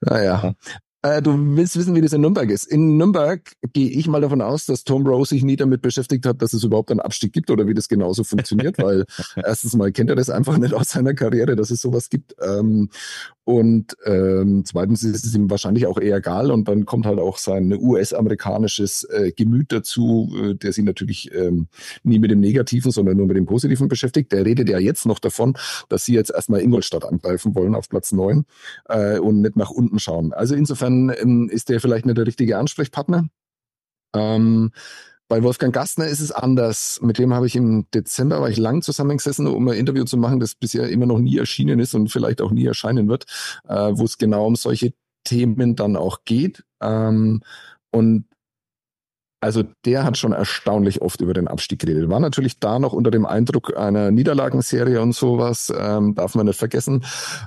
naja, 0.00 0.54
äh, 1.04 1.20
du 1.20 1.36
willst 1.56 1.76
wissen, 1.78 1.94
wie 1.94 2.00
das 2.00 2.14
in 2.14 2.22
Nürnberg 2.22 2.48
ist. 2.48 2.64
In 2.64 2.96
Nürnberg 2.96 3.52
gehe 3.74 3.90
ich 3.90 4.08
mal 4.08 4.22
davon 4.22 4.40
aus, 4.40 4.64
dass 4.64 4.84
Tom 4.84 5.06
Rose 5.06 5.34
sich 5.34 5.44
nie 5.44 5.56
damit 5.56 5.82
beschäftigt 5.82 6.24
hat, 6.24 6.40
dass 6.40 6.54
es 6.54 6.64
überhaupt 6.64 6.90
einen 6.90 7.00
Abstieg 7.00 7.34
gibt 7.34 7.50
oder 7.50 7.66
wie 7.66 7.74
das 7.74 7.88
genauso 7.88 8.24
funktioniert, 8.24 8.78
weil 8.82 9.04
erstens 9.36 9.74
mal 9.76 9.92
kennt 9.92 10.08
er 10.08 10.16
das 10.16 10.30
einfach 10.30 10.56
nicht 10.56 10.72
aus 10.72 10.88
seiner 10.88 11.12
Karriere, 11.12 11.56
dass 11.56 11.70
es 11.70 11.82
sowas 11.82 12.08
gibt. 12.08 12.34
Ähm, 12.40 12.88
und 13.44 13.94
ähm, 14.06 14.64
zweitens 14.64 15.04
ist 15.04 15.26
es 15.26 15.34
ihm 15.34 15.50
wahrscheinlich 15.50 15.86
auch 15.86 15.98
eher 15.98 16.16
egal 16.16 16.50
und 16.50 16.66
dann 16.66 16.86
kommt 16.86 17.04
halt 17.04 17.18
auch 17.18 17.36
sein 17.36 17.72
US-amerikanisches 17.74 19.04
äh, 19.04 19.32
Gemüt 19.32 19.70
dazu, 19.70 20.34
äh, 20.42 20.54
der 20.54 20.72
sich 20.72 20.84
natürlich 20.84 21.30
ähm, 21.34 21.68
nie 22.04 22.18
mit 22.18 22.30
dem 22.30 22.40
Negativen, 22.40 22.90
sondern 22.90 23.18
nur 23.18 23.26
mit 23.26 23.36
dem 23.36 23.44
Positiven 23.44 23.88
beschäftigt. 23.88 24.32
Der 24.32 24.46
redet 24.46 24.70
ja 24.70 24.78
jetzt 24.78 25.04
noch 25.04 25.18
davon, 25.18 25.58
dass 25.90 26.06
sie 26.06 26.14
jetzt 26.14 26.30
erstmal 26.30 26.62
Ingolstadt 26.62 27.04
angreifen 27.04 27.54
wollen 27.54 27.74
auf 27.74 27.90
Platz 27.90 28.12
neun 28.12 28.46
äh, 28.88 29.18
und 29.18 29.42
nicht 29.42 29.56
nach 29.56 29.70
unten 29.70 29.98
schauen. 29.98 30.32
Also 30.32 30.54
insofern 30.54 31.12
ähm, 31.14 31.50
ist 31.50 31.68
der 31.68 31.80
vielleicht 31.80 32.06
nicht 32.06 32.16
der 32.16 32.26
richtige 32.26 32.56
Ansprechpartner. 32.56 33.28
Ähm, 34.14 34.70
bei 35.34 35.42
Wolfgang 35.42 35.74
Gastner 35.74 36.06
ist 36.06 36.20
es 36.20 36.30
anders. 36.30 37.00
Mit 37.02 37.18
dem 37.18 37.34
habe 37.34 37.48
ich 37.48 37.56
im 37.56 37.90
Dezember, 37.92 38.40
war 38.40 38.50
ich 38.50 38.56
lang 38.56 38.82
zusammengesessen, 38.82 39.48
um 39.48 39.66
ein 39.66 39.76
Interview 39.76 40.04
zu 40.04 40.16
machen, 40.16 40.38
das 40.38 40.54
bisher 40.54 40.88
immer 40.88 41.06
noch 41.06 41.18
nie 41.18 41.38
erschienen 41.38 41.80
ist 41.80 41.92
und 41.96 42.06
vielleicht 42.08 42.40
auch 42.40 42.52
nie 42.52 42.64
erscheinen 42.66 43.08
wird, 43.08 43.24
äh, 43.68 43.90
wo 43.94 44.04
es 44.04 44.16
genau 44.16 44.46
um 44.46 44.54
solche 44.54 44.94
Themen 45.24 45.74
dann 45.74 45.96
auch 45.96 46.20
geht. 46.24 46.62
Ähm, 46.80 47.42
und 47.90 48.26
also 49.44 49.62
der 49.84 50.04
hat 50.04 50.16
schon 50.16 50.32
erstaunlich 50.32 51.02
oft 51.02 51.20
über 51.20 51.34
den 51.34 51.48
Abstieg 51.48 51.78
geredet. 51.78 52.08
War 52.08 52.18
natürlich 52.18 52.60
da 52.60 52.78
noch 52.78 52.94
unter 52.94 53.10
dem 53.10 53.26
Eindruck 53.26 53.76
einer 53.76 54.10
Niederlagenserie 54.10 55.02
und 55.02 55.14
sowas, 55.14 55.70
ähm, 55.78 56.14
darf 56.14 56.34
man 56.34 56.46
nicht 56.46 56.58
vergessen. 56.58 57.04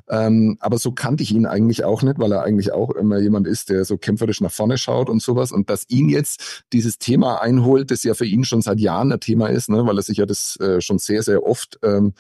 Ähm, 0.08 0.58
aber 0.60 0.78
so 0.78 0.92
kannte 0.92 1.24
ich 1.24 1.34
ihn 1.34 1.48
eigentlich 1.48 1.86
auch 1.86 2.04
nicht, 2.04 2.20
weil 2.20 2.32
er 2.32 2.44
eigentlich 2.44 2.72
auch 2.72 2.92
immer 2.92 3.18
jemand 3.18 3.48
ist, 3.48 3.72
der 3.72 3.84
so 3.84 3.98
kämpferisch 3.98 4.42
nach 4.42 4.52
vorne 4.52 4.78
schaut 4.78 5.10
und 5.10 5.24
sowas. 5.24 5.52
Und 5.52 5.72
dass 5.72 5.90
ihn 5.90 6.08
jetzt 6.08 6.66
dieses 6.72 7.00
Thema 7.00 7.42
einholt, 7.42 7.90
das 7.90 8.04
ja 8.04 8.14
für 8.14 8.28
ihn 8.28 8.44
schon 8.44 8.62
seit 8.62 8.80
Jahren 8.80 9.12
ein 9.12 9.20
Thema 9.20 9.48
ist, 9.48 9.68
ne, 9.68 9.84
weil 9.88 9.98
er 9.98 10.04
sich 10.04 10.20
ja 10.20 10.28
das 10.28 10.56
äh, 10.60 10.82
schon 10.82 11.00
sehr, 11.00 11.24
sehr 11.24 11.48
oft 11.48 11.80
ähm, 11.82 12.14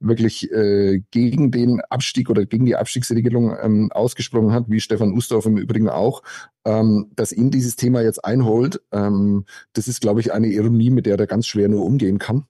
wirklich 0.00 0.50
äh, 0.52 1.02
gegen 1.10 1.50
den 1.50 1.80
Abstieg 1.80 2.30
oder 2.30 2.46
gegen 2.46 2.66
die 2.66 2.76
Abstiegsregelung 2.76 3.56
ähm, 3.60 3.92
ausgesprochen 3.92 4.52
hat, 4.52 4.64
wie 4.68 4.80
Stefan 4.80 5.12
Ustorf 5.12 5.46
im 5.46 5.56
Übrigen 5.56 5.88
auch, 5.88 6.22
ähm, 6.64 7.10
dass 7.14 7.32
ihn 7.32 7.50
dieses 7.50 7.76
Thema 7.76 8.02
jetzt 8.02 8.24
einholt, 8.24 8.82
ähm, 8.92 9.44
das 9.72 9.88
ist, 9.88 10.00
glaube 10.00 10.20
ich, 10.20 10.32
eine 10.32 10.48
Ironie, 10.48 10.90
mit 10.90 11.06
der 11.06 11.18
er 11.18 11.26
ganz 11.26 11.46
schwer 11.46 11.68
nur 11.68 11.84
umgehen 11.84 12.18
kann. 12.18 12.46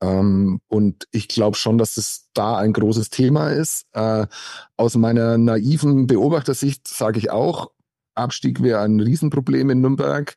Ähm, 0.00 0.60
und 0.68 1.08
ich 1.10 1.28
glaube 1.28 1.56
schon, 1.56 1.78
dass 1.78 1.96
es 1.96 2.28
da 2.34 2.56
ein 2.56 2.72
großes 2.72 3.10
Thema 3.10 3.50
ist. 3.50 3.86
Äh, 3.92 4.26
aus 4.76 4.96
meiner 4.96 5.38
naiven 5.38 6.06
Beobachtersicht 6.06 6.86
sage 6.88 7.18
ich 7.18 7.30
auch, 7.30 7.70
Abstieg 8.14 8.62
wäre 8.62 8.80
ein 8.80 9.00
Riesenproblem 9.00 9.70
in 9.70 9.80
Nürnberg. 9.80 10.34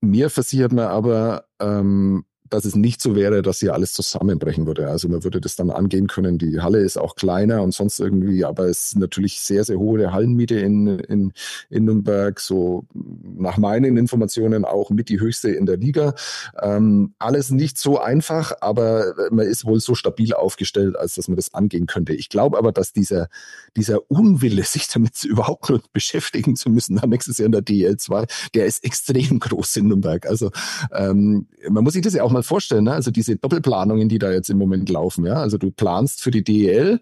Mir 0.00 0.30
versichert 0.30 0.72
man 0.72 0.86
aber, 0.86 1.46
ähm, 1.60 2.24
dass 2.52 2.64
es 2.64 2.76
nicht 2.76 3.00
so 3.00 3.16
wäre, 3.16 3.42
dass 3.42 3.60
hier 3.60 3.72
alles 3.72 3.92
zusammenbrechen 3.94 4.66
würde. 4.66 4.88
Also 4.88 5.08
man 5.08 5.24
würde 5.24 5.40
das 5.40 5.56
dann 5.56 5.70
angehen 5.70 6.06
können. 6.06 6.38
Die 6.38 6.60
Halle 6.60 6.80
ist 6.80 6.98
auch 6.98 7.16
kleiner 7.16 7.62
und 7.62 7.72
sonst 7.72 7.98
irgendwie, 7.98 8.44
aber 8.44 8.66
es 8.66 8.86
ist 8.86 8.98
natürlich 8.98 9.40
sehr, 9.40 9.64
sehr 9.64 9.78
hohe 9.78 10.12
Hallenmiete 10.12 10.56
in, 10.56 10.98
in, 10.98 11.32
in 11.70 11.84
Nürnberg. 11.86 12.38
So 12.40 12.84
nach 12.92 13.56
meinen 13.56 13.96
Informationen 13.96 14.64
auch 14.64 14.90
mit 14.90 15.08
die 15.08 15.18
höchste 15.18 15.50
in 15.50 15.64
der 15.64 15.78
Liga. 15.78 16.14
Ähm, 16.60 17.14
alles 17.18 17.50
nicht 17.50 17.78
so 17.78 17.98
einfach, 17.98 18.52
aber 18.60 19.14
man 19.30 19.46
ist 19.46 19.64
wohl 19.64 19.80
so 19.80 19.94
stabil 19.94 20.34
aufgestellt, 20.34 20.96
als 20.96 21.14
dass 21.14 21.28
man 21.28 21.36
das 21.36 21.54
angehen 21.54 21.86
könnte. 21.86 22.12
Ich 22.12 22.28
glaube 22.28 22.58
aber, 22.58 22.72
dass 22.72 22.92
dieser, 22.92 23.28
dieser 23.76 24.10
Unwille, 24.10 24.64
sich 24.64 24.88
damit 24.88 25.24
überhaupt 25.24 25.72
beschäftigen 25.92 26.56
zu 26.56 26.68
müssen, 26.68 26.96
dann 26.96 27.10
nächstes 27.10 27.38
Jahr 27.38 27.46
in 27.46 27.52
der 27.52 27.62
DL2, 27.62 28.28
der 28.54 28.66
ist 28.66 28.84
extrem 28.84 29.40
groß 29.40 29.76
in 29.76 29.88
Nürnberg. 29.88 30.26
Also 30.26 30.50
ähm, 30.92 31.46
man 31.70 31.82
muss 31.82 31.94
sich 31.94 32.02
das 32.02 32.14
ja 32.14 32.22
auch 32.22 32.30
mal 32.30 32.41
vorstellen, 32.42 32.84
ne? 32.84 32.92
also 32.92 33.10
diese 33.10 33.36
Doppelplanungen, 33.36 34.08
die 34.08 34.18
da 34.18 34.30
jetzt 34.30 34.50
im 34.50 34.58
Moment 34.58 34.88
laufen. 34.88 35.26
Ja? 35.26 35.34
Also 35.34 35.58
du 35.58 35.70
planst 35.70 36.22
für 36.22 36.30
die 36.30 36.44
DEL, 36.44 37.00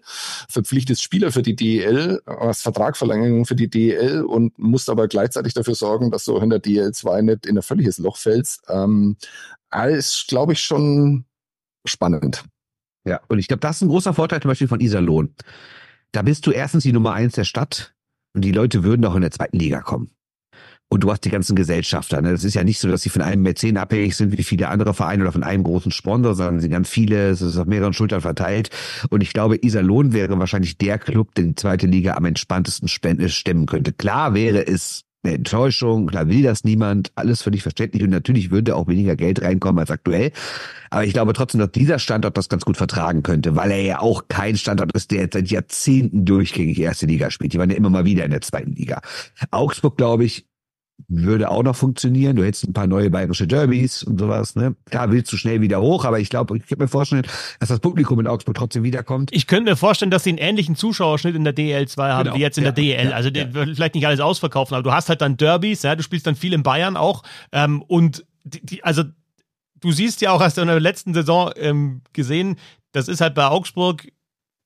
verpflichtest 0.49 1.01
Spieler 1.01 1.31
für 1.31 1.41
die 1.41 1.55
DEL, 1.55 2.21
hast 2.25 2.61
Vertragverlängerung 2.61 3.45
für 3.45 3.55
die 3.55 3.69
DEL 3.69 4.23
und 4.23 4.57
musst 4.57 4.89
aber 4.89 5.07
gleichzeitig 5.07 5.53
dafür 5.53 5.75
sorgen, 5.75 6.11
dass 6.11 6.25
du 6.25 6.37
in 6.37 6.49
der 6.49 6.61
DL2 6.61 7.21
nicht 7.21 7.45
in 7.45 7.57
ein 7.57 7.63
völliges 7.63 7.97
Loch 7.97 8.17
fällst. 8.17 8.61
Ähm, 8.69 9.17
ist, 9.87 10.27
glaube 10.27 10.53
ich, 10.53 10.61
schon 10.61 11.25
spannend. 11.85 12.43
Ja, 13.05 13.21
und 13.27 13.39
ich 13.39 13.47
glaube, 13.47 13.61
das 13.61 13.77
ist 13.77 13.81
ein 13.83 13.89
großer 13.89 14.13
Vorteil 14.13 14.41
zum 14.41 14.49
Beispiel 14.49 14.67
von 14.67 14.79
Iserlohn. 14.79 15.33
Da 16.11 16.21
bist 16.21 16.45
du 16.45 16.51
erstens 16.51 16.83
die 16.83 16.93
Nummer 16.93 17.13
eins 17.13 17.33
der 17.33 17.45
Stadt 17.45 17.93
und 18.33 18.43
die 18.43 18.51
Leute 18.51 18.83
würden 18.83 19.01
doch 19.01 19.15
in 19.15 19.21
der 19.21 19.31
zweiten 19.31 19.57
Liga 19.57 19.81
kommen. 19.81 20.11
Und 20.93 21.05
du 21.05 21.09
hast 21.09 21.21
die 21.21 21.29
ganzen 21.29 21.55
Gesellschafter. 21.55 22.21
Ne? 22.21 22.31
Das 22.31 22.43
ist 22.43 22.53
ja 22.53 22.65
nicht 22.65 22.77
so, 22.77 22.89
dass 22.89 23.01
sie 23.01 23.09
von 23.09 23.21
einem 23.21 23.43
Mäzen 23.43 23.77
abhängig 23.77 24.17
sind 24.17 24.37
wie 24.37 24.43
viele 24.43 24.67
andere 24.67 24.93
Vereine 24.93 25.23
oder 25.23 25.31
von 25.31 25.41
einem 25.41 25.63
großen 25.63 25.89
Sponsor, 25.89 26.35
sondern 26.35 26.59
sie 26.59 26.63
sind 26.63 26.71
ganz 26.71 26.89
viele, 26.89 27.29
es 27.29 27.41
ist 27.41 27.57
auf 27.57 27.65
mehreren 27.65 27.93
Schultern 27.93 28.19
verteilt. 28.19 28.71
Und 29.09 29.21
ich 29.21 29.31
glaube, 29.31 29.57
Iserlohn 29.61 30.11
wäre 30.11 30.37
wahrscheinlich 30.37 30.77
der 30.77 30.99
Club, 30.99 31.33
der 31.35 31.45
die 31.45 31.55
zweite 31.55 31.87
Liga 31.87 32.15
am 32.15 32.25
entspanntesten 32.25 32.89
stemmen 32.89 33.67
könnte. 33.67 33.93
Klar 33.93 34.33
wäre 34.33 34.67
es 34.67 35.05
eine 35.23 35.35
Enttäuschung, 35.35 36.07
klar 36.07 36.27
will 36.27 36.41
das 36.41 36.65
niemand, 36.65 37.13
alles 37.15 37.41
völlig 37.41 37.61
verständlich 37.61 38.03
und 38.03 38.09
natürlich 38.09 38.51
würde 38.51 38.75
auch 38.75 38.87
weniger 38.87 39.15
Geld 39.15 39.41
reinkommen 39.41 39.79
als 39.79 39.91
aktuell. 39.91 40.33
Aber 40.89 41.05
ich 41.05 41.13
glaube 41.13 41.31
trotzdem, 41.31 41.59
dass 41.59 41.71
dieser 41.71 41.99
Standort 41.99 42.37
das 42.37 42.49
ganz 42.49 42.65
gut 42.65 42.75
vertragen 42.75 43.23
könnte, 43.23 43.55
weil 43.55 43.71
er 43.71 43.81
ja 43.81 43.99
auch 43.99 44.23
kein 44.27 44.57
Standort 44.57 44.91
ist, 44.93 45.11
der 45.11 45.21
jetzt 45.21 45.35
seit 45.35 45.49
Jahrzehnten 45.49 46.25
durchgängig 46.25 46.79
erste 46.79 47.05
Liga 47.05 47.31
spielt. 47.31 47.53
Die 47.53 47.59
waren 47.59 47.69
ja 47.69 47.77
immer 47.77 47.89
mal 47.89 48.03
wieder 48.03 48.25
in 48.25 48.31
der 48.31 48.41
zweiten 48.41 48.73
Liga. 48.73 49.01
Augsburg, 49.51 49.95
glaube 49.95 50.25
ich, 50.25 50.47
würde 51.07 51.49
auch 51.49 51.63
noch 51.63 51.75
funktionieren. 51.75 52.35
Du 52.35 52.43
hättest 52.43 52.67
ein 52.67 52.73
paar 52.73 52.87
neue 52.87 53.09
bayerische 53.09 53.47
Derbys 53.47 54.03
und 54.03 54.19
sowas. 54.19 54.55
Ne? 54.55 54.75
Klar, 54.89 55.11
willst 55.11 55.31
du 55.31 55.37
schnell 55.37 55.61
wieder 55.61 55.81
hoch, 55.81 56.05
aber 56.05 56.19
ich 56.19 56.29
glaube, 56.29 56.57
ich 56.57 56.65
kann 56.67 56.79
mir 56.79 56.87
vorstellen, 56.87 57.23
dass 57.59 57.69
das 57.69 57.79
Publikum 57.79 58.19
in 58.19 58.27
Augsburg 58.27 58.55
trotzdem 58.55 58.83
wiederkommt. 58.83 59.29
Ich 59.33 59.47
könnte 59.47 59.71
mir 59.71 59.75
vorstellen, 59.75 60.11
dass 60.11 60.23
sie 60.23 60.29
einen 60.31 60.37
ähnlichen 60.39 60.75
Zuschauerschnitt 60.75 61.35
in 61.35 61.43
der 61.43 61.55
DL2 61.55 62.01
haben 62.01 62.23
genau. 62.25 62.35
wie 62.35 62.41
jetzt 62.41 62.57
in 62.57 62.63
ja, 62.63 62.71
der 62.71 62.83
DL. 62.83 63.09
Ja, 63.09 63.15
also 63.15 63.29
ja. 63.29 63.45
vielleicht 63.51 63.95
nicht 63.95 64.07
alles 64.07 64.19
ausverkaufen, 64.19 64.75
aber 64.75 64.83
du 64.83 64.91
hast 64.91 65.09
halt 65.09 65.21
dann 65.21 65.37
Derbys, 65.37 65.83
ja, 65.83 65.95
du 65.95 66.03
spielst 66.03 66.27
dann 66.27 66.35
viel 66.35 66.53
in 66.53 66.63
Bayern 66.63 66.97
auch. 66.97 67.23
Ähm, 67.51 67.81
und 67.81 68.25
die, 68.43 68.65
die, 68.65 68.83
also 68.83 69.03
du 69.79 69.91
siehst 69.91 70.21
ja 70.21 70.31
auch, 70.31 70.41
hast 70.41 70.57
du 70.57 70.61
in 70.61 70.67
der 70.67 70.79
letzten 70.79 71.13
Saison 71.13 71.51
ähm, 71.55 72.01
gesehen, 72.13 72.57
das 72.91 73.07
ist 73.07 73.21
halt 73.21 73.35
bei 73.35 73.47
Augsburg 73.47 74.07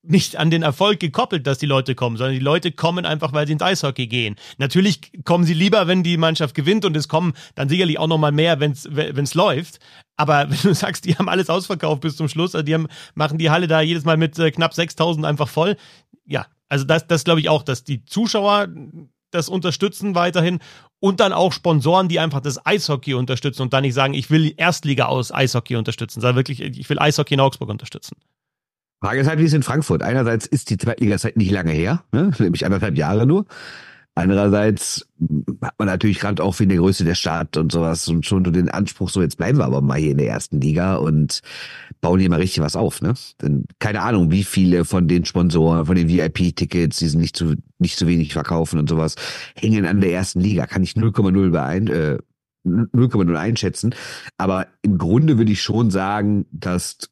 nicht 0.07 0.35
an 0.37 0.49
den 0.49 0.63
Erfolg 0.63 0.99
gekoppelt, 0.99 1.47
dass 1.47 1.57
die 1.57 1.65
Leute 1.65 1.95
kommen, 1.95 2.17
sondern 2.17 2.33
die 2.33 2.43
Leute 2.43 2.71
kommen 2.71 3.05
einfach, 3.05 3.33
weil 3.33 3.47
sie 3.47 3.53
ins 3.53 3.61
Eishockey 3.61 4.07
gehen. 4.07 4.35
Natürlich 4.57 5.11
kommen 5.23 5.43
sie 5.43 5.53
lieber, 5.53 5.87
wenn 5.87 6.03
die 6.03 6.17
Mannschaft 6.17 6.55
gewinnt 6.55 6.85
und 6.85 6.95
es 6.95 7.07
kommen 7.07 7.33
dann 7.55 7.69
sicherlich 7.69 7.99
auch 7.99 8.07
nochmal 8.07 8.31
mehr, 8.31 8.59
wenn 8.59 8.71
es 8.71 9.33
läuft. 9.33 9.79
Aber 10.17 10.49
wenn 10.49 10.59
du 10.61 10.73
sagst, 10.73 11.05
die 11.05 11.15
haben 11.15 11.29
alles 11.29 11.49
ausverkauft 11.49 12.01
bis 12.01 12.15
zum 12.15 12.29
Schluss, 12.29 12.55
also 12.55 12.65
die 12.65 12.73
haben, 12.73 12.87
machen 13.13 13.37
die 13.37 13.49
Halle 13.49 13.67
da 13.67 13.81
jedes 13.81 14.05
Mal 14.05 14.17
mit 14.17 14.37
äh, 14.39 14.51
knapp 14.51 14.73
6000 14.73 15.25
einfach 15.25 15.47
voll. 15.47 15.77
Ja, 16.25 16.47
also 16.69 16.85
das, 16.85 17.07
das 17.07 17.23
glaube 17.23 17.39
ich 17.39 17.49
auch, 17.49 17.63
dass 17.63 17.83
die 17.83 18.05
Zuschauer 18.05 18.67
das 19.31 19.49
unterstützen 19.49 20.15
weiterhin 20.15 20.59
und 20.99 21.19
dann 21.19 21.33
auch 21.33 21.51
Sponsoren, 21.51 22.07
die 22.07 22.19
einfach 22.19 22.39
das 22.39 22.65
Eishockey 22.65 23.13
unterstützen 23.13 23.61
und 23.63 23.73
dann 23.73 23.83
nicht 23.83 23.93
sagen, 23.93 24.13
ich 24.13 24.29
will 24.29 24.53
Erstliga 24.55 25.05
aus 25.05 25.31
Eishockey 25.31 25.75
unterstützen, 25.75 26.21
sondern 26.21 26.37
wirklich, 26.37 26.61
ich 26.61 26.89
will 26.89 26.99
Eishockey 26.99 27.33
in 27.33 27.39
Augsburg 27.41 27.69
unterstützen. 27.69 28.15
Frage 29.01 29.21
ist 29.21 29.27
halt, 29.27 29.39
wie 29.39 29.45
es 29.45 29.53
in 29.53 29.63
Frankfurt. 29.63 30.03
Einerseits 30.03 30.45
ist 30.45 30.69
die 30.69 30.77
Zweitliga-Zeit 30.77 31.37
nicht 31.37 31.51
lange 31.51 31.71
her, 31.71 32.03
ne? 32.11 32.31
nämlich 32.39 32.65
anderthalb 32.65 32.97
Jahre 32.97 33.25
nur. 33.25 33.45
Andererseits 34.17 35.05
hat 35.61 35.73
man 35.77 35.89
natürlich 35.89 36.19
gerade 36.19 36.41
auch 36.41 36.57
wegen 36.57 36.69
der 36.69 36.77
Größe 36.77 37.03
der 37.03 37.15
Stadt 37.15 37.57
und 37.57 37.73
sowas 37.73 38.07
und 38.07 38.25
schon 38.25 38.45
den 38.45 38.69
Anspruch, 38.69 39.09
so 39.09 39.21
jetzt 39.21 39.35
bleiben 39.35 39.57
wir 39.57 39.65
aber 39.65 39.81
mal 39.81 39.99
hier 39.99 40.11
in 40.11 40.17
der 40.17 40.29
ersten 40.29 40.61
Liga 40.61 40.95
und 40.95 41.41
bauen 41.99 42.21
hier 42.21 42.29
mal 42.29 42.39
richtig 42.39 42.63
was 42.63 42.77
auf, 42.77 43.01
ne? 43.01 43.13
Denn 43.41 43.65
keine 43.79 44.01
Ahnung, 44.01 44.31
wie 44.31 44.45
viele 44.45 44.85
von 44.85 45.09
den 45.09 45.25
Sponsoren, 45.25 45.85
von 45.85 45.97
den 45.97 46.07
VIP-Tickets, 46.07 46.97
die 46.97 47.09
sind 47.09 47.19
nicht 47.19 47.35
zu, 47.35 47.55
nicht 47.77 47.97
zu 47.97 48.07
wenig 48.07 48.31
verkaufen 48.31 48.79
und 48.79 48.87
sowas, 48.87 49.15
hängen 49.53 49.85
an 49.85 49.99
der 49.99 50.13
ersten 50.13 50.39
Liga. 50.39 50.65
Kann 50.65 50.83
ich 50.83 50.93
0,0 50.93 51.49
beein, 51.51 51.87
äh, 51.87 52.17
0,0 52.65 53.35
einschätzen. 53.35 53.93
Aber 54.37 54.67
im 54.81 54.97
Grunde 54.97 55.37
würde 55.37 55.51
ich 55.51 55.61
schon 55.61 55.91
sagen, 55.91 56.45
dass 56.51 57.09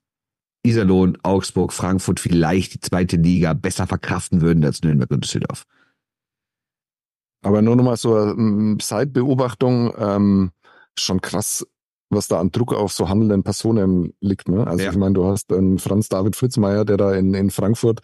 Iserlohn, 0.64 1.18
Augsburg, 1.24 1.74
Frankfurt 1.74 2.20
vielleicht 2.20 2.74
die 2.74 2.80
zweite 2.80 3.18
Liga 3.18 3.54
besser 3.54 3.86
verkraften 3.86 4.42
würden 4.42 4.64
als 4.64 4.82
Nürnberg 4.82 5.12
und 5.12 5.24
Düsseldorf. 5.24 5.66
Aber 7.44 7.62
nur 7.62 7.76
nochmal 7.76 7.98
so 7.98 8.16
eine 8.16 8.32
ähm, 8.32 8.78
Zeitbeobachtung, 8.80 9.94
ähm, 9.98 10.52
schon 10.98 11.20
krass, 11.20 11.68
was 12.10 12.30
da 12.30 12.40
an 12.40 12.52
Druck 12.52 12.74
auf 12.74 12.94
so 12.94 13.10
handelnden 13.10 13.44
Personen 13.44 14.14
liegt. 14.22 14.48
Ne? 14.48 14.66
Also 14.66 14.86
ja. 14.86 14.92
ich 14.92 14.98
meine, 14.98 15.14
du 15.14 15.26
hast 15.26 15.52
einen 15.52 15.80
Franz 15.80 16.08
David 16.08 16.38
Fritzmeier, 16.38 16.86
der 16.86 16.96
da 16.96 17.14
in, 17.14 17.34
in 17.34 17.52
Frankfurt 17.52 18.02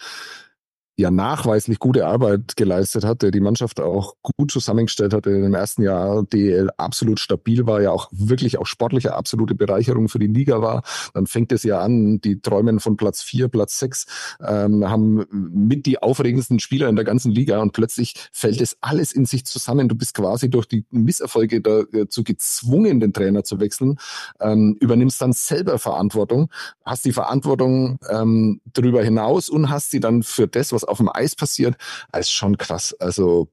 ja 0.99 1.11
nachweislich 1.11 1.79
gute 1.79 2.05
Arbeit 2.05 2.57
geleistet 2.57 3.05
hat, 3.05 3.21
der 3.21 3.31
die 3.31 3.39
Mannschaft 3.39 3.79
auch 3.79 4.15
gut 4.21 4.51
zusammengestellt 4.51 5.13
hatte 5.13 5.29
im 5.29 5.53
ersten 5.53 5.81
Jahr, 5.81 6.23
DL 6.23 6.69
absolut 6.77 7.19
stabil 7.19 7.65
war, 7.65 7.81
ja 7.81 7.91
auch 7.91 8.09
wirklich 8.11 8.57
auch 8.57 8.65
sportliche 8.65 9.13
absolute 9.13 9.55
Bereicherung 9.55 10.09
für 10.09 10.19
die 10.19 10.27
Liga 10.27 10.61
war. 10.61 10.83
Dann 11.13 11.25
fängt 11.25 11.53
es 11.53 11.63
ja 11.63 11.79
an, 11.79 12.19
die 12.19 12.41
träumen 12.41 12.81
von 12.81 12.97
Platz 12.97 13.21
vier, 13.21 13.47
Platz 13.47 13.79
sechs, 13.79 14.07
ähm, 14.45 14.89
haben 14.89 15.25
mit 15.31 15.85
die 15.85 16.01
aufregendsten 16.01 16.59
Spieler 16.59 16.89
in 16.89 16.97
der 16.97 17.05
ganzen 17.05 17.31
Liga 17.31 17.61
und 17.61 17.71
plötzlich 17.71 18.15
fällt 18.33 18.59
es 18.59 18.77
alles 18.81 19.13
in 19.13 19.25
sich 19.25 19.45
zusammen. 19.45 19.87
Du 19.87 19.95
bist 19.95 20.13
quasi 20.15 20.49
durch 20.49 20.65
die 20.65 20.85
Misserfolge 20.91 21.61
dazu 21.61 22.25
gezwungen, 22.25 22.99
den 22.99 23.13
Trainer 23.13 23.45
zu 23.45 23.61
wechseln, 23.61 23.97
ähm, 24.41 24.75
übernimmst 24.81 25.21
dann 25.21 25.31
selber 25.31 25.79
Verantwortung, 25.79 26.49
hast 26.83 27.05
die 27.05 27.13
Verantwortung 27.13 27.99
ähm, 28.09 28.59
darüber 28.73 29.01
hinaus 29.01 29.47
und 29.47 29.69
hast 29.69 29.91
sie 29.91 30.01
dann 30.01 30.23
für 30.23 30.47
das, 30.47 30.73
was 30.73 30.88
auf 30.89 30.97
dem 30.97 31.09
Eis 31.13 31.35
passiert, 31.35 31.75
ist 32.17 32.31
schon 32.31 32.57
krass. 32.57 32.95
Also 32.99 33.49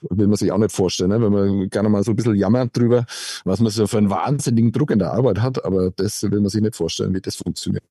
will 0.00 0.26
man 0.26 0.36
sich 0.36 0.50
auch 0.52 0.58
nicht 0.58 0.74
vorstellen, 0.74 1.10
ne? 1.10 1.20
wenn 1.20 1.32
man 1.32 1.70
gerne 1.70 1.88
mal 1.88 2.02
so 2.02 2.12
ein 2.12 2.16
bisschen 2.16 2.34
jammert 2.34 2.76
drüber, 2.76 3.06
was 3.44 3.60
man 3.60 3.70
so 3.70 3.86
für 3.86 3.98
einen 3.98 4.10
wahnsinnigen 4.10 4.72
Druck 4.72 4.90
in 4.90 4.98
der 4.98 5.12
Arbeit 5.12 5.40
hat, 5.40 5.64
aber 5.64 5.90
das 5.90 6.22
will 6.22 6.40
man 6.40 6.48
sich 6.48 6.60
nicht 6.60 6.76
vorstellen, 6.76 7.14
wie 7.14 7.20
das 7.20 7.36
funktioniert. 7.36 7.84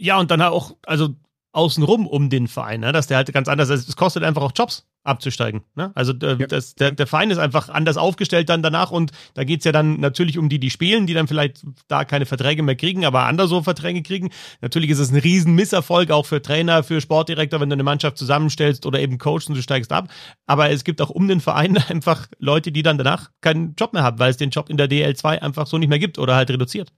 Ja, 0.00 0.18
und 0.18 0.30
dann 0.30 0.42
auch, 0.42 0.76
also 0.86 1.10
außenrum 1.52 2.06
um 2.06 2.30
den 2.30 2.46
Verein, 2.46 2.80
ne? 2.80 2.92
dass 2.92 3.06
der 3.06 3.16
halt 3.16 3.32
ganz 3.32 3.48
anders 3.48 3.68
ist. 3.68 3.88
Es 3.88 3.96
kostet 3.96 4.22
einfach 4.22 4.42
auch 4.42 4.52
Jobs 4.54 4.86
abzusteigen. 5.04 5.62
Ne? 5.74 5.90
Also 5.94 6.12
äh, 6.22 6.36
ja. 6.38 6.46
das, 6.46 6.74
der, 6.74 6.92
der 6.92 7.06
Verein 7.06 7.30
ist 7.30 7.38
einfach 7.38 7.68
anders 7.68 7.96
aufgestellt 7.96 8.48
dann 8.48 8.62
danach 8.62 8.90
und 8.90 9.12
da 9.34 9.44
geht's 9.44 9.64
ja 9.64 9.72
dann 9.72 10.00
natürlich 10.00 10.38
um 10.38 10.48
die, 10.48 10.58
die 10.58 10.70
spielen, 10.70 11.06
die 11.06 11.14
dann 11.14 11.26
vielleicht 11.26 11.64
da 11.88 12.04
keine 12.04 12.26
Verträge 12.26 12.62
mehr 12.62 12.76
kriegen, 12.76 13.04
aber 13.04 13.24
anders 13.24 13.50
so 13.50 13.62
Verträge 13.62 14.02
kriegen. 14.02 14.30
Natürlich 14.60 14.90
ist 14.90 14.98
es 14.98 15.10
ein 15.10 15.18
riesen 15.18 15.54
Misserfolg 15.54 16.10
auch 16.10 16.26
für 16.26 16.42
Trainer, 16.42 16.82
für 16.82 17.00
Sportdirektor, 17.00 17.60
wenn 17.60 17.70
du 17.70 17.74
eine 17.74 17.82
Mannschaft 17.82 18.18
zusammenstellst 18.18 18.86
oder 18.86 19.00
eben 19.00 19.18
coachst 19.18 19.48
und 19.48 19.56
du 19.56 19.62
steigst 19.62 19.92
ab. 19.92 20.08
Aber 20.46 20.70
es 20.70 20.84
gibt 20.84 21.00
auch 21.00 21.10
um 21.10 21.28
den 21.28 21.40
Verein 21.40 21.76
einfach 21.88 22.26
Leute, 22.38 22.72
die 22.72 22.82
dann 22.82 22.98
danach 22.98 23.30
keinen 23.40 23.74
Job 23.76 23.92
mehr 23.92 24.02
haben, 24.02 24.18
weil 24.18 24.30
es 24.30 24.36
den 24.36 24.50
Job 24.50 24.68
in 24.68 24.76
der 24.76 24.88
DL2 24.88 25.38
einfach 25.38 25.66
so 25.66 25.78
nicht 25.78 25.88
mehr 25.88 25.98
gibt 25.98 26.18
oder 26.18 26.36
halt 26.36 26.50
reduziert. 26.50 26.92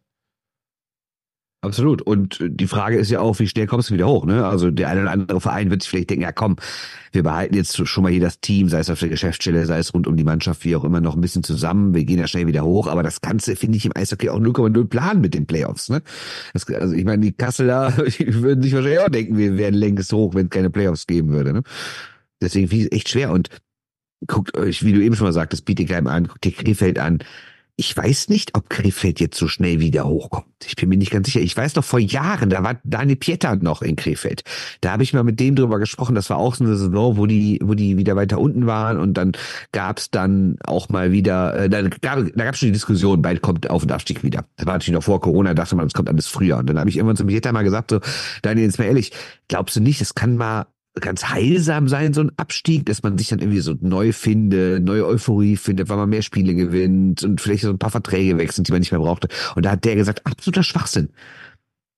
Absolut. 1.63 2.01
Und 2.01 2.39
die 2.43 2.67
Frage 2.67 2.97
ist 2.97 3.11
ja 3.11 3.21
auch, 3.21 3.39
wie 3.39 3.47
schnell 3.47 3.67
kommst 3.67 3.91
du 3.91 3.95
wieder 3.95 4.09
hoch? 4.09 4.25
Ne? 4.25 4.47
Also 4.47 4.71
der 4.71 4.89
eine 4.89 5.03
oder 5.03 5.11
andere 5.11 5.41
Verein 5.43 5.71
wird 5.71 5.83
sich 5.83 5.91
vielleicht 5.91 6.09
denken, 6.09 6.23
ja 6.23 6.33
komm, 6.33 6.57
wir 7.13 7.23
behalten 7.23 7.55
jetzt 7.55 7.87
schon 7.87 8.03
mal 8.03 8.11
hier 8.11 8.23
das 8.23 8.41
Team, 8.41 8.71
sei 8.71 8.79
es 8.79 8.89
auf 8.89 8.99
der 8.99 9.11
Geschäftsstelle, 9.11 9.67
sei 9.67 9.79
es 9.79 9.93
rund 9.93 10.07
um 10.07 10.17
die 10.17 10.25
Mannschaft, 10.25 10.65
wie 10.65 10.75
auch 10.75 10.85
immer, 10.85 11.03
noch 11.03 11.17
ein 11.17 11.21
bisschen 11.21 11.43
zusammen. 11.43 11.95
Wir 11.95 12.05
gehen 12.05 12.19
ja 12.19 12.27
schnell 12.27 12.47
wieder 12.47 12.65
hoch. 12.65 12.87
Aber 12.87 13.03
das 13.03 13.21
Ganze 13.21 13.57
finde 13.57 13.77
ich 13.77 13.85
im 13.85 13.93
Eishockey 13.95 14.31
auch 14.31 14.41
0,0 14.41 14.87
planen 14.87 15.21
mit 15.21 15.35
den 15.35 15.47
Playoffs. 15.47 15.91
Ne? 15.91 16.01
Das, 16.55 16.67
also 16.67 16.95
ich 16.95 17.05
meine, 17.05 17.21
die 17.21 17.33
Kasseler 17.33 17.91
die 18.19 18.43
würden 18.43 18.63
sich 18.63 18.73
wahrscheinlich 18.73 19.01
auch 19.01 19.11
denken, 19.11 19.37
wir 19.37 19.59
wären 19.59 19.75
längst 19.75 20.11
hoch, 20.15 20.35
wenn 20.35 20.47
es 20.47 20.51
keine 20.51 20.71
Playoffs 20.71 21.07
geben 21.07 21.29
würde. 21.29 21.53
Ne? 21.53 21.63
Deswegen 22.41 22.69
finde 22.69 22.85
ich 22.85 22.91
es 22.91 22.97
echt 22.97 23.09
schwer. 23.11 23.33
Und 23.33 23.51
guckt 24.27 24.57
euch, 24.57 24.83
wie 24.83 24.95
du 24.95 25.03
eben 25.03 25.15
schon 25.15 25.27
mal 25.27 25.33
sagtest, 25.35 25.67
Bietigheim 25.67 26.07
an, 26.07 26.27
guckt 26.27 26.45
dir 26.45 26.53
Krefeld 26.53 26.99
an 26.99 27.19
ich 27.81 27.97
weiß 27.97 28.29
nicht, 28.29 28.55
ob 28.57 28.69
Krefeld 28.69 29.21
jetzt 29.21 29.39
so 29.39 29.49
schnell 29.49 29.81
wieder 29.81 30.05
hochkommt. 30.05 30.45
Ich 30.67 30.77
bin 30.77 30.91
mir 30.91 30.99
nicht 30.99 31.11
ganz 31.11 31.27
sicher. 31.27 31.41
Ich 31.41 31.57
weiß 31.57 31.77
noch 31.77 31.85
vor 31.85 31.99
Jahren, 31.99 32.51
da 32.51 32.63
war 32.63 32.79
Daniel 32.85 33.17
Pieter 33.17 33.57
noch 33.57 33.81
in 33.81 33.97
Krefeld. 33.97 34.43
Da 34.83 34.93
habe 34.93 35.03
ich 35.03 35.15
mal 35.15 35.25
mit 35.25 35.41
dem 35.41 35.57
drüber 35.57 35.79
gesprochen. 35.79 36.15
Das 36.15 36.29
war 36.29 36.37
auch 36.37 36.55
so 36.55 36.63
eine 36.63 36.77
Saison, 36.77 37.17
wo 37.17 37.25
die, 37.25 37.59
wo 37.65 37.73
die 37.73 37.97
wieder 37.97 38.17
weiter 38.17 38.39
unten 38.39 38.67
waren 38.67 38.99
und 38.99 39.15
dann 39.15 39.33
gab 39.73 39.97
es 39.97 40.11
dann 40.11 40.59
auch 40.63 40.91
mal 40.91 41.11
wieder, 41.13 41.57
äh, 41.57 41.71
da, 41.71 41.81
da 41.81 42.21
gab 42.21 42.53
es 42.53 42.59
schon 42.59 42.67
die 42.67 42.73
Diskussion, 42.73 43.23
bald 43.23 43.41
kommt 43.41 43.71
Auf- 43.71 43.85
und 43.85 43.93
Abstieg 43.93 44.23
wieder. 44.23 44.45
Das 44.59 44.67
war 44.67 44.75
natürlich 44.75 44.95
noch 44.95 45.03
vor 45.03 45.23
Corona, 45.23 45.55
dachte 45.55 45.75
man, 45.75 45.87
es 45.87 45.95
kommt 45.95 46.11
alles 46.11 46.27
früher. 46.27 46.59
Und 46.59 46.69
dann 46.69 46.79
habe 46.79 46.91
ich 46.91 46.99
irgendwann 46.99 47.17
zu 47.17 47.25
Pieter 47.25 47.51
mal 47.53 47.65
gesagt, 47.65 47.93
so, 47.93 48.01
Daniel, 48.43 48.67
jetzt 48.67 48.79
mal 48.79 48.85
ehrlich, 48.85 49.13
glaubst 49.49 49.77
du 49.77 49.81
nicht, 49.81 50.03
es 50.03 50.15
kann 50.15 50.37
mal 50.37 50.67
ganz 50.99 51.29
heilsam 51.29 51.89
sein, 51.89 52.13
so 52.13 52.21
ein 52.23 52.33
Abstieg, 52.37 52.87
dass 52.87 53.03
man 53.03 53.17
sich 53.17 53.29
dann 53.29 53.39
irgendwie 53.39 53.61
so 53.61 53.75
neu 53.81 54.13
findet, 54.13 54.83
neue 54.83 55.07
Euphorie 55.07 55.57
findet, 55.57 55.89
weil 55.89 55.97
man 55.97 56.09
mehr 56.09 56.23
Spiele 56.23 56.55
gewinnt 56.55 57.23
und 57.23 57.41
vielleicht 57.41 57.63
so 57.63 57.71
ein 57.71 57.79
paar 57.79 57.91
Verträge 57.91 58.37
wechselt, 58.39 58.67
die 58.67 58.73
man 58.73 58.81
nicht 58.81 58.91
mehr 58.91 59.01
brauchte. 59.01 59.29
Und 59.55 59.65
da 59.65 59.73
hat 59.73 59.85
der 59.85 59.95
gesagt, 59.95 60.27
absoluter 60.27 60.65
Schwachsinn. 60.65 61.11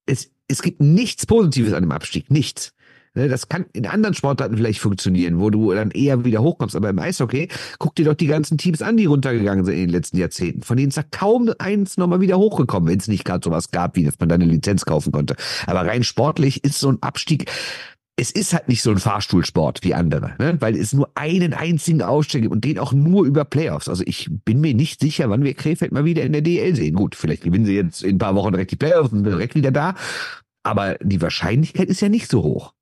Es, 0.05 0.31
es 0.47 0.61
gibt 0.61 0.81
nichts 0.81 1.25
Positives 1.25 1.73
an 1.73 1.83
dem 1.83 1.91
Abstieg, 1.91 2.29
nichts. 2.29 2.73
Ne, 3.15 3.27
das 3.29 3.47
kann 3.47 3.65
in 3.73 3.85
anderen 3.85 4.15
Sportarten 4.15 4.57
vielleicht 4.57 4.79
funktionieren, 4.79 5.39
wo 5.39 5.51
du 5.51 5.71
dann 5.71 5.91
eher 5.91 6.25
wieder 6.25 6.41
hochkommst. 6.41 6.75
Aber 6.75 6.89
im 6.89 6.97
Eishockey, 6.97 7.47
guck 7.77 7.93
dir 7.95 8.05
doch 8.05 8.15
die 8.15 8.25
ganzen 8.25 8.57
Teams 8.57 8.81
an, 8.81 8.97
die 8.97 9.05
runtergegangen 9.05 9.65
sind 9.65 9.75
in 9.75 9.81
den 9.81 9.89
letzten 9.89 10.17
Jahrzehnten. 10.17 10.63
Von 10.63 10.77
denen 10.77 10.89
ist 10.89 10.97
da 10.97 11.03
kaum 11.03 11.51
eins 11.59 11.97
nochmal 11.97 12.21
wieder 12.21 12.39
hochgekommen, 12.39 12.89
wenn 12.89 12.97
es 12.97 13.07
nicht 13.07 13.23
gerade 13.23 13.43
sowas 13.43 13.69
gab, 13.69 13.95
wie 13.95 14.03
dass 14.03 14.17
man 14.19 14.29
da 14.29 14.35
eine 14.35 14.45
Lizenz 14.45 14.85
kaufen 14.85 15.11
konnte. 15.11 15.35
Aber 15.67 15.85
rein 15.85 16.03
sportlich 16.03 16.63
ist 16.63 16.79
so 16.79 16.89
ein 16.89 16.97
Abstieg, 17.01 17.51
es 18.15 18.29
ist 18.29 18.53
halt 18.53 18.67
nicht 18.67 18.83
so 18.83 18.91
ein 18.91 18.99
Fahrstuhlsport 18.99 19.83
wie 19.83 19.95
andere, 19.95 20.35
ne? 20.37 20.57
weil 20.59 20.75
es 20.75 20.93
nur 20.93 21.09
einen 21.15 21.53
einzigen 21.53 22.03
Ausstieg 22.03 22.43
gibt 22.43 22.53
und 22.53 22.63
den 22.63 22.77
auch 22.77 22.93
nur 22.93 23.25
über 23.25 23.43
Playoffs. 23.43 23.89
Also 23.89 24.03
ich 24.05 24.29
bin 24.45 24.61
mir 24.61 24.75
nicht 24.75 24.99
sicher, 24.99 25.29
wann 25.29 25.43
wir 25.43 25.55
Krefeld 25.55 25.91
mal 25.91 26.05
wieder 26.05 26.23
in 26.23 26.31
der 26.31 26.41
DL 26.41 26.75
sehen. 26.75 26.93
Gut, 26.93 27.15
vielleicht 27.15 27.43
gewinnen 27.43 27.65
sie 27.65 27.75
jetzt 27.75 28.03
in 28.03 28.15
ein 28.15 28.19
paar 28.19 28.35
Wochen 28.35 28.51
direkt 28.51 28.71
die 28.71 28.75
Playoffs 28.75 29.11
und 29.11 29.23
sind 29.23 29.33
direkt 29.33 29.55
wieder 29.55 29.71
da. 29.71 29.95
Aber 30.61 30.95
die 31.01 31.21
Wahrscheinlichkeit 31.21 31.89
ist 31.89 32.01
ja 32.01 32.09
nicht 32.09 32.29
so 32.29 32.43
hoch. 32.43 32.73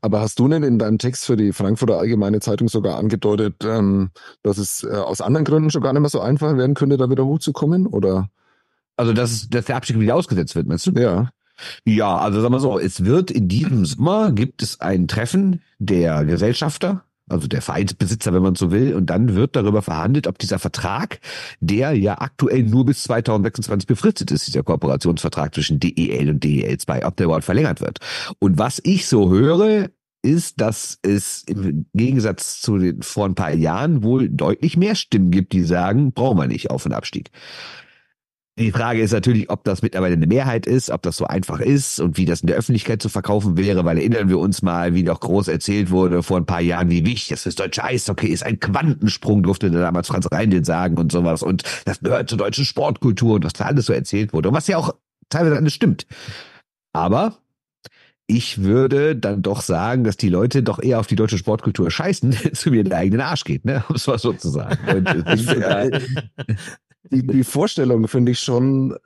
Aber 0.00 0.20
hast 0.20 0.38
du 0.38 0.46
denn 0.48 0.62
in 0.62 0.78
deinem 0.78 0.98
Text 0.98 1.24
für 1.24 1.36
die 1.36 1.52
Frankfurter 1.52 1.98
Allgemeine 1.98 2.40
Zeitung 2.40 2.68
sogar 2.68 2.98
angedeutet, 2.98 3.64
ähm, 3.64 4.10
dass 4.42 4.58
es 4.58 4.84
äh, 4.84 4.94
aus 4.94 5.20
anderen 5.20 5.44
Gründen 5.44 5.70
schon 5.70 5.82
gar 5.82 5.92
nicht 5.92 6.02
mehr 6.02 6.10
so 6.10 6.20
einfach 6.20 6.56
werden 6.56 6.74
könnte, 6.74 6.98
da 6.98 7.10
wieder 7.10 7.24
hochzukommen? 7.24 7.86
Oder? 7.86 8.28
Also, 8.96 9.12
dass, 9.12 9.48
dass 9.48 9.64
der 9.64 9.76
Abstieg 9.76 9.98
wieder 9.98 10.14
ausgesetzt 10.14 10.54
wird, 10.54 10.68
meinst 10.68 10.86
du? 10.86 10.92
Ja. 10.92 11.30
Ja, 11.84 12.16
also 12.16 12.40
sagen 12.40 12.54
wir 12.54 12.60
so, 12.60 12.78
es 12.78 13.04
wird 13.04 13.30
in 13.30 13.48
diesem 13.48 13.84
Sommer 13.84 14.32
gibt 14.32 14.62
es 14.62 14.80
ein 14.80 15.08
Treffen 15.08 15.62
der 15.78 16.24
Gesellschafter, 16.24 17.04
also 17.28 17.48
der 17.48 17.62
Vereinsbesitzer, 17.62 18.32
wenn 18.32 18.42
man 18.42 18.54
so 18.54 18.70
will, 18.70 18.94
und 18.94 19.06
dann 19.06 19.34
wird 19.34 19.56
darüber 19.56 19.82
verhandelt, 19.82 20.26
ob 20.26 20.38
dieser 20.38 20.58
Vertrag, 20.58 21.20
der 21.60 21.92
ja 21.92 22.20
aktuell 22.20 22.62
nur 22.64 22.84
bis 22.84 23.04
2026 23.04 23.86
befristet 23.86 24.30
ist, 24.30 24.46
dieser 24.46 24.62
Kooperationsvertrag 24.62 25.54
zwischen 25.54 25.80
DEL 25.80 26.30
und 26.30 26.44
DEL2, 26.44 27.04
ob 27.04 27.16
der 27.16 27.26
überhaupt 27.26 27.44
verlängert 27.44 27.80
wird. 27.80 27.98
Und 28.38 28.58
was 28.58 28.80
ich 28.84 29.06
so 29.06 29.30
höre, 29.30 29.88
ist, 30.22 30.60
dass 30.60 30.98
es 31.02 31.42
im 31.48 31.86
Gegensatz 31.94 32.60
zu 32.60 32.78
den 32.78 33.02
vor 33.02 33.26
ein 33.26 33.34
paar 33.34 33.52
Jahren 33.52 34.04
wohl 34.04 34.28
deutlich 34.28 34.76
mehr 34.76 34.94
Stimmen 34.94 35.30
gibt, 35.30 35.52
die 35.52 35.64
sagen, 35.64 36.12
brauchen 36.12 36.38
wir 36.38 36.46
nicht 36.46 36.70
Auf- 36.70 36.86
und 36.86 36.92
Abstieg. 36.92 37.30
Die 38.58 38.70
Frage 38.70 39.00
ist 39.00 39.12
natürlich, 39.12 39.48
ob 39.48 39.64
das 39.64 39.80
mittlerweile 39.80 40.14
eine 40.14 40.26
Mehrheit 40.26 40.66
ist, 40.66 40.90
ob 40.90 41.00
das 41.02 41.16
so 41.16 41.24
einfach 41.24 41.60
ist 41.60 42.00
und 42.00 42.18
wie 42.18 42.26
das 42.26 42.42
in 42.42 42.48
der 42.48 42.56
Öffentlichkeit 42.56 43.00
zu 43.00 43.08
verkaufen 43.08 43.56
wäre, 43.56 43.86
weil 43.86 43.96
erinnern 43.96 44.28
wir 44.28 44.38
uns 44.38 44.60
mal, 44.60 44.94
wie 44.94 45.04
doch 45.04 45.20
groß 45.20 45.48
erzählt 45.48 45.90
wurde 45.90 46.22
vor 46.22 46.36
ein 46.36 46.44
paar 46.44 46.60
Jahren, 46.60 46.90
wie 46.90 47.06
wichtig 47.06 47.28
das 47.28 47.44
fürs 47.44 47.54
deutsche 47.54 47.82
Eishockey 47.82 48.28
ist. 48.28 48.44
Ein 48.44 48.60
Quantensprung 48.60 49.42
durfte 49.42 49.70
damals 49.70 50.08
Franz 50.08 50.28
Reindl 50.30 50.66
sagen 50.66 50.98
und 50.98 51.10
sowas 51.10 51.42
und 51.42 51.62
das 51.86 52.00
gehört 52.00 52.28
zur 52.28 52.36
deutschen 52.36 52.66
Sportkultur 52.66 53.36
und 53.36 53.44
was 53.44 53.54
da 53.54 53.64
alles 53.64 53.86
so 53.86 53.94
erzählt 53.94 54.34
wurde 54.34 54.50
und 54.50 54.54
was 54.54 54.66
ja 54.66 54.76
auch 54.76 54.94
teilweise 55.30 55.56
alles 55.56 55.72
stimmt. 55.72 56.06
Aber 56.92 57.38
ich 58.26 58.62
würde 58.62 59.16
dann 59.16 59.42
doch 59.42 59.62
sagen, 59.62 60.04
dass 60.04 60.16
die 60.16 60.28
Leute 60.28 60.62
doch 60.62 60.82
eher 60.82 61.00
auf 61.00 61.06
die 61.06 61.16
deutsche 61.16 61.38
Sportkultur 61.38 61.90
scheißen, 61.90 62.32
zu 62.52 62.70
mir 62.70 62.80
in 62.80 62.84
den 62.84 62.94
eigenen 62.94 63.20
Arsch 63.22 63.44
geht, 63.44 63.64
ne? 63.64 63.82
Um 63.88 63.96
es 63.96 64.06
mal 64.06 64.18
so 64.18 64.32
zu 64.34 64.50
sagen. 64.50 64.78
Und 64.88 65.08
die, 67.10 67.26
die 67.26 67.44
Vorstellung 67.44 68.06
finde 68.08 68.32
ich 68.32 68.40
schon, 68.40 68.96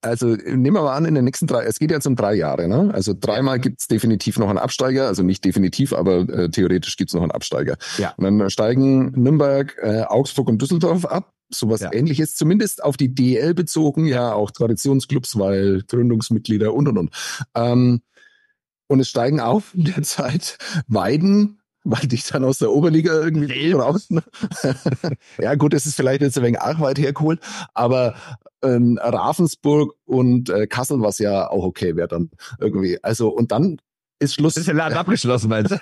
also 0.00 0.26
nehmen 0.26 0.74
wir 0.74 0.82
mal 0.82 0.96
an, 0.96 1.04
in 1.04 1.14
den 1.14 1.24
nächsten 1.24 1.46
drei, 1.46 1.64
es 1.64 1.78
geht 1.78 1.90
jetzt 1.90 2.06
um 2.06 2.16
drei 2.16 2.34
Jahre, 2.34 2.68
ne? 2.68 2.90
Also 2.92 3.14
dreimal 3.18 3.58
gibt's 3.58 3.88
definitiv 3.88 4.38
noch 4.38 4.48
einen 4.48 4.58
Absteiger, 4.58 5.06
also 5.06 5.22
nicht 5.22 5.44
definitiv, 5.44 5.92
aber 5.92 6.28
äh, 6.28 6.50
theoretisch 6.50 6.96
gibt's 6.96 7.14
noch 7.14 7.22
einen 7.22 7.32
Absteiger. 7.32 7.76
Ja. 7.96 8.14
Und 8.16 8.24
dann 8.24 8.50
steigen 8.50 9.12
Nürnberg, 9.12 9.76
äh, 9.82 10.02
Augsburg 10.02 10.48
und 10.48 10.60
Düsseldorf 10.62 11.04
ab. 11.04 11.32
Sowas 11.50 11.80
Ja. 11.80 11.90
ähnliches, 11.94 12.34
zumindest 12.36 12.84
auf 12.84 12.98
die 12.98 13.14
DL 13.14 13.54
bezogen, 13.54 14.04
ja, 14.04 14.34
auch 14.34 14.50
Traditionsclubs, 14.50 15.38
weil 15.38 15.82
Gründungsmitglieder 15.88 16.74
und 16.74 16.88
und 16.88 16.98
und. 16.98 17.10
Ähm, 17.54 18.02
und 18.86 19.00
es 19.00 19.08
steigen 19.08 19.40
auf 19.40 19.74
in 19.74 19.84
der 19.84 20.02
Zeit 20.02 20.58
Weiden, 20.88 21.60
weil 21.84 22.06
dich 22.06 22.24
dann 22.24 22.44
aus 22.44 22.58
der 22.58 22.72
Oberliga 22.72 23.12
irgendwie 23.12 23.72
raus. 23.72 24.08
ja, 25.38 25.54
gut, 25.54 25.72
das 25.72 25.86
ist 25.86 25.96
vielleicht 25.96 26.22
jetzt 26.22 26.36
ein 26.38 26.44
wenig 26.44 26.60
arg 26.60 26.80
weit 26.80 26.98
hergeholt, 26.98 27.40
aber 27.74 28.14
ähm, 28.62 28.98
Ravensburg 29.00 29.94
und 30.04 30.50
äh, 30.50 30.66
Kassel, 30.66 31.00
was 31.00 31.18
ja 31.18 31.48
auch 31.48 31.64
okay 31.64 31.96
wäre 31.96 32.08
dann 32.08 32.30
irgendwie. 32.58 33.02
Also, 33.02 33.28
und 33.28 33.52
dann 33.52 33.78
ist 34.20 34.34
Schluss. 34.34 34.56
ist 34.56 34.66
der 34.66 34.74
Laden 34.74 34.98
abgeschlossen, 34.98 35.48
meinst 35.48 35.70
du? 35.70 35.76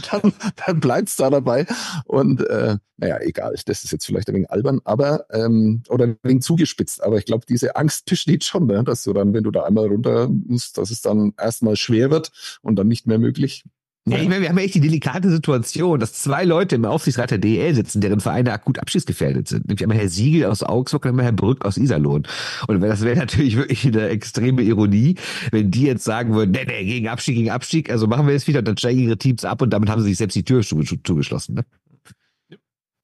Dann, 0.10 0.32
dann 0.54 0.80
bleibt's 0.80 1.16
da 1.16 1.30
dabei. 1.30 1.66
Und 2.04 2.46
äh, 2.48 2.76
naja, 2.96 3.18
egal, 3.20 3.54
das 3.66 3.82
ist 3.82 3.90
jetzt 3.90 4.06
vielleicht 4.06 4.28
ein 4.28 4.34
wenig 4.36 4.50
albern, 4.50 4.80
aber 4.84 5.26
ähm, 5.32 5.82
oder 5.88 6.04
ein 6.04 6.16
wenig 6.22 6.44
zugespitzt. 6.44 7.02
Aber 7.02 7.18
ich 7.18 7.24
glaube, 7.24 7.44
diese 7.48 7.74
Angst 7.74 8.06
besteht 8.06 8.44
schon, 8.44 8.66
ne? 8.66 8.84
dass 8.84 9.02
du 9.02 9.12
dann, 9.12 9.34
wenn 9.34 9.42
du 9.42 9.50
da 9.50 9.64
einmal 9.64 9.88
runter 9.88 10.28
musst, 10.28 10.78
dass 10.78 10.90
es 10.90 11.02
dann 11.02 11.34
erstmal 11.36 11.74
schwer 11.76 12.10
wird 12.10 12.30
und 12.62 12.76
dann 12.76 12.86
nicht 12.86 13.06
mehr 13.06 13.18
möglich. 13.18 13.64
Ja, 14.06 14.18
ich 14.18 14.28
meine, 14.28 14.42
wir 14.42 14.50
haben 14.50 14.58
ja 14.58 14.64
echt 14.64 14.74
die 14.74 14.80
delikate 14.80 15.30
Situation, 15.30 15.98
dass 15.98 16.12
zwei 16.12 16.44
Leute 16.44 16.74
im 16.74 16.84
Aufsichtsrat 16.84 17.30
der 17.30 17.38
DL 17.38 17.74
sitzen, 17.74 18.02
deren 18.02 18.20
Vereine 18.20 18.52
akut 18.52 18.78
abschiedsgefährdet 18.78 19.48
sind. 19.48 19.66
Nämlich 19.66 19.82
einmal 19.82 19.96
Herr 19.96 20.10
Siegel 20.10 20.44
aus 20.44 20.62
Augsburg 20.62 21.04
und 21.06 21.10
einmal 21.10 21.24
Herr 21.24 21.32
Brück 21.32 21.64
aus 21.64 21.78
Iserlohn. 21.78 22.26
Und 22.68 22.80
das 22.82 23.00
wäre 23.00 23.16
natürlich 23.16 23.56
wirklich 23.56 23.86
eine 23.86 24.08
extreme 24.08 24.60
Ironie, 24.60 25.14
wenn 25.52 25.70
die 25.70 25.84
jetzt 25.84 26.04
sagen 26.04 26.34
würden, 26.34 26.50
nee, 26.50 26.66
nee, 26.66 26.84
gegen 26.84 27.08
Abstieg, 27.08 27.36
gegen 27.36 27.48
Abstieg, 27.48 27.90
also 27.90 28.06
machen 28.06 28.26
wir 28.26 28.34
jetzt 28.34 28.46
wieder, 28.46 28.58
und 28.58 28.68
dann 28.68 28.76
steigen 28.76 29.00
ihre 29.00 29.16
Teams 29.16 29.42
ab 29.46 29.62
und 29.62 29.70
damit 29.70 29.88
haben 29.88 30.02
sie 30.02 30.08
sich 30.08 30.18
selbst 30.18 30.34
die 30.34 30.44
Tür 30.44 30.60
zuge- 30.60 31.02
zugeschlossen. 31.02 31.54
Ne? 31.54 31.64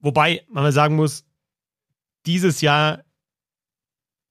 Wobei 0.01 0.43
man 0.51 0.65
mal 0.65 0.73
sagen 0.73 0.97
muss, 0.97 1.25
dieses 2.27 2.61
Jahr 2.61 3.05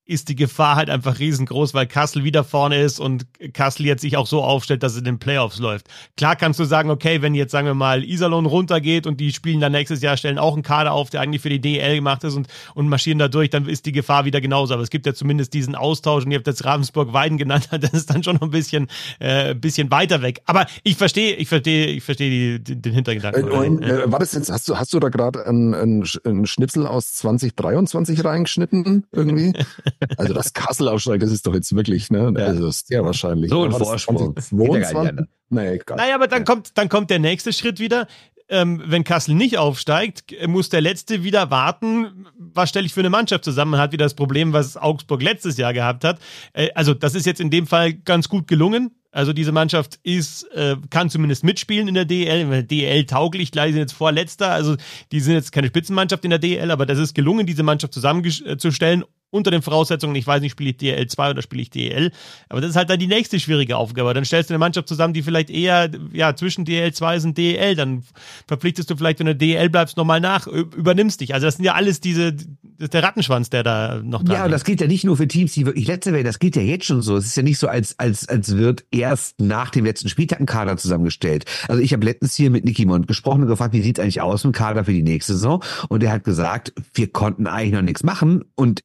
ist 0.10 0.28
die 0.28 0.36
Gefahr 0.36 0.76
halt 0.76 0.90
einfach 0.90 1.20
riesengroß, 1.20 1.76
weil 1.76 1.86
Kassel 1.86 2.24
wieder 2.24 2.44
vorne 2.44 2.82
ist 2.82 3.00
und 3.00 3.28
Kassel 3.54 3.86
jetzt 3.86 4.02
sich 4.02 4.18
auch 4.18 4.26
so 4.26 4.44
aufstellt, 4.44 4.82
dass 4.82 4.94
es 4.94 4.98
in 4.98 5.04
den 5.04 5.20
Playoffs 5.20 5.60
läuft. 5.60 5.88
Klar 6.18 6.36
kannst 6.36 6.60
du 6.60 6.64
sagen, 6.64 6.90
okay, 6.90 7.22
wenn 7.22 7.36
jetzt 7.36 7.52
sagen 7.52 7.68
wir 7.68 7.76
mal 7.76 8.04
Iserlohn 8.04 8.48
runtergeht 8.48 9.06
und 9.06 9.20
die 9.20 9.32
spielen 9.32 9.60
dann 9.60 9.72
nächstes 9.72 10.02
Jahr, 10.02 10.18
stellen 10.18 10.40
auch 10.40 10.54
einen 10.54 10.64
Kader 10.64 10.94
auf, 10.94 11.12
der 11.12 11.22
eigentlich 11.22 11.44
für 11.44 11.50
die 11.50 11.62
DL 11.62 11.96
gemacht 11.96 12.24
ist 12.24 12.36
und, 12.36 12.48
und 12.74 12.90
marschieren 12.90 13.20
da 13.20 13.28
durch, 13.28 13.52
dann 13.52 13.68
ist 13.68 13.86
die 13.86 13.92
Gefahr 13.92 14.26
wieder 14.26 14.42
genauso. 14.42 14.74
Aber 14.74 14.82
es 14.82 14.90
gibt 14.90 15.06
ja 15.06 15.14
zumindest 15.14 15.54
diesen 15.54 15.76
Austausch 15.76 16.26
und 16.26 16.32
ihr 16.32 16.40
habt 16.40 16.48
jetzt 16.48 16.66
Ravensburg-Weiden 16.66 17.38
genannt, 17.38 17.70
das 17.80 17.94
ist 17.94 18.10
dann 18.10 18.24
schon 18.24 18.38
noch 18.38 18.42
ein 18.42 18.50
bisschen, 18.50 18.88
äh, 19.20 19.54
bisschen 19.54 19.92
weiter 19.92 20.24
weg. 20.24 20.42
Aber 20.46 20.66
ich 20.84 20.96
verstehe, 20.96 21.36
ich 21.36 21.48
verstehe, 21.48 21.86
ich 21.86 22.04
verstehe 22.04 22.60
die, 22.60 22.82
den 22.82 22.94
Hintergedanken. 22.94 23.48
Äh, 23.48 23.52
und, 23.52 23.84
äh, 23.84 24.12
war 24.12 24.18
das 24.18 24.34
jetzt, 24.34 24.52
hast 24.52 24.68
du, 24.68 24.76
hast 24.76 24.92
du 24.92 25.00
da 25.00 25.10
gerade 25.10 25.46
einen, 25.46 25.76
einen 25.76 26.48
Schnipsel 26.48 26.88
aus 26.88 27.14
2023 27.14 28.26
reingeschnitten 28.26 29.06
irgendwie? 29.12 29.54
Also 30.18 30.34
das 30.34 30.54
Kassel 30.54 30.88
aufsteigt, 30.88 31.24
das 31.24 31.32
ist 31.32 31.46
doch 31.46 31.54
jetzt 31.54 31.76
wirklich, 31.76 32.10
ne? 32.10 32.34
Ja. 32.38 32.46
Also 32.46 32.66
das 32.66 32.78
ist 32.78 32.88
sehr 32.88 33.04
wahrscheinlich. 33.04 33.50
So 33.50 33.64
ein 33.64 33.72
Vorsprung. 33.72 34.36
2022? 34.36 35.28
Nee, 35.50 35.76
egal. 35.76 35.98
Naja, 35.98 36.16
aber 36.16 36.28
dann 36.28 36.46
kommt, 36.46 36.78
dann 36.78 36.90
kommt 36.90 37.10
der 37.10 37.20
nächste 37.20 37.54
Schritt 37.54 37.80
wieder. 37.80 38.08
Ähm, 38.52 38.82
wenn 38.84 39.04
Kassel 39.04 39.36
nicht 39.36 39.60
aufsteigt, 39.60 40.34
äh, 40.34 40.48
muss 40.48 40.70
der 40.70 40.82
Letzte 40.82 41.24
wieder 41.24 41.52
warten, 41.52 42.26
was 42.36 42.70
stelle 42.70 42.88
ich 42.88 42.94
für 42.94 43.02
eine 43.02 43.12
Mannschaft 43.12 43.44
zusammen. 43.44 43.72
Man 43.72 43.80
hat 43.80 43.92
wieder 43.92 44.06
das 44.06 44.16
Problem, 44.16 44.54
was 44.54 44.76
Augsburg 44.76 45.22
letztes 45.22 45.58
Jahr 45.58 45.72
gehabt 45.72 46.04
hat. 46.04 46.20
Äh, 46.54 46.70
also 46.74 46.96
das 46.96 47.14
ist 47.14 47.28
jetzt 47.28 47.42
in 47.42 47.52
dem 47.52 47.68
Fall 47.68 47.94
ganz 47.94 48.28
gut 48.28 48.48
gelungen. 48.48 48.96
Also 49.12 49.34
diese 49.34 49.52
Mannschaft 49.52 50.00
ist, 50.04 50.44
äh, 50.54 50.76
kann 50.90 51.10
zumindest 51.10 51.44
mitspielen 51.44 51.88
in 51.88 51.94
der 51.94 52.06
DL. 52.06 52.64
DL 52.64 53.06
tauglich, 53.06 53.52
gleich 53.52 53.72
sind 53.72 53.82
jetzt 53.82 53.94
Vorletzter. 53.94 54.52
Also 54.52 54.78
die 55.12 55.20
sind 55.20 55.34
jetzt 55.34 55.52
keine 55.52 55.68
Spitzenmannschaft 55.68 56.24
in 56.24 56.30
der 56.32 56.40
DL, 56.40 56.72
aber 56.72 56.86
das 56.88 56.98
ist 56.98 57.14
gelungen, 57.14 57.46
diese 57.46 57.64
Mannschaft 57.64 57.94
zusammenzustellen 57.94 59.04
unter 59.32 59.52
den 59.52 59.62
Voraussetzungen, 59.62 60.16
ich 60.16 60.26
weiß 60.26 60.42
nicht, 60.42 60.52
spiele 60.52 60.72
ich 60.72 60.78
DL 60.78 61.08
2 61.08 61.32
oder 61.32 61.42
spiele 61.42 61.62
ich 61.62 61.70
DL. 61.70 62.12
Aber 62.50 62.62
das 62.62 62.72
ist 62.72 62.76
halt 62.76 62.90
dann 62.90 63.00
die 63.00 63.08
nächste 63.08 63.40
schwierige 63.40 63.78
Aufgabe. 63.78 64.14
Dann 64.14 64.26
stellst 64.26 64.50
du 64.50 64.54
eine 64.54 64.60
Mannschaft 64.60 64.88
zusammen, 64.88 65.14
die 65.14 65.22
vielleicht 65.22 65.50
eher 65.50 65.90
ja, 66.14 66.36
zwischen 66.36 66.66
DL 66.66 66.92
2 66.94 67.16
ist 67.16 67.26
und 67.26 67.38
DL. 67.38 67.76
Dann 67.76 68.04
verpflichtest 68.48 68.90
du 68.90 68.96
vielleicht, 68.96 69.20
wenn 69.20 69.28
du 69.28 69.36
DL 69.36 69.70
bleibst, 69.70 69.98
nochmal 69.98 70.20
nach, 70.20 70.48
übernimmst 70.48 71.22
dich. 71.22 71.34
Also 71.34 71.46
das 71.46 71.58
sind 71.58 71.66
ja 71.66 71.74
alles 71.74 72.02
diese, 72.02 72.34
das 72.34 72.46
ist 72.80 72.94
der 72.94 73.04
Rattenschwanz, 73.04 73.50
der 73.50 73.64
da 73.64 74.02
noch 74.04 74.24
dran 74.24 74.36
Ja, 74.36 74.46
und 74.46 74.52
das 74.52 74.64
geht 74.64 74.82
ja 74.82 74.88
nicht 74.88 75.04
nur 75.04 75.18
für 75.18 75.28
Teams, 75.28 75.54
die 75.54 75.66
wirklich 75.66 75.88
letzte 75.88 76.12
werden, 76.12 76.26
das 76.26 76.40
geht 76.40 76.56
ja 76.56 76.62
jetzt 76.62 76.86
schon 76.86 77.02
so. 77.02 77.18
Es 77.18 77.26
ist 77.26 77.38
ja 77.38 77.44
nicht 77.44 77.60
so, 77.60 77.68
als, 77.68 78.00
als, 78.00 78.28
als 78.28 78.56
wird 78.56 78.86
erst 78.90 79.40
nach 79.40 79.70
dem 79.70 79.86
letzten 79.86 80.10
Spieltag 80.10 80.40
ein 80.40 80.46
Kader 80.48 80.78
zusammengestellt. 80.78 81.46
Also 81.68 81.82
ich 81.82 81.94
habe 81.94 82.06
letztens 82.06 82.36
hier 82.36 82.50
mit 82.50 82.66
Nicky 82.66 82.86
Mond 82.86 83.08
gesprochen 83.08 83.44
und 83.44 83.48
gefragt, 83.48 83.74
wie 83.74 83.82
sieht 83.82 84.00
eigentlich 84.00 84.22
aus 84.22 84.44
im 84.44 84.54
Kader 84.54 84.86
für 84.86 84.94
die 84.94 85.04
nächste 85.04 85.34
Saison? 85.34 85.64
Und 85.90 86.04
er 86.04 86.12
hat 86.12 86.24
gesagt, 86.24 86.74
wir 86.94 87.12
konnten 87.12 87.46
eigentlich 87.46 87.74
noch 87.74 87.82
nichts 87.82 88.04
machen 88.04 88.46
und 88.56 88.82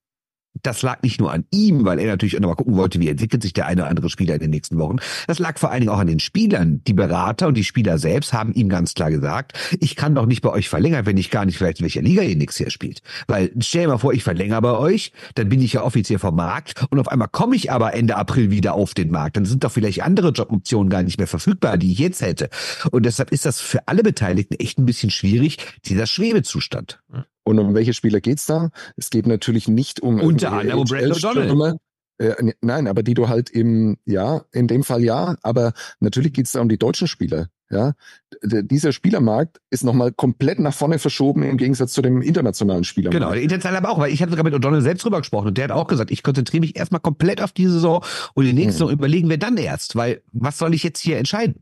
das 0.64 0.82
lag 0.82 1.02
nicht 1.02 1.20
nur 1.20 1.32
an 1.32 1.44
ihm, 1.50 1.84
weil 1.84 1.98
er 1.98 2.06
natürlich 2.06 2.36
auch 2.36 2.40
noch 2.40 2.48
mal 2.48 2.54
gucken 2.54 2.76
wollte, 2.76 2.98
wie 3.00 3.08
entwickelt 3.08 3.42
sich 3.42 3.52
der 3.52 3.66
eine 3.66 3.82
oder 3.82 3.90
andere 3.90 4.10
Spieler 4.10 4.34
in 4.34 4.40
den 4.40 4.50
nächsten 4.50 4.78
Wochen. 4.78 4.96
Das 5.26 5.38
lag 5.38 5.58
vor 5.58 5.70
allen 5.70 5.80
Dingen 5.80 5.92
auch 5.92 5.98
an 5.98 6.06
den 6.06 6.20
Spielern. 6.20 6.80
Die 6.86 6.94
Berater 6.94 7.48
und 7.48 7.54
die 7.54 7.64
Spieler 7.64 7.98
selbst 7.98 8.32
haben 8.32 8.52
ihm 8.54 8.68
ganz 8.68 8.94
klar 8.94 9.10
gesagt, 9.10 9.52
ich 9.78 9.94
kann 9.94 10.14
doch 10.14 10.26
nicht 10.26 10.40
bei 10.40 10.50
euch 10.50 10.68
verlängern, 10.68 11.06
wenn 11.06 11.16
ich 11.16 11.30
gar 11.30 11.44
nicht 11.44 11.58
vielleicht 11.58 11.80
in 11.80 11.84
welcher 11.84 12.02
Liga 12.02 12.22
ihr 12.22 12.36
nichts 12.36 12.58
her 12.58 12.70
spielt. 12.70 13.02
Weil 13.26 13.50
stell 13.60 13.82
dir 13.82 13.88
mal 13.88 13.98
vor, 13.98 14.14
ich 14.14 14.24
verlängere 14.24 14.62
bei 14.62 14.72
euch, 14.72 15.12
dann 15.34 15.48
bin 15.48 15.60
ich 15.60 15.74
ja 15.74 15.82
offiziell 15.82 16.18
vom 16.18 16.36
Markt 16.36 16.84
und 16.90 16.98
auf 16.98 17.08
einmal 17.08 17.28
komme 17.28 17.56
ich 17.56 17.70
aber 17.70 17.94
Ende 17.94 18.16
April 18.16 18.50
wieder 18.50 18.74
auf 18.74 18.94
den 18.94 19.10
Markt. 19.10 19.36
Dann 19.36 19.44
sind 19.44 19.64
doch 19.64 19.72
vielleicht 19.72 20.02
andere 20.02 20.30
Joboptionen 20.30 20.88
gar 20.88 21.02
nicht 21.02 21.18
mehr 21.18 21.26
verfügbar, 21.26 21.76
die 21.76 21.92
ich 21.92 21.98
jetzt 21.98 22.22
hätte. 22.22 22.48
Und 22.90 23.04
deshalb 23.04 23.32
ist 23.32 23.44
das 23.44 23.60
für 23.60 23.86
alle 23.86 24.02
Beteiligten 24.02 24.54
echt 24.54 24.78
ein 24.78 24.86
bisschen 24.86 25.10
schwierig, 25.10 25.58
dieser 25.84 26.06
Schwebezustand. 26.06 27.00
Und 27.44 27.58
um 27.58 27.74
welche 27.74 27.92
Spieler 27.92 28.20
geht's 28.20 28.46
da? 28.46 28.70
Es 28.96 29.10
geht 29.10 29.26
natürlich 29.26 29.68
nicht 29.68 30.00
um 30.00 30.20
unter 30.20 30.52
anderem 30.52 30.80
um 30.80 30.84
Brandon 30.84 31.12
O'Donnell. 31.12 31.76
Äh, 32.18 32.52
nein, 32.60 32.86
aber 32.86 33.02
die 33.02 33.14
du 33.14 33.28
halt 33.28 33.50
im, 33.50 33.96
ja, 34.04 34.42
in 34.52 34.68
dem 34.68 34.84
Fall 34.84 35.02
ja, 35.02 35.36
aber 35.42 35.72
natürlich 36.00 36.32
geht's 36.32 36.52
da 36.52 36.60
um 36.60 36.68
die 36.68 36.78
deutschen 36.78 37.08
Spieler. 37.08 37.48
Ja, 37.70 37.94
D 38.42 38.62
dieser 38.62 38.92
Spielermarkt 38.92 39.58
ist 39.70 39.84
nochmal 39.84 40.12
komplett 40.12 40.60
nach 40.60 40.74
vorne 40.74 40.98
verschoben 40.98 41.42
im 41.42 41.56
Gegensatz 41.56 41.92
zu 41.92 42.02
dem 42.02 42.22
internationalen 42.22 42.84
Spielermarkt. 42.84 43.20
Genau, 43.20 43.32
der 43.32 43.42
internationale 43.42 43.78
aber 43.78 43.90
auch, 43.90 43.98
weil 43.98 44.12
ich 44.12 44.20
habe 44.20 44.30
sogar 44.30 44.44
mit 44.44 44.54
O'Donnell 44.54 44.82
selbst 44.82 45.02
drüber 45.02 45.18
gesprochen 45.18 45.48
und 45.48 45.58
der 45.58 45.64
hat 45.64 45.70
auch 45.72 45.86
gesagt, 45.86 46.10
ich 46.10 46.22
konzentriere 46.22 46.60
mich 46.60 46.76
erstmal 46.76 47.00
komplett 47.00 47.40
auf 47.40 47.52
die 47.52 47.66
Saison 47.66 48.04
und 48.34 48.44
die 48.44 48.52
nächste 48.52 48.84
hm. 48.84 48.92
überlegen 48.92 49.28
wir 49.28 49.38
dann 49.38 49.56
erst, 49.56 49.96
weil 49.96 50.22
was 50.32 50.58
soll 50.58 50.74
ich 50.74 50.84
jetzt 50.84 51.00
hier 51.00 51.18
entscheiden? 51.18 51.56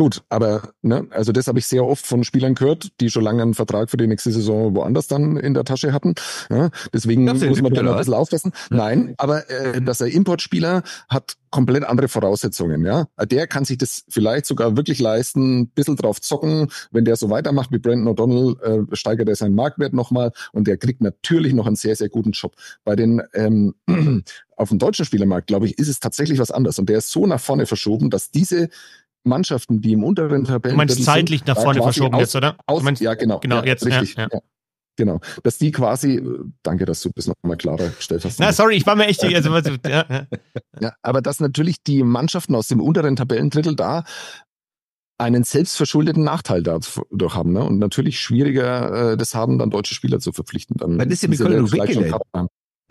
Gut, 0.00 0.22
aber 0.30 0.72
ne, 0.80 1.06
also 1.10 1.30
das 1.30 1.46
habe 1.46 1.58
ich 1.58 1.66
sehr 1.66 1.84
oft 1.84 2.06
von 2.06 2.24
Spielern 2.24 2.54
gehört, 2.54 2.88
die 3.02 3.10
schon 3.10 3.22
lange 3.22 3.42
einen 3.42 3.52
Vertrag 3.52 3.90
für 3.90 3.98
die 3.98 4.06
nächste 4.06 4.32
Saison 4.32 4.74
woanders 4.74 5.08
dann 5.08 5.36
in 5.36 5.52
der 5.52 5.64
Tasche 5.64 5.92
hatten. 5.92 6.14
Ja, 6.48 6.70
deswegen 6.94 7.26
muss 7.26 7.60
man 7.60 7.74
da 7.74 7.82
ein 7.82 7.98
bisschen 7.98 8.14
aufpassen. 8.14 8.52
Ja. 8.70 8.78
Nein, 8.78 9.14
aber 9.18 9.50
äh, 9.50 9.82
dass 9.82 10.00
er 10.00 10.06
Importspieler 10.06 10.84
hat 11.10 11.36
komplett 11.50 11.84
andere 11.84 12.08
Voraussetzungen. 12.08 12.82
Ja, 12.86 13.08
der 13.22 13.46
kann 13.46 13.66
sich 13.66 13.76
das 13.76 14.04
vielleicht 14.08 14.46
sogar 14.46 14.74
wirklich 14.74 15.00
leisten, 15.00 15.60
ein 15.60 15.68
bisschen 15.68 15.96
drauf 15.96 16.18
zocken. 16.22 16.68
Wenn 16.92 17.04
der 17.04 17.16
so 17.16 17.28
weitermacht 17.28 17.70
wie 17.70 17.78
Brandon 17.78 18.14
O'Donnell, 18.14 18.62
äh, 18.62 18.96
steigert 18.96 19.28
er 19.28 19.36
seinen 19.36 19.54
Marktwert 19.54 19.92
nochmal 19.92 20.32
und 20.52 20.66
der 20.66 20.78
kriegt 20.78 21.02
natürlich 21.02 21.52
noch 21.52 21.66
einen 21.66 21.76
sehr 21.76 21.94
sehr 21.94 22.08
guten 22.08 22.30
Job. 22.30 22.54
Bei 22.84 22.96
den 22.96 23.20
ähm, 23.34 23.74
auf 24.56 24.70
dem 24.70 24.78
deutschen 24.78 25.04
Spielermarkt, 25.04 25.48
glaube 25.48 25.66
ich, 25.66 25.78
ist 25.78 25.88
es 25.88 26.00
tatsächlich 26.00 26.38
was 26.38 26.50
anderes 26.50 26.78
und 26.78 26.88
der 26.88 26.98
ist 26.98 27.10
so 27.10 27.26
nach 27.26 27.40
vorne 27.40 27.66
verschoben, 27.66 28.08
dass 28.08 28.30
diese 28.30 28.70
Mannschaften, 29.24 29.80
die 29.80 29.92
im 29.92 30.04
unteren 30.04 30.44
Tabellen. 30.44 30.74
Du 30.74 30.78
meinst 30.78 31.04
zeitlich 31.04 31.44
nach 31.46 31.56
vorne 31.56 31.82
verschoben 31.82 32.14
aus, 32.14 32.20
jetzt, 32.20 32.36
oder? 32.36 32.56
Aus, 32.66 32.82
meinst, 32.82 33.02
ja, 33.02 33.14
genau. 33.14 33.40
Genau, 33.40 33.56
ja, 33.56 33.66
jetzt. 33.66 33.84
Richtig. 33.84 34.14
Ja, 34.16 34.28
ja. 34.32 34.40
Genau. 34.96 35.20
Dass 35.42 35.56
die 35.56 35.70
quasi, 35.70 36.22
danke, 36.62 36.84
dass 36.84 37.00
du 37.00 37.10
das 37.14 37.26
nochmal 37.26 37.56
klarer 37.56 37.88
gestellt 37.88 38.24
hast. 38.24 38.38
Na, 38.38 38.52
sorry, 38.52 38.76
ich 38.76 38.86
war 38.86 38.96
mir 38.96 39.06
echt, 39.06 39.22
also, 39.24 39.56
ja, 39.88 40.04
ja. 40.08 40.26
ja, 40.78 40.92
aber 41.00 41.22
dass 41.22 41.40
natürlich 41.40 41.82
die 41.82 42.02
Mannschaften 42.02 42.54
aus 42.54 42.68
dem 42.68 42.80
unteren 42.80 43.16
Tabellendrittel 43.16 43.76
da 43.76 44.04
einen 45.16 45.44
selbstverschuldeten 45.44 46.24
Nachteil 46.24 46.62
dadurch 46.62 47.34
haben. 47.34 47.52
Ne? 47.52 47.62
Und 47.62 47.78
natürlich 47.78 48.20
schwieriger 48.20 49.12
äh, 49.12 49.16
das 49.16 49.34
haben, 49.34 49.58
dann 49.58 49.70
deutsche 49.70 49.94
Spieler 49.94 50.18
zu 50.18 50.32
verpflichten. 50.32 50.76
Dann, 50.76 50.98
dann 50.98 51.10
ist 51.10 51.22
ja 51.22 51.28
mit 51.28 51.38
Colin 51.38 51.66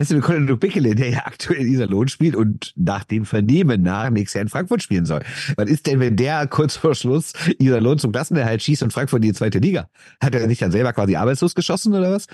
Das 0.00 0.10
ist 0.10 0.14
mit 0.14 0.22
Colin 0.24 0.58
Bickele, 0.58 0.94
der 0.94 1.10
ja 1.10 1.26
aktuell 1.26 1.66
in 1.66 1.88
Lohn 1.88 2.08
spielt 2.08 2.34
und 2.34 2.72
nach 2.76 3.04
dem 3.04 3.24
Vernehmen 3.24 3.82
nach 3.82 4.10
nächstes 4.10 4.34
Jahr 4.34 4.42
in 4.42 4.48
Frankfurt 4.48 4.82
spielen 4.82 5.04
soll. 5.04 5.20
Was 5.56 5.68
ist 5.68 5.86
denn, 5.86 6.00
wenn 6.00 6.16
der 6.16 6.46
kurz 6.46 6.76
vor 6.76 6.94
Schluss 6.94 7.32
Lohn 7.58 7.98
zum 7.98 8.12
Klassenerhalt 8.12 8.62
schießt 8.62 8.82
und 8.82 8.92
Frankfurt 8.92 9.22
in 9.22 9.28
die 9.28 9.34
zweite 9.34 9.58
Liga? 9.58 9.88
Hat 10.20 10.34
er 10.34 10.48
sich 10.48 10.58
dann 10.58 10.72
selber 10.72 10.92
quasi 10.92 11.16
arbeitslos 11.16 11.54
geschossen 11.54 11.94
oder 11.94 12.12
was? 12.12 12.26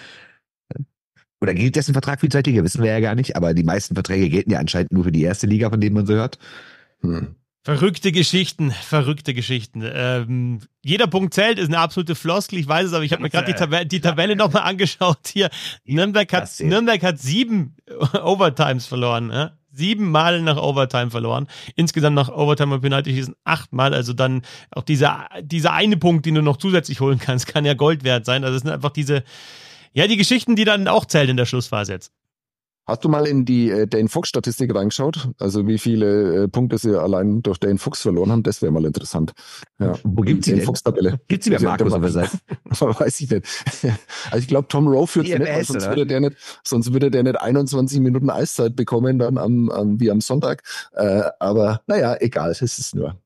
Oder 1.41 1.53
gilt 1.53 1.77
dessen 1.77 1.93
Vertrag 1.93 2.21
für 2.21 2.27
die 2.27 2.33
zweite 2.33 2.51
Liga? 2.51 2.65
Wissen 2.65 2.83
wir 2.83 2.91
ja 2.91 3.01
gar 3.01 3.15
nicht, 3.15 3.37
aber 3.37 3.53
die 3.53 3.65
meisten 3.65 3.95
Verträge 3.95 4.31
gelten 4.31 4.51
ja 4.51 4.59
anscheinend 4.59 4.93
nur 4.93 5.05
für 5.05 5.13
die 5.13 5.23
erste 5.23 5.47
Liga, 5.47 5.69
von 5.69 5.81
denen 5.81 5.95
man 5.95 6.07
so 6.07 6.15
hört. 6.15 6.39
Hm. 7.03 7.35
Verrückte 7.67 8.13
Geschichten, 8.13 8.71
verrückte 8.71 9.35
Geschichten. 9.35 9.83
Ähm, 9.85 10.61
jeder 10.85 11.09
Punkt 11.09 11.35
zählt, 11.35 11.59
ist 11.59 11.67
eine 11.67 11.81
absolute 11.81 12.15
Floskel, 12.15 12.61
ich 12.61 12.69
weiß 12.69 12.87
es, 12.87 12.93
aber 12.93 13.03
ich 13.03 13.11
habe 13.11 13.23
mir 13.25 13.29
gerade 13.29 13.53
die, 13.53 13.59
Tab 13.59 13.89
die 13.89 14.01
Tabelle 14.01 14.37
nochmal 14.37 14.63
angeschaut 14.63 15.19
hier. 15.33 15.51
Nürnberg 15.85 16.33
hat, 16.33 16.49
Nürnberg 16.61 17.03
hat 17.03 17.19
sieben 17.19 17.75
Overtimes 18.23 18.87
verloren. 18.87 19.33
Ja? 19.33 19.59
Sieben 19.73 20.13
Mal 20.13 20.43
nach 20.43 20.59
Overtime 20.59 21.11
verloren. 21.11 21.49
Insgesamt 21.75 22.15
nach 22.15 22.29
Overtime 22.29 22.73
und 22.73 22.83
Penalty 22.83 23.11
schießen 23.11 23.35
achtmal. 23.43 23.95
Also 23.95 24.13
dann 24.13 24.43
auch 24.71 24.85
dieser, 24.85 25.29
dieser 25.43 25.73
eine 25.73 25.97
Punkt, 25.97 26.25
den 26.25 26.37
du 26.37 26.43
noch 26.43 26.59
zusätzlich 26.59 27.01
holen 27.01 27.19
kannst, 27.19 27.49
kann 27.49 27.65
ja 27.65 27.75
Gold 27.75 28.05
wert 28.05 28.27
sein. 28.27 28.45
Also 28.45 28.55
es 28.55 28.63
sind 28.63 28.71
einfach 28.71 28.91
diese, 28.91 29.25
ja, 29.93 30.07
die 30.07 30.17
Geschichten, 30.17 30.55
die 30.55 30.65
dann 30.65 30.87
auch 30.87 31.05
zählen 31.05 31.31
in 31.31 31.37
der 31.37 31.47
Schlussphase 31.47 31.95
jetzt. 31.95 32.13
Hast 32.87 33.05
du 33.05 33.09
mal 33.09 33.27
in 33.27 33.45
die 33.45 33.69
äh, 33.69 33.89
Dane 33.89 34.09
Fox 34.09 34.29
Statistik 34.29 34.73
reingeschaut? 34.73 35.31
Also 35.41 35.67
wie 35.67 35.77
viele 35.77 36.45
äh, 36.45 36.49
Punkte 36.49 36.79
sie 36.79 36.97
allein 36.97 37.43
durch 37.43 37.59
Dane 37.59 37.79
Fox 37.79 38.01
verloren 38.01 38.31
haben? 38.31 38.43
Das 38.45 38.63
wäre 38.63 38.71
mal 38.71 38.85
interessant. 38.85 39.33
Ja. 39.81 39.95
Wo 40.05 40.23
gibt's 40.23 40.47
die 40.47 40.61
Fox 40.61 40.85
Tabelle? 40.85 41.19
Gibt's 41.27 41.47
die 41.47 41.51
bei 41.51 41.59
Markus 41.59 41.93
auf 41.93 42.01
der 42.01 42.11
Seite? 42.11 42.39
Weiß 42.79 43.21
ich 43.21 43.31
nicht. 43.31 43.47
Also 44.31 44.39
ich 44.39 44.49
glaube, 44.49 44.69
Tom 44.69 44.89
Rowe 44.89 45.07
führt 45.07 45.27
nicht, 45.27 45.67
sonst 45.67 45.87
würde 45.87 46.07
der 46.07 46.21
nicht, 46.21 46.37
sonst 46.65 46.93
würde 46.93 47.11
der 47.11 47.23
nicht 47.23 47.41
21 47.41 48.01
Minuten 48.01 48.31
Eiszeit 48.31 48.75
bekommen 48.75 49.19
dann 49.19 49.39
am, 49.39 49.71
am 49.71 50.01
wie 50.01 50.11
am 50.11 50.21
Sonntag. 50.21 50.63
Äh, 50.93 51.23
aber 51.39 51.83
naja, 51.87 52.17
egal, 52.21 52.51
es 52.51 52.63
ist 52.63 52.95
nur. 52.95 53.17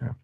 Ja. 0.00 0.16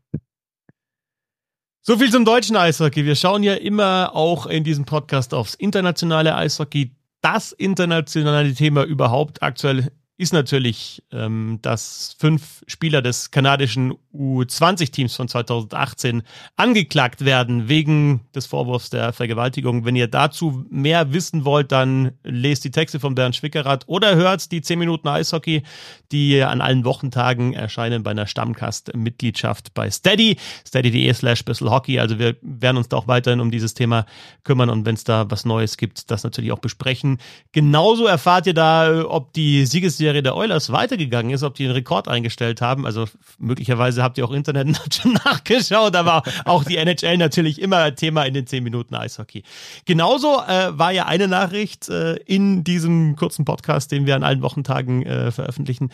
So 1.83 1.99
viel 1.99 2.11
zum 2.11 2.25
deutschen 2.25 2.57
Eishockey. 2.57 3.05
Wir 3.05 3.17
schauen 3.17 3.43
ja 3.43 3.55
immer 3.55 4.15
auch 4.15 4.47
in 4.47 4.65
diesem 4.65 4.85
Podcast 4.85 5.35
aufs 5.35 5.55
internationale 5.55 6.35
Eishockey 6.35 6.93
das 7.23 7.53
internationale 7.53 8.53
Thema 8.53 8.85
überhaupt 8.85 9.43
aktuell 9.43 9.91
ist 10.23 10.33
natürlich, 10.33 11.03
ähm, 11.11 11.59
dass 11.63 12.15
fünf 12.17 12.63
Spieler 12.69 13.03
des 13.03 13.33
kanadischen 13.33 13.95
U20-Teams 14.15 15.17
von 15.17 15.27
2018 15.27 16.23
angeklagt 16.57 17.25
werden 17.25 17.69
wegen 17.69 18.21
des 18.33 18.47
Vorwurfs 18.47 18.89
der 18.91 19.13
Vergewaltigung. 19.13 19.85
Wenn 19.85 19.97
ihr 19.97 20.07
dazu 20.07 20.65
mehr 20.71 21.13
wissen 21.13 21.45
wollt, 21.45 21.73
dann 21.73 22.13
lest 22.23 22.65
die 22.65 22.71
Texte 22.71 23.01
von 23.01 23.17
Bernd 23.17 23.35
Schwickerath 23.35 23.83
oder 23.89 24.15
hört 24.15 24.53
die 24.53 24.63
10 24.63 24.79
Minuten 24.79 25.09
Eishockey, 25.09 25.65
die 26.13 26.41
an 26.41 26.61
allen 26.61 26.85
Wochentagen 26.85 27.53
erscheinen 27.53 28.05
bei 28.05 28.13
einer 28.13 28.29
Stammcast-Mitgliedschaft 28.29 29.75
bei 29.75 29.91
Steady, 29.91 30.37
steady.de 30.65 31.13
slash 31.15 31.43
Hockey. 31.63 31.99
Also 31.99 32.21
wir 32.21 32.37
werden 32.43 32.77
uns 32.77 32.89
da 32.89 32.99
auch 32.99 33.09
weiterhin 33.09 33.41
um 33.41 33.51
dieses 33.51 33.75
Thema 33.75 34.07
kümmern 34.45 34.71
und 34.71 34.87
wenn 34.87 34.95
es 34.95 35.03
da 35.03 35.29
was 35.31 35.45
Neues 35.45 35.77
gibt, 35.77 36.13
das 36.13 36.23
natürlich 36.23 36.53
auch 36.53 36.61
besprechen. 36.61 37.19
Genauso 37.51 38.07
erfahrt 38.07 38.47
ihr 38.47 38.55
da, 38.55 39.05
ob 39.05 39.33
die 39.33 39.67
Siegesserie 39.67 40.12
Serie 40.13 40.23
der 40.23 40.37
Oilers 40.37 40.71
weitergegangen 40.71 41.33
ist, 41.33 41.43
ob 41.43 41.55
die 41.55 41.65
einen 41.65 41.73
Rekord 41.73 42.07
eingestellt 42.07 42.61
haben. 42.61 42.85
Also 42.85 43.07
möglicherweise 43.39 44.03
habt 44.03 44.19
ihr 44.19 44.27
auch 44.27 44.33
Internet 44.33 44.79
nachgeschaut, 45.25 45.97
aber 45.97 46.23
auch 46.45 46.65
die 46.65 46.77
NHL 46.77 47.17
natürlich 47.17 47.59
immer 47.59 47.95
Thema 47.95 48.25
in 48.25 48.35
den 48.35 48.47
10 48.47 48.63
Minuten 48.63 48.95
Eishockey. 48.95 49.43
Genauso 49.87 50.43
äh, 50.47 50.79
war 50.79 50.93
ja 50.93 51.07
eine 51.07 51.29
Nachricht 51.29 51.89
äh, 51.89 52.17
in 52.27 52.63
diesem 52.63 53.17
kurzen 53.17 53.47
Podcast, 53.47 53.91
den 53.91 54.05
wir 54.05 54.15
an 54.15 54.23
allen 54.23 54.43
Wochentagen 54.43 55.05
äh, 55.07 55.31
veröffentlichen 55.31 55.91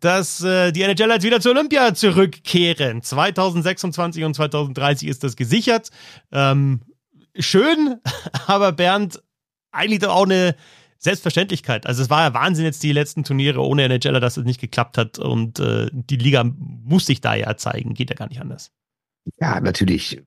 dass 0.00 0.44
äh, 0.44 0.70
die 0.70 0.82
NHL 0.82 1.10
jetzt 1.10 1.24
wieder 1.24 1.40
zur 1.40 1.50
Olympia 1.50 1.92
zurückkehren. 1.92 3.02
2026 3.02 4.22
und 4.22 4.34
2030 4.34 5.08
ist 5.08 5.24
das 5.24 5.34
gesichert. 5.34 5.88
Ähm, 6.30 6.82
schön, 7.36 7.96
aber 8.46 8.70
Bernd, 8.70 9.20
eigentlich 9.72 9.98
doch 9.98 10.14
auch 10.14 10.24
eine 10.24 10.54
Selbstverständlichkeit. 10.98 11.86
Also 11.86 12.02
es 12.02 12.10
war 12.10 12.22
ja 12.22 12.34
Wahnsinn 12.34 12.64
jetzt 12.64 12.82
die 12.82 12.92
letzten 12.92 13.24
Turniere 13.24 13.64
ohne 13.64 13.88
NHLer, 13.88 14.20
dass 14.20 14.36
es 14.36 14.44
nicht 14.44 14.60
geklappt 14.60 14.98
hat 14.98 15.18
und 15.18 15.60
äh, 15.60 15.88
die 15.92 16.16
Liga 16.16 16.44
muss 16.44 17.06
sich 17.06 17.20
da 17.20 17.34
ja 17.34 17.56
zeigen, 17.56 17.94
geht 17.94 18.10
ja 18.10 18.16
gar 18.16 18.28
nicht 18.28 18.40
anders. 18.40 18.72
Ja, 19.40 19.60
natürlich. 19.60 20.22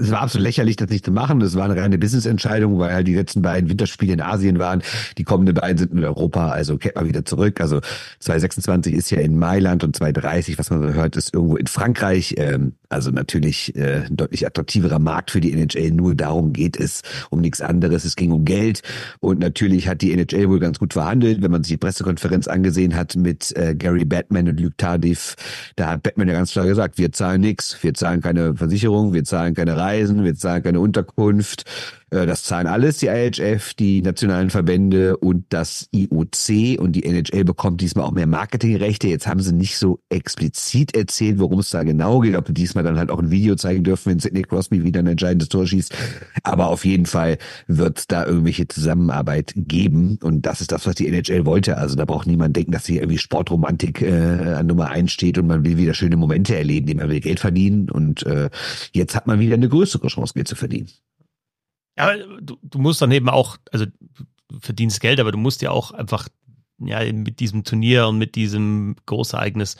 Es 0.00 0.12
war 0.12 0.20
absolut 0.20 0.46
lächerlich, 0.46 0.76
das 0.76 0.90
nicht 0.90 1.04
zu 1.04 1.10
machen. 1.10 1.40
Das 1.40 1.56
war 1.56 1.64
eine 1.64 1.74
reine 1.74 1.98
Business-Entscheidung, 1.98 2.78
weil 2.78 2.92
halt 2.92 3.08
die 3.08 3.16
letzten 3.16 3.42
beiden 3.42 3.68
Winterspiele 3.68 4.12
in 4.12 4.20
Asien 4.20 4.60
waren. 4.60 4.82
Die 5.18 5.24
kommenden 5.24 5.56
beiden 5.56 5.76
sind 5.76 5.92
in 5.92 6.04
Europa, 6.04 6.50
also 6.50 6.78
kehrt 6.78 6.94
mal 6.94 7.08
wieder 7.08 7.24
zurück. 7.24 7.60
Also 7.60 7.80
2026 8.20 8.94
ist 8.94 9.10
ja 9.10 9.18
in 9.18 9.36
Mailand 9.36 9.82
und 9.82 9.96
2030, 9.96 10.56
was 10.56 10.70
man 10.70 10.82
so 10.82 10.94
hört, 10.94 11.16
ist 11.16 11.34
irgendwo 11.34 11.56
in 11.56 11.66
Frankreich. 11.66 12.36
Ähm, 12.38 12.74
Also 12.88 13.10
natürlich 13.10 13.74
äh, 13.76 14.06
ein 14.06 14.16
deutlich 14.16 14.46
attraktiverer 14.46 14.98
Markt 14.98 15.30
für 15.30 15.40
die 15.40 15.52
NHL. 15.52 15.90
Nur 15.90 16.14
darum 16.14 16.52
geht 16.52 16.78
es, 16.78 17.02
um 17.30 17.40
nichts 17.40 17.60
anderes. 17.60 18.04
Es 18.04 18.16
ging 18.16 18.32
um 18.32 18.44
Geld. 18.44 18.82
Und 19.20 19.38
natürlich 19.40 19.88
hat 19.88 20.00
die 20.02 20.12
NHL 20.12 20.48
wohl 20.48 20.58
ganz 20.58 20.78
gut 20.78 20.94
verhandelt. 20.94 21.42
Wenn 21.42 21.50
man 21.50 21.62
sich 21.62 21.74
die 21.74 21.78
Pressekonferenz 21.78 22.48
angesehen 22.48 22.96
hat 22.96 23.16
mit 23.16 23.54
äh, 23.56 23.74
Gary 23.74 24.04
Batman 24.04 24.48
und 24.48 24.60
Luke 24.60 24.76
Tardif, 24.76 25.36
da 25.76 25.88
hat 25.88 26.02
Batman 26.02 26.28
ja 26.28 26.34
ganz 26.34 26.52
klar 26.52 26.66
gesagt, 26.66 26.98
wir 26.98 27.12
zahlen 27.12 27.40
nichts, 27.40 27.76
wir 27.82 27.94
zahlen 27.94 28.20
keine 28.20 28.54
Versicherung, 28.56 29.12
wir 29.12 29.24
zahlen 29.24 29.54
keine 29.54 29.76
Reisen, 29.76 30.24
wir 30.24 30.34
zahlen 30.34 30.62
keine 30.62 30.80
Unterkunft. 30.80 31.64
Äh, 32.10 32.26
das 32.26 32.44
zahlen 32.44 32.66
alles 32.66 32.98
die 32.98 33.06
IHF, 33.06 33.74
die 33.74 34.02
nationalen 34.02 34.50
Verbände 34.50 35.16
und 35.16 35.46
das 35.50 35.88
IOC 35.92 36.80
und 36.80 36.92
die 36.92 37.04
NHL 37.04 37.44
bekommt 37.44 37.80
diesmal 37.80 38.04
auch 38.04 38.12
mehr 38.12 38.26
Marketingrechte. 38.26 39.08
Jetzt 39.08 39.26
haben 39.26 39.40
sie 39.40 39.52
nicht 39.52 39.78
so 39.78 40.00
explizit 40.08 40.96
erzählt, 40.96 41.38
worum 41.38 41.60
es 41.60 41.70
da 41.70 41.82
genau 41.82 42.20
geht, 42.20 42.36
ob 42.36 42.46
sie 42.46 42.54
diesmal 42.54 42.84
dann 42.84 42.98
halt 42.98 43.10
auch 43.10 43.18
ein 43.18 43.30
Video 43.30 43.56
zeigen 43.56 43.84
dürfen, 43.84 44.10
wenn 44.10 44.18
Sidney 44.18 44.42
Crosby 44.42 44.84
wieder 44.84 45.00
ein 45.00 45.06
entscheidendes 45.06 45.48
Tor 45.48 45.66
schießt. 45.66 45.94
Aber 46.42 46.68
auf 46.68 46.84
jeden 46.84 47.06
Fall 47.06 47.38
wird 47.66 47.98
es 47.98 48.06
da 48.06 48.24
irgendwelche 48.24 48.68
Zusammenarbeit 48.68 49.52
geben 49.56 50.18
und 50.22 50.42
das 50.46 50.60
ist 50.60 50.72
das, 50.72 50.86
was 50.86 50.94
die 50.94 51.08
NHL 51.08 51.46
wollte. 51.46 51.76
Also 51.76 51.96
da 51.96 52.04
braucht 52.04 52.26
niemand 52.26 52.56
denken, 52.56 52.72
dass 52.72 52.86
hier 52.86 53.02
irgendwie 53.02 53.18
Sportromantik 53.18 54.02
äh, 54.02 54.54
an 54.54 54.66
Nummer 54.66 54.88
eins 54.88 55.12
steht 55.12 55.38
und 55.38 55.46
man 55.46 55.64
will 55.64 55.76
wieder 55.76 55.94
schöne 55.94 56.16
Momente 56.16 56.56
erleben, 56.56 56.98
man 56.98 57.08
will 57.08 57.20
Geld 57.20 57.40
verdienen 57.40 57.90
und 57.90 58.24
äh, 58.26 58.50
jetzt 58.92 59.14
hat 59.14 59.26
man 59.26 59.40
wieder 59.40 59.54
eine 59.54 59.68
größere 59.68 60.08
Chance, 60.08 60.34
Geld 60.34 60.48
zu 60.48 60.56
verdienen. 60.56 60.88
Ja, 61.98 62.16
du, 62.40 62.56
du 62.62 62.78
musst 62.78 63.02
dann 63.02 63.10
eben 63.10 63.28
auch, 63.28 63.56
also 63.72 63.86
du 63.86 64.60
verdienst 64.60 65.00
Geld, 65.00 65.18
aber 65.18 65.32
du 65.32 65.38
musst 65.38 65.62
ja 65.62 65.70
auch 65.70 65.90
einfach 65.90 66.28
ja 66.78 67.12
mit 67.12 67.40
diesem 67.40 67.64
Turnier 67.64 68.06
und 68.06 68.18
mit 68.18 68.36
diesem 68.36 68.94
Großereignis 69.04 69.76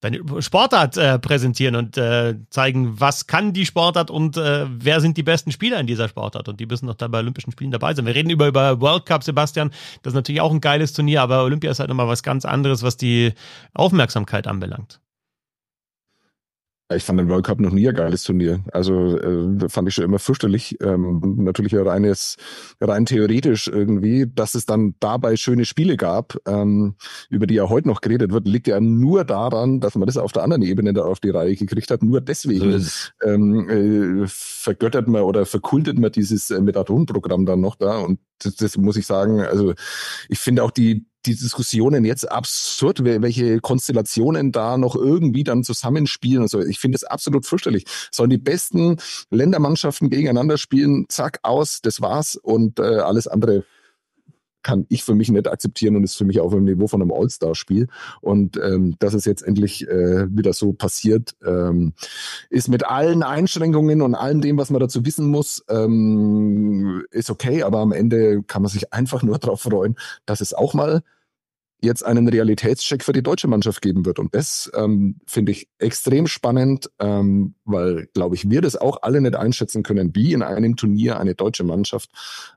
deine 0.00 0.20
Sportart 0.42 0.96
äh, 0.96 1.20
präsentieren 1.20 1.76
und 1.76 1.96
äh, 1.96 2.34
zeigen, 2.50 3.00
was 3.00 3.28
kann 3.28 3.52
die 3.52 3.64
Sportart 3.64 4.10
und 4.10 4.36
äh, 4.36 4.66
wer 4.68 5.00
sind 5.00 5.16
die 5.16 5.22
besten 5.22 5.52
Spieler 5.52 5.78
in 5.78 5.86
dieser 5.86 6.08
Sportart 6.08 6.48
und 6.48 6.58
die 6.58 6.66
müssen 6.66 6.86
noch 6.86 6.96
da 6.96 7.06
bei 7.06 7.20
Olympischen 7.20 7.52
Spielen 7.52 7.70
dabei 7.70 7.94
sein. 7.94 8.04
Wir 8.04 8.14
reden 8.16 8.30
über, 8.30 8.48
über 8.48 8.80
World 8.80 9.06
Cup, 9.06 9.22
Sebastian, 9.22 9.70
das 10.02 10.10
ist 10.10 10.16
natürlich 10.16 10.40
auch 10.40 10.50
ein 10.50 10.60
geiles 10.60 10.92
Turnier, 10.92 11.22
aber 11.22 11.44
Olympia 11.44 11.70
ist 11.70 11.78
halt 11.78 11.88
nochmal 11.88 12.08
was 12.08 12.24
ganz 12.24 12.44
anderes, 12.44 12.82
was 12.82 12.96
die 12.96 13.32
Aufmerksamkeit 13.74 14.48
anbelangt. 14.48 15.01
Ich 16.96 17.04
fand 17.04 17.18
den 17.18 17.28
World 17.28 17.46
Cup 17.46 17.60
noch 17.60 17.72
nie 17.72 17.88
ein 17.88 17.94
geiles 17.94 18.22
Turnier. 18.24 18.60
Also 18.72 19.18
äh, 19.18 19.68
fand 19.68 19.88
ich 19.88 19.94
schon 19.94 20.04
immer 20.04 20.18
fürchterlich. 20.18 20.76
Ähm, 20.80 21.20
natürlich 21.38 21.74
reines, 21.74 22.36
rein 22.80 23.06
theoretisch 23.06 23.68
irgendwie, 23.68 24.26
dass 24.32 24.54
es 24.54 24.66
dann 24.66 24.94
dabei 25.00 25.36
schöne 25.36 25.64
Spiele 25.64 25.96
gab, 25.96 26.36
ähm, 26.46 26.96
über 27.30 27.46
die 27.46 27.54
ja 27.54 27.68
heute 27.68 27.88
noch 27.88 28.00
geredet 28.00 28.32
wird, 28.32 28.46
liegt 28.46 28.68
ja 28.68 28.80
nur 28.80 29.24
daran, 29.24 29.80
dass 29.80 29.94
man 29.94 30.06
das 30.06 30.16
auf 30.16 30.32
der 30.32 30.42
anderen 30.42 30.62
Ebene 30.62 30.92
da 30.92 31.02
auf 31.02 31.20
die 31.20 31.30
Reihe 31.30 31.56
gekriegt 31.56 31.90
hat. 31.90 32.02
Nur 32.02 32.20
deswegen 32.20 32.78
so 32.78 33.10
ähm, 33.24 34.22
äh, 34.22 34.26
vergöttert 34.26 35.08
man 35.08 35.22
oder 35.22 35.46
verkultet 35.46 35.98
man 35.98 36.12
dieses 36.12 36.50
äh, 36.50 36.60
Methadon-Programm 36.60 37.46
dann 37.46 37.60
noch 37.60 37.76
da. 37.76 37.98
Und 37.98 38.20
das, 38.38 38.56
das 38.56 38.76
muss 38.76 38.96
ich 38.96 39.06
sagen, 39.06 39.40
also 39.40 39.74
ich 40.28 40.38
finde 40.38 40.64
auch 40.64 40.70
die 40.70 41.06
die 41.26 41.36
Diskussionen 41.36 42.04
jetzt 42.04 42.30
absurd, 42.30 43.04
welche 43.04 43.60
Konstellationen 43.60 44.52
da 44.52 44.76
noch 44.76 44.96
irgendwie 44.96 45.44
dann 45.44 45.64
zusammenspielen. 45.64 46.42
Also 46.42 46.60
ich 46.60 46.78
finde 46.78 46.96
es 46.96 47.04
absolut 47.04 47.46
fürchterlich. 47.46 47.84
Sollen 48.10 48.30
die 48.30 48.38
besten 48.38 48.96
Ländermannschaften 49.30 50.10
gegeneinander 50.10 50.58
spielen, 50.58 51.06
zack, 51.08 51.40
aus, 51.42 51.80
das 51.82 52.00
war's 52.00 52.36
und 52.36 52.78
äh, 52.78 52.82
alles 52.82 53.26
andere 53.26 53.64
kann 54.62 54.86
ich 54.88 55.04
für 55.04 55.14
mich 55.14 55.30
nicht 55.30 55.48
akzeptieren 55.48 55.96
und 55.96 56.04
ist 56.04 56.16
für 56.16 56.24
mich 56.24 56.40
auf 56.40 56.52
dem 56.52 56.64
Niveau 56.64 56.86
von 56.86 57.02
einem 57.02 57.12
All-Star-Spiel. 57.12 57.88
Und 58.20 58.56
ähm, 58.56 58.96
dass 58.98 59.14
es 59.14 59.24
jetzt 59.24 59.42
endlich 59.42 59.88
äh, 59.88 60.26
wieder 60.30 60.52
so 60.52 60.72
passiert, 60.72 61.34
ähm, 61.44 61.92
ist 62.50 62.68
mit 62.68 62.86
allen 62.86 63.22
Einschränkungen 63.22 64.02
und 64.02 64.14
allem 64.14 64.40
dem, 64.40 64.58
was 64.58 64.70
man 64.70 64.80
dazu 64.80 65.04
wissen 65.04 65.26
muss, 65.28 65.64
ähm, 65.68 67.04
ist 67.10 67.30
okay. 67.30 67.62
Aber 67.62 67.78
am 67.78 67.92
Ende 67.92 68.42
kann 68.42 68.62
man 68.62 68.70
sich 68.70 68.92
einfach 68.92 69.22
nur 69.22 69.38
darauf 69.40 69.62
freuen, 69.62 69.96
dass 70.26 70.40
es 70.40 70.54
auch 70.54 70.74
mal 70.74 71.02
jetzt 71.82 72.04
einen 72.04 72.28
Realitätscheck 72.28 73.02
für 73.02 73.12
die 73.12 73.22
deutsche 73.22 73.48
Mannschaft 73.48 73.82
geben 73.82 74.06
wird. 74.06 74.18
Und 74.18 74.34
das 74.34 74.70
ähm, 74.74 75.16
finde 75.26 75.52
ich 75.52 75.68
extrem 75.78 76.26
spannend, 76.26 76.90
ähm, 77.00 77.54
weil, 77.64 78.08
glaube 78.14 78.36
ich, 78.36 78.48
wir 78.48 78.60
das 78.60 78.76
auch 78.76 79.02
alle 79.02 79.20
nicht 79.20 79.34
einschätzen 79.36 79.82
können, 79.82 80.14
wie 80.14 80.32
in 80.32 80.42
einem 80.42 80.76
Turnier 80.76 81.18
eine 81.18 81.34
deutsche 81.34 81.64
Mannschaft 81.64 82.10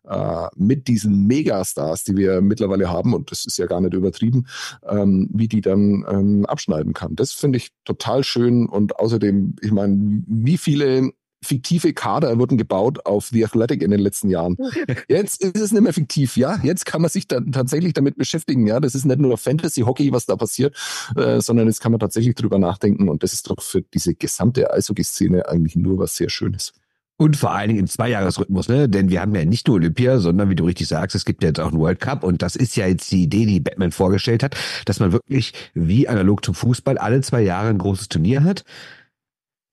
äh, 0.07 0.47
mit 0.55 0.88
diesen 0.88 1.26
Megastars, 1.26 2.03
die 2.03 2.15
wir 2.15 2.41
mittlerweile 2.41 2.89
haben, 2.89 3.13
und 3.13 3.32
das 3.32 3.45
ist 3.45 3.57
ja 3.57 3.65
gar 3.65 3.82
nicht 3.82 3.93
übertrieben, 3.93 4.45
ähm, 4.88 5.28
wie 5.34 5.47
die 5.47 5.61
dann 5.61 6.05
ähm, 6.07 6.45
abschneiden 6.45 6.93
kann. 6.93 7.15
Das 7.15 7.32
finde 7.32 7.57
ich 7.57 7.69
total 7.84 8.23
schön. 8.23 8.67
Und 8.67 8.99
außerdem, 8.99 9.55
ich 9.61 9.71
meine, 9.71 10.23
wie 10.28 10.57
viele 10.57 11.11
fiktive 11.43 11.93
Kader 11.93 12.38
wurden 12.38 12.57
gebaut 12.57 13.05
auf 13.05 13.27
The 13.27 13.45
Athletic 13.45 13.81
in 13.81 13.91
den 13.91 13.99
letzten 13.99 14.29
Jahren. 14.29 14.57
Jetzt 15.07 15.43
ist 15.43 15.59
es 15.59 15.71
nicht 15.71 15.81
mehr 15.81 15.93
fiktiv, 15.93 16.38
ja. 16.38 16.59
Jetzt 16.63 16.86
kann 16.86 17.01
man 17.01 17.09
sich 17.09 17.27
dann 17.27 17.51
tatsächlich 17.51 17.93
damit 17.93 18.17
beschäftigen, 18.17 18.67
ja. 18.67 18.79
Das 18.79 18.95
ist 18.95 19.05
nicht 19.05 19.19
nur 19.19 19.38
Fantasy-Hockey, 19.38 20.11
was 20.11 20.25
da 20.25 20.36
passiert, 20.36 20.75
äh, 21.15 21.39
sondern 21.41 21.67
jetzt 21.67 21.81
kann 21.81 21.91
man 21.91 21.99
tatsächlich 21.99 22.36
drüber 22.36 22.59
nachdenken 22.59 23.09
und 23.09 23.23
das 23.23 23.33
ist 23.33 23.49
doch 23.49 23.61
für 23.61 23.81
diese 23.81 24.15
gesamte 24.15 24.71
Eishockey-Szene 24.71 25.47
eigentlich 25.47 25.75
nur 25.75 25.99
was 25.99 26.15
sehr 26.15 26.29
Schönes. 26.29 26.73
Und 27.17 27.38
vor 27.38 27.51
allen 27.51 27.69
Dingen 27.69 27.79
im 27.79 27.88
Zweijahresrhythmus, 27.88 28.67
ne? 28.67 28.89
Denn 28.89 29.09
wir 29.09 29.21
haben 29.21 29.33
ja 29.33 29.45
nicht 29.45 29.67
nur 29.67 29.77
Olympia, 29.77 30.19
sondern 30.19 30.49
wie 30.49 30.55
du 30.55 30.65
richtig 30.65 30.89
sagst, 30.89 31.15
es 31.15 31.23
gibt 31.23 31.43
ja 31.43 31.49
jetzt 31.49 31.61
auch 31.61 31.71
einen 31.71 31.79
World 31.79 32.01
Cup 32.01 32.23
und 32.25 32.41
das 32.41 32.57
ist 32.57 32.75
ja 32.75 32.88
jetzt 32.88 33.09
die 33.09 33.23
Idee, 33.23 33.45
die 33.45 33.61
Batman 33.61 33.93
vorgestellt 33.93 34.43
hat, 34.43 34.57
dass 34.83 34.99
man 34.99 35.13
wirklich 35.13 35.53
wie 35.73 36.09
analog 36.09 36.43
zum 36.43 36.55
Fußball 36.55 36.97
alle 36.97 37.21
zwei 37.21 37.41
Jahre 37.41 37.69
ein 37.69 37.77
großes 37.77 38.09
Turnier 38.09 38.43
hat 38.43 38.65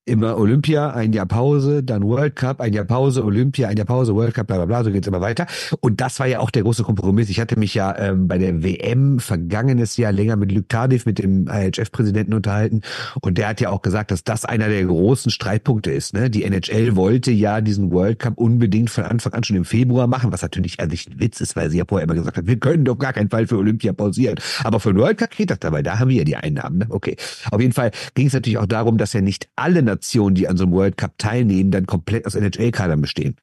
immer 0.05 0.37
Olympia, 0.37 0.91
ein 0.91 1.13
Jahr 1.13 1.27
Pause, 1.27 1.85
dann 1.85 2.03
World 2.03 2.35
Cup, 2.35 2.61
ein 2.61 2.73
Jahr 2.73 2.85
Pause, 2.85 3.25
Olympia, 3.25 3.69
ein 3.69 3.77
Jahr 3.77 3.87
Pause, 3.87 4.15
World 4.15 4.35
Cup, 4.35 4.49
bla 4.49 4.57
bla 4.57 4.67
bla, 4.67 4.83
so 4.83 4.91
geht's 4.91 5.07
immer 5.07 5.21
weiter. 5.21 5.47
Und 5.81 6.01
das 6.01 6.19
war 6.19 6.27
ja 6.27 6.41
auch 6.41 6.51
der 6.51 6.63
große 6.63 6.83
Kompromiss. 6.83 7.29
Ich 7.29 7.39
hatte 7.39 7.57
mich 7.59 7.75
ja 7.75 7.97
ähm, 7.97 8.27
bei 8.27 8.39
der 8.39 8.65
WM 8.65 9.21
vergangenes 9.21 9.97
Jahr 9.97 10.11
länger 10.11 10.37
mit 10.37 10.51
Luc 10.51 10.69
Tardif, 10.69 11.07
mit 11.07 11.19
dem 11.19 11.47
IHF-Präsidenten 11.47 12.35
unterhalten 12.35 12.81
und 13.21 13.39
der 13.39 13.49
hat 13.49 13.61
ja 13.61 13.71
auch 13.71 13.83
gesagt, 13.83 14.11
dass 14.11 14.25
das 14.25 14.45
einer 14.45 14.69
der 14.69 14.85
großen 14.85 15.31
Streitpunkte 15.31 15.93
ist. 15.93 16.15
Ne? 16.15 16.31
Die 16.31 16.43
NHL 16.43 16.97
wollte 16.97 17.31
ja 17.31 17.61
diesen 17.61 17.93
World 17.93 18.19
Cup 18.19 18.39
unbedingt 18.39 18.91
von 18.91 19.05
Anfang 19.05 19.33
an 19.35 19.45
schon 19.45 19.57
im 19.57 19.65
Februar 19.65 20.09
machen, 20.09 20.33
was 20.33 20.43
natürlich 20.43 20.81
an 20.81 20.91
sich 20.91 21.09
ein 21.09 21.21
Witz 21.21 21.41
ist, 21.41 21.55
weil 21.55 21.71
sie 21.71 21.79
ja 21.79 21.85
vorher 21.89 22.05
immer 22.05 22.15
gesagt 22.15 22.39
hat, 22.39 22.47
wir 22.47 22.59
können 22.59 22.85
doch 22.85 22.99
gar 22.99 23.13
keinen 23.13 23.31
Fall 23.31 23.47
für 23.47 23.59
Olympia 23.59 23.93
pausieren. 23.93 24.37
Aber 24.65 24.81
für 24.81 24.93
den 24.93 24.99
World 24.99 25.19
Cup 25.19 25.31
geht 25.31 25.51
das 25.51 25.61
dabei, 25.61 25.83
da 25.83 26.01
haben 26.01 26.09
wir 26.09 26.17
ja 26.17 26.25
die 26.25 26.37
Einnahmen. 26.37 26.79
Ne? 26.79 26.87
Okay. 26.89 27.17
Auf 27.53 27.61
jeden 27.61 27.73
Fall 27.73 27.93
ging 28.15 28.27
es 28.27 28.33
natürlich 28.33 28.59
auch 28.59 28.67
darum, 28.67 28.99
dass 28.99 29.13
ja 29.13 29.21
nicht 29.21 29.49
alle 29.55 29.92
Nationen, 29.93 30.35
die 30.35 30.49
an 30.49 30.57
so 30.57 30.65
einem 30.65 30.73
World 30.73 30.97
Cup 30.97 31.19
teilnehmen, 31.19 31.71
dann 31.71 31.87
komplett 31.87 32.27
aus 32.27 32.35
NHL-Kadern 32.35 33.01
bestehen. 33.01 33.37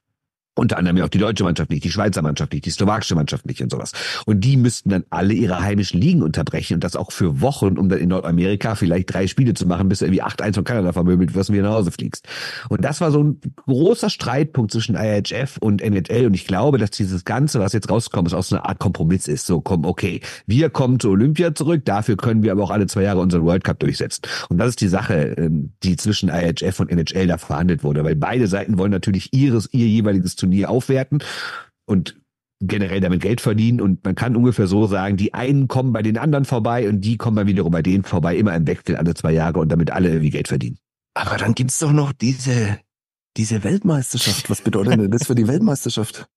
Unter 0.56 0.78
anderem 0.78 1.00
auch 1.02 1.08
die 1.08 1.18
deutsche 1.18 1.44
Mannschaft 1.44 1.70
nicht, 1.70 1.84
die 1.84 1.92
Schweizer 1.92 2.22
Mannschaft 2.22 2.52
nicht, 2.52 2.66
die 2.66 2.70
slowakische 2.70 3.14
Mannschaft 3.14 3.46
nicht 3.46 3.62
und 3.62 3.70
sowas. 3.70 3.92
Und 4.26 4.40
die 4.40 4.56
müssten 4.56 4.90
dann 4.90 5.04
alle 5.08 5.32
ihre 5.32 5.60
heimischen 5.60 6.00
Ligen 6.00 6.22
unterbrechen 6.22 6.74
und 6.74 6.84
das 6.84 6.96
auch 6.96 7.12
für 7.12 7.40
Wochen, 7.40 7.78
um 7.78 7.88
dann 7.88 7.98
in 8.00 8.08
Nordamerika 8.08 8.74
vielleicht 8.74 9.14
drei 9.14 9.26
Spiele 9.26 9.54
zu 9.54 9.66
machen, 9.66 9.88
bis 9.88 10.00
du 10.00 10.06
irgendwie 10.06 10.22
8-1 10.22 10.56
von 10.56 10.64
Kanada 10.64 10.92
vermöbelt 10.92 11.34
wirst 11.34 11.50
und 11.50 11.56
wieder 11.56 11.68
nach 11.68 11.76
Hause 11.76 11.92
fliegst. 11.92 12.28
Und 12.68 12.84
das 12.84 13.00
war 13.00 13.10
so 13.10 13.22
ein 13.22 13.40
großer 13.66 14.10
Streitpunkt 14.10 14.72
zwischen 14.72 14.96
IHF 14.96 15.56
und 15.60 15.82
NHL 15.82 16.26
und 16.26 16.34
ich 16.34 16.46
glaube, 16.46 16.78
dass 16.78 16.90
dieses 16.90 17.24
Ganze, 17.24 17.60
was 17.60 17.72
jetzt 17.72 17.88
rauskommt, 17.88 18.28
ist 18.28 18.34
auch 18.34 18.42
so 18.42 18.56
eine 18.56 18.64
Art 18.64 18.78
Kompromiss 18.80 19.28
ist. 19.28 19.46
So, 19.46 19.60
komm, 19.60 19.84
okay, 19.84 20.20
wir 20.46 20.68
kommen 20.68 21.00
zu 21.00 21.10
Olympia 21.10 21.54
zurück, 21.54 21.84
dafür 21.84 22.16
können 22.16 22.42
wir 22.42 22.52
aber 22.52 22.64
auch 22.64 22.70
alle 22.70 22.86
zwei 22.86 23.02
Jahre 23.02 23.20
unseren 23.20 23.44
World 23.44 23.64
Cup 23.64 23.78
durchsetzen. 23.78 24.22
Und 24.48 24.58
das 24.58 24.70
ist 24.70 24.80
die 24.80 24.88
Sache, 24.88 25.34
ähm, 25.38 25.72
die 25.82 25.96
zwischen 25.96 26.28
IHF 26.28 26.80
und 26.80 26.90
NHL 26.90 27.28
da 27.28 27.38
verhandelt 27.38 27.84
wurde, 27.84 28.04
weil 28.04 28.16
beide 28.16 28.46
Seiten 28.46 28.78
wollen 28.78 28.90
natürlich 28.90 29.32
ihres, 29.32 29.72
ihr 29.72 29.86
jeweiliges 29.86 30.36
Turnier 30.36 30.49
aufwerten 30.66 31.22
und 31.86 32.20
generell 32.60 33.00
damit 33.00 33.22
Geld 33.22 33.40
verdienen 33.40 33.80
und 33.80 34.04
man 34.04 34.14
kann 34.14 34.36
ungefähr 34.36 34.66
so 34.66 34.86
sagen, 34.86 35.16
die 35.16 35.32
einen 35.32 35.66
kommen 35.66 35.92
bei 35.92 36.02
den 36.02 36.18
anderen 36.18 36.44
vorbei 36.44 36.88
und 36.88 37.00
die 37.00 37.16
kommen 37.16 37.36
dann 37.36 37.46
wiederum 37.46 37.72
bei 37.72 37.82
denen 37.82 38.04
vorbei, 38.04 38.36
immer 38.36 38.54
im 38.54 38.66
Wechsel 38.66 38.96
alle 38.96 39.14
zwei 39.14 39.32
Jahre 39.32 39.60
und 39.60 39.70
damit 39.70 39.90
alle 39.90 40.08
irgendwie 40.10 40.30
Geld 40.30 40.48
verdienen. 40.48 40.78
Aber 41.14 41.36
dann 41.36 41.54
gibt's 41.54 41.78
doch 41.78 41.92
noch 41.92 42.12
diese, 42.12 42.78
diese 43.36 43.64
Weltmeisterschaft. 43.64 44.50
Was 44.50 44.60
bedeutet 44.60 45.00
denn 45.00 45.10
das 45.10 45.26
für 45.26 45.34
die 45.34 45.48
Weltmeisterschaft? 45.48 46.28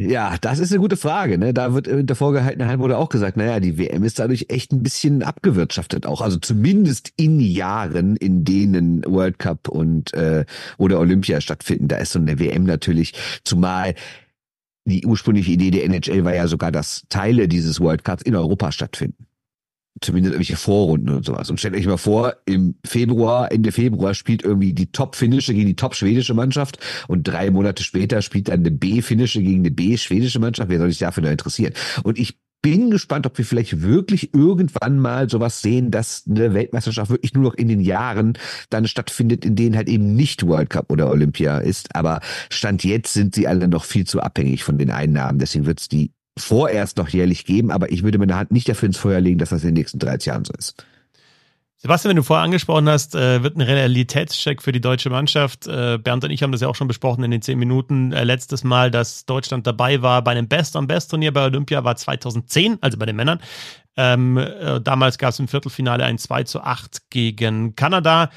Ja, 0.00 0.38
das 0.40 0.60
ist 0.60 0.72
eine 0.72 0.80
gute 0.80 0.96
Frage. 0.96 1.36
Ne? 1.36 1.52
Da 1.52 1.74
wird 1.74 1.86
in 1.86 2.06
der 2.06 2.16
vorgehaltenen 2.16 2.66
Hand 2.66 2.80
wurde 2.80 2.96
auch 2.96 3.10
gesagt, 3.10 3.36
naja, 3.36 3.60
die 3.60 3.76
WM 3.76 4.02
ist 4.02 4.18
dadurch 4.18 4.46
echt 4.48 4.72
ein 4.72 4.82
bisschen 4.82 5.22
abgewirtschaftet 5.22 6.06
auch. 6.06 6.22
Also 6.22 6.38
zumindest 6.38 7.12
in 7.16 7.38
Jahren, 7.38 8.16
in 8.16 8.42
denen 8.42 9.04
World 9.04 9.38
Cup 9.38 9.68
und 9.68 10.14
äh, 10.14 10.46
oder 10.78 11.00
Olympia 11.00 11.42
stattfinden. 11.42 11.88
Da 11.88 11.98
ist 11.98 12.12
so 12.12 12.18
eine 12.18 12.38
WM 12.38 12.64
natürlich, 12.64 13.12
zumal 13.44 13.94
die 14.86 15.04
ursprüngliche 15.04 15.52
Idee 15.52 15.70
der 15.70 15.84
NHL 15.84 16.24
war 16.24 16.34
ja 16.34 16.48
sogar, 16.48 16.72
dass 16.72 17.04
Teile 17.10 17.46
dieses 17.46 17.78
World 17.78 18.02
Cups 18.02 18.22
in 18.22 18.34
Europa 18.34 18.72
stattfinden 18.72 19.26
zumindest 20.00 20.32
irgendwelche 20.32 20.56
Vorrunden 20.56 21.10
und 21.10 21.24
sowas. 21.24 21.50
Und 21.50 21.58
stellt 21.58 21.74
euch 21.74 21.86
mal 21.86 21.98
vor, 21.98 22.34
im 22.46 22.74
Februar, 22.84 23.52
Ende 23.52 23.72
Februar 23.72 24.14
spielt 24.14 24.42
irgendwie 24.42 24.72
die 24.72 24.90
Top-Finnische 24.92 25.54
gegen 25.54 25.66
die 25.66 25.76
Top-Schwedische 25.76 26.34
Mannschaft 26.34 26.78
und 27.08 27.24
drei 27.24 27.50
Monate 27.50 27.82
später 27.82 28.22
spielt 28.22 28.48
dann 28.48 28.60
eine 28.60 28.70
B-Finnische 28.70 29.42
gegen 29.42 29.60
eine 29.60 29.70
B-Schwedische 29.70 30.38
Mannschaft. 30.38 30.70
Wer 30.70 30.78
soll 30.78 30.88
sich 30.88 30.98
dafür 30.98 31.22
da 31.22 31.30
interessieren? 31.30 31.74
Und 32.02 32.18
ich 32.18 32.38
bin 32.62 32.90
gespannt, 32.90 33.26
ob 33.26 33.38
wir 33.38 33.44
vielleicht 33.44 33.82
wirklich 33.82 34.34
irgendwann 34.34 34.98
mal 34.98 35.30
sowas 35.30 35.62
sehen, 35.62 35.90
dass 35.90 36.24
eine 36.28 36.52
Weltmeisterschaft 36.52 37.10
wirklich 37.10 37.34
nur 37.34 37.44
noch 37.44 37.54
in 37.54 37.68
den 37.68 37.80
Jahren 37.80 38.34
dann 38.68 38.86
stattfindet, 38.86 39.44
in 39.44 39.56
denen 39.56 39.76
halt 39.76 39.88
eben 39.88 40.14
nicht 40.14 40.46
World 40.46 40.70
Cup 40.70 40.90
oder 40.92 41.10
Olympia 41.10 41.58
ist. 41.58 41.94
Aber 41.94 42.20
Stand 42.50 42.84
jetzt 42.84 43.14
sind 43.14 43.34
sie 43.34 43.46
alle 43.46 43.68
noch 43.68 43.84
viel 43.84 44.06
zu 44.06 44.20
abhängig 44.20 44.64
von 44.64 44.78
den 44.78 44.90
Einnahmen. 44.90 45.38
Deswegen 45.38 45.66
wird 45.66 45.80
es 45.80 45.88
die 45.88 46.12
vorerst 46.44 46.96
noch 46.96 47.08
jährlich 47.08 47.44
geben, 47.44 47.70
aber 47.70 47.90
ich 47.90 48.02
würde 48.02 48.18
meine 48.18 48.36
Hand 48.36 48.50
nicht 48.50 48.68
dafür 48.68 48.86
ins 48.86 48.98
Feuer 48.98 49.20
legen, 49.20 49.38
dass 49.38 49.50
das 49.50 49.62
in 49.62 49.68
den 49.68 49.74
nächsten 49.74 49.98
30 49.98 50.26
Jahren 50.26 50.44
so 50.44 50.52
ist. 50.56 50.84
Sebastian, 51.82 52.10
wenn 52.10 52.16
du 52.16 52.22
vorher 52.22 52.44
angesprochen 52.44 52.90
hast, 52.90 53.14
äh, 53.14 53.42
wird 53.42 53.56
ein 53.56 53.62
Realitätscheck 53.62 54.60
für 54.60 54.70
die 54.70 54.82
deutsche 54.82 55.08
Mannschaft. 55.08 55.66
Äh, 55.66 55.96
Bernd 55.96 56.22
und 56.24 56.30
ich 56.30 56.42
haben 56.42 56.52
das 56.52 56.60
ja 56.60 56.68
auch 56.68 56.74
schon 56.74 56.88
besprochen 56.88 57.24
in 57.24 57.30
den 57.30 57.40
zehn 57.40 57.58
Minuten. 57.58 58.12
Äh, 58.12 58.24
letztes 58.24 58.64
Mal, 58.64 58.90
dass 58.90 59.24
Deutschland 59.24 59.66
dabei 59.66 60.02
war 60.02 60.22
bei 60.22 60.32
einem 60.32 60.46
Best-on-Best-Turnier 60.46 61.32
bei 61.32 61.46
Olympia, 61.46 61.82
war 61.82 61.96
2010, 61.96 62.76
also 62.82 62.98
bei 62.98 63.06
den 63.06 63.16
Männern. 63.16 63.40
Ähm, 63.96 64.36
äh, 64.36 64.78
damals 64.82 65.16
gab 65.16 65.30
es 65.30 65.38
im 65.38 65.48
Viertelfinale 65.48 66.04
ein 66.04 66.18
2 66.18 66.42
zu 66.44 66.60
8 66.60 67.08
gegen 67.08 67.74
Kanada. 67.76 68.28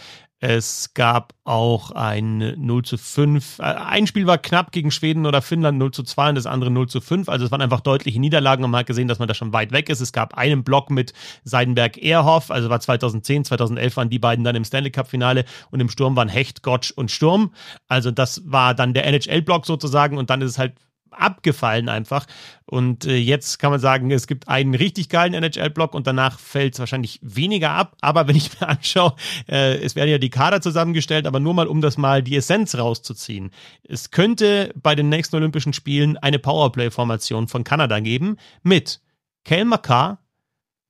Es 0.46 0.94
gab 0.94 1.36
auch 1.46 1.92
ein 1.92 2.56
0 2.58 2.84
zu 2.84 2.98
5. 2.98 3.60
Äh, 3.60 3.62
ein 3.62 4.08
Spiel 4.08 4.28
war 4.28 4.38
knapp 4.38 4.74
gegen 4.74 4.92
Schweden 4.92 5.26
oder 5.26 5.42
Finnland 5.42 5.78
0 5.78 5.92
zu 5.92 6.04
2 6.04 6.30
und 6.30 6.36
das 6.36 6.48
andere 6.48 6.70
0 6.70 6.90
zu 6.90 7.00
5. 7.00 7.30
Also 7.30 7.46
es 7.46 7.52
waren 7.52 7.62
einfach 7.62 7.80
deutliche 7.80 8.20
Niederlagen 8.20 8.66
und 8.66 8.72
man 8.72 8.80
hat 8.80 8.88
gesehen, 8.88 9.08
dass 9.08 9.20
man 9.20 9.30
da 9.30 9.36
schon 9.36 9.54
weit 9.54 9.72
weg 9.72 9.88
ist. 9.88 10.02
Es 10.02 10.12
gab 10.12 10.34
einen 10.34 10.66
Block 10.66 10.90
mit 10.90 11.14
Seidenberg-Ehrhoff, 11.46 12.52
also 12.52 12.70
war 12.70 12.82
2010, 12.82 13.46
2011 13.46 13.96
waren 13.96 14.10
die 14.10 14.20
beiden 14.20 14.44
dann 14.44 14.58
im 14.58 14.66
Stanley 14.66 14.92
Cup-Finale 14.92 15.46
und 15.72 15.80
im 15.80 15.88
Sturm 15.88 16.18
waren 16.18 16.28
Hecht, 16.28 16.62
Gottsch 16.62 16.92
und 16.92 17.10
Sturm. 17.10 17.54
Also 17.88 18.12
das 18.12 18.42
war 18.46 18.76
dann 18.76 18.94
der 18.94 19.08
NHL-Block 19.08 19.66
sozusagen 19.66 20.18
und 20.18 20.30
dann 20.30 20.42
ist 20.42 20.52
es 20.52 20.58
halt 20.58 20.74
abgefallen 21.14 21.90
einfach. 21.90 22.26
Und 22.66 23.06
äh, 23.06 23.16
jetzt 23.16 23.60
kann 23.60 23.72
man 23.72 23.80
sagen, 23.80 24.10
es 24.12 24.28
gibt 24.28 24.48
einen 24.48 24.74
richtig 24.74 25.10
geilen 25.10 25.34
NHL-Block 25.34 25.94
und 25.94 26.08
danach 26.08 26.40
fällt 26.40 26.74
es 26.74 26.80
wahrscheinlich 26.80 27.20
weniger 27.22 27.72
ab. 27.72 27.96
Aber 28.02 28.28
wenn 28.28 28.36
ich 28.36 28.50
mir 28.60 28.68
anschaue, 28.68 29.16
äh, 29.48 29.78
es 29.78 29.96
werden 29.96 30.10
ja 30.10 30.18
die 30.18 30.30
Kader 30.30 30.62
zusammengestellt, 30.62 31.28
aber 31.28 31.40
nur 31.40 31.54
mal, 31.54 31.68
um 31.68 31.82
das 31.82 31.98
mal 31.98 32.24
die 32.24 32.36
Essenz 32.36 32.76
rauszuziehen. 32.76 33.52
Es 33.84 34.12
könnte 34.12 34.74
bei 34.76 34.96
den 34.96 35.10
nächsten 35.10 35.36
Olympischen 35.36 35.74
Spielen 35.74 36.18
eine 36.18 36.40
Powerplay-Formation 36.40 37.48
von 37.48 37.64
Kanada 37.64 38.00
geben 38.00 38.38
mit 38.64 39.02
Kale 39.44 39.66
McCarr, 39.66 40.20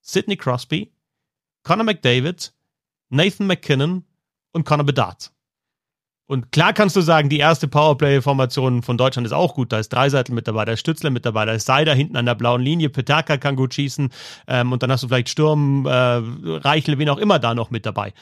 Sidney 0.02 0.38
Crosby, 0.38 0.94
Conor 1.64 1.86
McDavid, 1.86 2.54
Nathan 3.10 3.48
McKinnon 3.48 4.06
und 4.52 4.66
Conor 4.66 4.86
Bedard. 4.86 5.33
Und 6.26 6.52
klar 6.54 6.72
kannst 6.72 6.96
du 6.96 7.02
sagen, 7.02 7.28
die 7.28 7.40
erste 7.40 7.68
Powerplay-Formation 7.68 8.82
von 8.82 8.98
Deutschland 8.98 9.26
ist 9.26 9.34
auch 9.34 9.56
gut. 9.56 9.74
Da 9.74 9.80
ist 9.80 9.90
Dreiseitel 9.90 10.34
mit 10.34 10.48
dabei, 10.48 10.64
da 10.64 10.72
ist 10.72 10.80
Stützler 10.80 11.10
mit 11.10 11.26
dabei, 11.26 11.46
da 11.46 11.52
ist 11.52 11.66
Seider 11.66 11.94
hinten 11.94 12.16
an 12.16 12.26
der 12.26 12.36
blauen 12.36 12.62
Linie, 12.62 12.90
Petaka 12.90 13.38
kann 13.38 13.58
gut 13.58 13.74
schießen 13.74 14.10
ähm, 14.48 14.72
und 14.72 14.82
dann 14.82 14.92
hast 14.92 15.04
du 15.04 15.10
vielleicht 15.10 15.30
Sturm, 15.30 15.86
äh, 15.86 15.90
Reichel, 15.90 16.98
wen 16.98 17.10
auch 17.10 17.18
immer 17.18 17.40
da 17.40 17.54
noch 17.54 17.72
mit 17.72 17.86
dabei. 17.86 18.14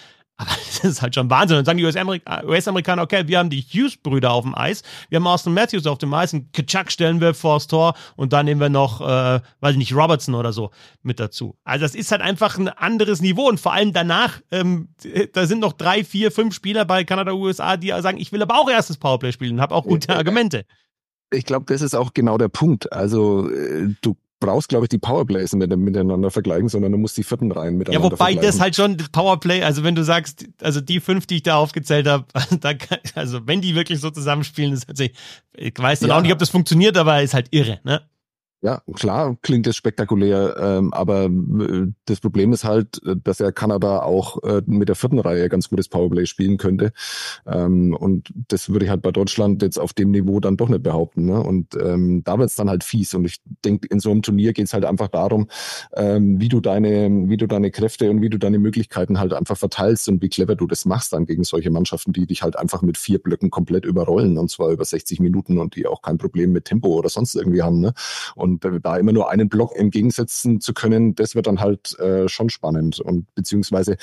Aber 0.42 0.50
das 0.82 0.84
ist 0.84 1.02
halt 1.02 1.14
schon 1.14 1.30
Wahnsinn. 1.30 1.58
Und 1.58 1.68
dann 1.68 1.78
sagen 1.78 1.96
die 2.00 2.48
US-Amerikaner, 2.48 3.04
okay, 3.04 3.28
wir 3.28 3.38
haben 3.38 3.50
die 3.50 3.62
Hughes-Brüder 3.62 4.32
auf 4.32 4.44
dem 4.44 4.56
Eis, 4.56 4.82
wir 5.10 5.18
haben 5.18 5.28
Austin 5.28 5.54
Matthews 5.54 5.86
auf 5.86 6.00
dem 6.00 6.14
Eis, 6.14 6.34
und 6.34 6.52
Kitschak 6.52 6.92
stellen 6.92 7.22
wir 7.22 7.34
vors 7.34 7.68
Tor 7.68 7.94
und 8.16 8.34
dann 8.34 8.46
nehmen 8.46 8.60
wir 8.60 8.70
noch, 8.70 9.02
äh, 9.02 9.40
weiß 9.60 9.74
ich 9.74 9.78
nicht, 9.78 9.96
Robertson 9.96 10.34
oder 10.34 10.52
so 10.52 10.72
mit 11.04 11.20
dazu. 11.20 11.56
Also 11.64 11.84
das 11.84 11.94
ist 11.94 12.12
halt 12.12 12.22
einfach 12.22 12.58
ein 12.58 12.70
anderes 12.70 13.22
Niveau 13.22 13.48
und 13.48 13.60
vor 13.60 13.74
allem 13.74 13.94
danach, 13.94 14.42
ähm, 14.52 14.90
da 15.34 15.46
sind 15.46 15.60
noch 15.60 15.74
drei, 15.74 16.04
vier, 16.04 16.32
fünf 16.32 16.56
Spieler 16.56 16.86
bei 16.86 17.04
Kanada, 17.04 17.34
USA, 17.34 17.78
die 17.78 17.90
sagen, 17.90 18.18
ich 18.18 18.32
will 18.32 18.42
aber 18.42 18.60
auch 18.60 18.70
erstes 18.70 18.98
Powerplay 18.98 19.32
spielen 19.32 19.56
und 19.56 19.62
habe 19.62 19.76
auch 19.76 19.84
gute 19.84 20.16
Argumente. 20.16 20.66
Ich 21.32 21.46
glaube, 21.46 21.66
das 21.68 21.82
ist 21.82 21.96
auch 21.96 22.14
genau 22.14 22.38
der 22.38 22.50
Punkt. 22.50 22.92
Also 22.92 23.50
äh, 23.50 23.94
du 24.02 24.18
brauchst, 24.42 24.68
glaube 24.68 24.86
ich, 24.86 24.90
die 24.90 24.98
Powerplays 24.98 25.54
mit, 25.54 25.74
miteinander 25.78 26.30
vergleichen, 26.30 26.68
sondern 26.68 26.92
du 26.92 26.98
musst 26.98 27.16
die 27.16 27.24
vierten 27.24 27.50
Reihen 27.54 27.78
miteinander 27.78 28.08
Ja, 28.08 28.12
wobei 28.12 28.36
das 28.36 28.60
halt 28.60 28.76
schon 28.76 28.98
Powerplay, 28.98 29.64
also 29.64 29.86
wenn 29.86 29.96
du 29.96 30.04
sagst, 30.04 30.46
also 30.62 30.82
die 30.82 31.00
fünf, 31.00 31.28
die 31.28 31.38
ich 31.38 31.44
da 31.44 31.56
aufgezählt 31.56 32.08
habe, 32.08 32.26
also 33.16 33.48
wenn 33.48 33.62
die 33.62 33.76
wirklich 33.76 34.02
so 34.02 34.10
zusammenspielen, 34.10 34.74
ist 34.74 34.90
also 34.90 35.06
ich 35.54 35.74
weiß 35.78 36.02
dann 36.02 36.10
ja. 36.10 36.18
auch 36.18 36.22
nicht, 36.22 36.34
ob 36.34 36.40
das 36.40 36.50
funktioniert, 36.50 36.98
aber 36.98 37.22
ist 37.22 37.34
halt 37.34 37.48
irre, 37.52 37.80
ne? 37.84 38.02
Ja, 38.64 38.84
klar 38.94 39.38
klingt 39.42 39.66
es 39.66 39.76
spektakulär, 39.76 40.56
ähm, 40.60 40.94
aber 40.94 41.24
äh, 41.26 41.88
das 42.06 42.20
Problem 42.20 42.54
ist 42.54 42.64
halt, 42.64 43.02
äh, 43.04 43.16
dass 43.24 43.40
er 43.40 43.52
Kanada 43.52 44.04
auch 44.04 44.44
äh, 44.44 44.62
mit 44.68 44.88
der 44.88 44.96
vierten 44.96 45.18
Reihe 45.18 45.50
ganz 45.50 45.68
gutes 45.70 45.90
Powerplay 45.90 46.28
spielen 46.28 46.58
könnte. 46.58 46.92
Ähm, 47.48 47.96
und 48.00 48.32
das 48.50 48.70
würde 48.70 48.86
ich 48.86 48.92
halt 48.92 49.02
bei 49.02 49.12
Deutschland 49.12 49.64
jetzt 49.64 49.80
auf 49.80 49.94
dem 49.94 50.12
Niveau 50.12 50.40
dann 50.40 50.58
doch 50.58 50.70
nicht 50.70 50.84
behaupten. 50.84 51.26
Ne? 51.26 51.42
Und 51.42 51.76
ähm, 51.76 52.24
da 52.24 52.38
wird 52.38 52.52
es 52.52 52.56
dann 52.56 52.70
halt 52.70 52.84
fies. 52.84 53.16
Und 53.16 53.26
ich 53.26 53.42
denke, 53.66 53.88
in 53.88 54.00
so 54.00 54.12
einem 54.12 54.22
Turnier 54.22 54.54
geht 54.54 54.68
es 54.68 54.74
halt 54.74 54.86
einfach 54.86 55.08
darum, 55.08 55.48
ähm, 55.96 56.40
wie 56.40 56.50
du 56.50 56.60
deine, 56.62 57.10
wie 57.30 57.38
du 57.38 57.48
deine 57.48 57.72
Kräfte 57.72 58.12
und 58.12 58.22
wie 58.22 58.30
du 58.30 58.38
deine 58.38 58.60
Möglichkeiten 58.60 59.20
halt 59.20 59.34
einfach 59.34 59.58
verteilst 59.58 60.08
und 60.08 60.22
wie 60.22 60.30
clever 60.30 60.56
du 60.56 60.68
das 60.68 60.86
machst 60.86 61.14
dann 61.14 61.26
gegen 61.26 61.44
solche 61.44 61.72
Mannschaften, 61.72 62.14
die 62.14 62.28
dich 62.28 62.44
halt 62.44 62.60
einfach 62.60 62.84
mit 62.84 63.00
vier 63.00 63.18
Blöcken 63.18 63.50
komplett 63.50 63.86
überrollen 63.86 64.38
und 64.38 64.52
zwar 64.52 64.70
über 64.70 64.86
60 64.86 65.20
Minuten 65.20 65.58
und 65.58 65.76
die 65.76 65.88
auch 65.88 66.04
kein 66.04 66.20
Problem 66.20 66.52
mit 66.52 66.66
Tempo 66.66 66.90
oder 66.90 67.10
sonst 67.10 67.34
irgendwie 67.34 67.64
haben. 67.64 67.80
Ne? 67.80 67.94
Und 68.36 68.51
und 68.52 68.86
da 68.86 68.98
immer 68.98 69.12
nur 69.12 69.30
einen 69.30 69.50
Block 69.50 69.76
entgegensetzen 69.76 70.60
zu 70.60 70.74
können, 70.74 71.16
das 71.16 71.36
wird 71.36 71.48
dann 71.48 71.60
halt 71.60 71.98
äh, 72.00 72.28
schon 72.28 72.50
spannend. 72.50 73.00
Und 73.00 73.34
beziehungsweise 73.36 73.98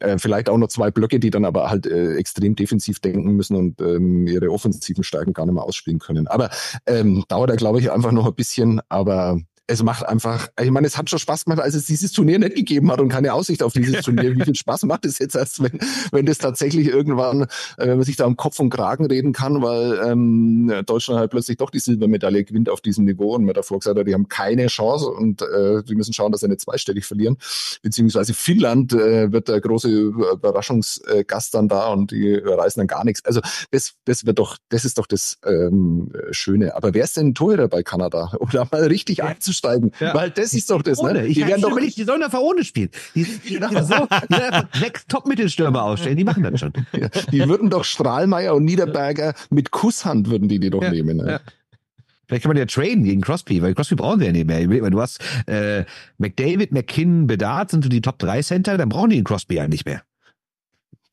äh, 0.00 0.18
vielleicht 0.18 0.48
auch 0.48 0.58
noch 0.58 0.68
zwei 0.68 0.90
Blöcke, 0.90 1.20
die 1.20 1.30
dann 1.30 1.44
aber 1.44 1.70
halt 1.70 1.86
äh, 1.86 2.14
extrem 2.16 2.54
defensiv 2.54 3.00
denken 3.00 3.32
müssen 3.32 3.56
und 3.56 3.80
ähm, 3.80 4.26
ihre 4.26 4.50
offensiven 4.50 5.04
Stärken 5.04 5.32
gar 5.32 5.46
nicht 5.46 5.54
mehr 5.54 5.64
ausspielen 5.64 5.98
können. 5.98 6.26
Aber 6.26 6.50
ähm, 6.86 7.24
dauert 7.28 7.50
da, 7.50 7.56
glaube 7.56 7.80
ich, 7.80 7.90
einfach 7.90 8.12
noch 8.12 8.26
ein 8.26 8.34
bisschen. 8.34 8.80
Aber 8.88 9.40
es 9.70 9.82
macht 9.82 10.08
einfach, 10.08 10.48
ich 10.58 10.70
meine, 10.70 10.86
es 10.86 10.96
hat 10.96 11.10
schon 11.10 11.18
Spaß 11.18 11.44
gemacht, 11.44 11.60
als 11.60 11.74
es 11.74 11.84
dieses 11.84 12.10
Turnier 12.12 12.38
nicht 12.38 12.56
gegeben 12.56 12.90
hat 12.90 13.00
und 13.00 13.10
keine 13.10 13.34
Aussicht 13.34 13.62
auf 13.62 13.74
dieses 13.74 14.00
Turnier. 14.02 14.34
Wie 14.34 14.42
viel 14.42 14.54
Spaß 14.54 14.84
macht 14.84 15.04
es 15.04 15.18
jetzt 15.18 15.36
erst, 15.36 15.62
wenn, 15.62 15.78
wenn 16.10 16.24
das 16.24 16.38
tatsächlich 16.38 16.88
irgendwann, 16.88 17.42
äh, 17.42 17.46
wenn 17.76 17.98
man 17.98 18.02
sich 18.02 18.16
da 18.16 18.24
um 18.24 18.36
Kopf 18.36 18.58
und 18.60 18.70
Kragen 18.70 19.04
reden 19.04 19.34
kann, 19.34 19.60
weil 19.60 20.00
ähm, 20.06 20.72
Deutschland 20.86 21.20
halt 21.20 21.30
plötzlich 21.30 21.58
doch 21.58 21.68
die 21.68 21.80
Silbermedaille 21.80 22.44
gewinnt 22.44 22.70
auf 22.70 22.80
diesem 22.80 23.04
Niveau 23.04 23.34
und 23.34 23.44
man 23.44 23.54
davor 23.54 23.78
gesagt 23.80 23.98
hat, 23.98 24.06
die 24.06 24.14
haben 24.14 24.28
keine 24.28 24.68
Chance 24.68 25.06
und 25.06 25.42
äh, 25.42 25.82
die 25.82 25.94
müssen 25.94 26.14
schauen, 26.14 26.32
dass 26.32 26.40
sie 26.40 26.48
nicht 26.48 26.62
zweistellig 26.62 27.04
verlieren. 27.04 27.36
Beziehungsweise 27.82 28.32
Finnland 28.32 28.94
äh, 28.94 29.30
wird 29.32 29.48
der 29.48 29.60
große 29.60 29.90
Überraschungsgast 29.90 31.52
dann 31.52 31.68
da 31.68 31.88
und 31.92 32.10
die 32.10 32.36
reißen 32.36 32.80
dann 32.80 32.86
gar 32.86 33.04
nichts. 33.04 33.22
Also 33.26 33.42
das, 33.70 33.92
das 34.06 34.24
wird 34.24 34.38
doch, 34.38 34.56
das 34.70 34.86
ist 34.86 34.96
doch 34.96 35.06
das 35.06 35.36
ähm, 35.44 36.10
Schöne. 36.30 36.74
Aber 36.74 36.94
wer 36.94 37.04
ist 37.04 37.18
denn 37.18 37.34
Torhüter 37.34 37.68
bei 37.68 37.82
Kanada? 37.82 38.32
Um 38.38 38.48
da 38.52 38.66
mal 38.70 38.84
richtig 38.84 39.22
einzusteigen? 39.22 39.57
Aufsteigen. 39.58 39.92
Ja. 40.00 40.14
Weil 40.14 40.30
das 40.30 40.54
ist 40.54 40.70
doch 40.70 40.82
das, 40.82 40.98
ohne. 40.98 41.22
ne? 41.22 41.28
Die, 41.28 41.46
werden 41.46 41.62
doch 41.62 41.78
nicht, 41.78 41.96
die 41.96 42.04
sollen 42.04 42.22
einfach 42.22 42.40
ohne 42.40 42.64
spielen. 42.64 42.90
Die, 43.14 43.24
die, 43.24 43.54
genau. 43.54 43.68
die, 43.68 43.82
so, 43.82 44.08
die 44.30 44.78
sechs 44.78 45.06
Top-Mittelstürmer 45.06 45.82
ausstellen, 45.82 46.16
die 46.16 46.24
machen 46.24 46.42
das 46.42 46.60
schon. 46.60 46.72
Ja, 46.92 47.08
die 47.30 47.48
würden 47.48 47.70
doch 47.70 47.84
Strahlmeier 47.84 48.54
und 48.54 48.64
Niederberger 48.64 49.34
mit 49.50 49.70
Kusshand 49.70 50.28
würden 50.28 50.48
die 50.48 50.58
die 50.58 50.70
doch 50.70 50.82
ja. 50.82 50.90
nehmen. 50.90 51.18
Ne? 51.18 51.40
Vielleicht 52.26 52.42
kann 52.42 52.50
man 52.50 52.58
ja 52.58 52.66
traden 52.66 53.04
gegen 53.04 53.22
Crosby, 53.22 53.62
weil 53.62 53.74
Crosby 53.74 53.94
brauchen 53.94 54.20
sie 54.20 54.26
ja 54.26 54.32
nicht 54.32 54.46
mehr. 54.46 54.66
Du 54.90 55.00
hast 55.00 55.20
äh, 55.46 55.84
McDavid, 56.18 56.72
McKinnon, 56.72 57.26
Bedard 57.26 57.70
sind 57.70 57.84
so 57.84 57.88
die 57.88 58.02
Top 58.02 58.18
3 58.18 58.42
Center, 58.42 58.76
dann 58.76 58.88
brauchen 58.88 59.10
die 59.10 59.16
den 59.16 59.24
Crosby 59.24 59.56
ja 59.56 59.66
nicht 59.66 59.86
mehr. 59.86 60.02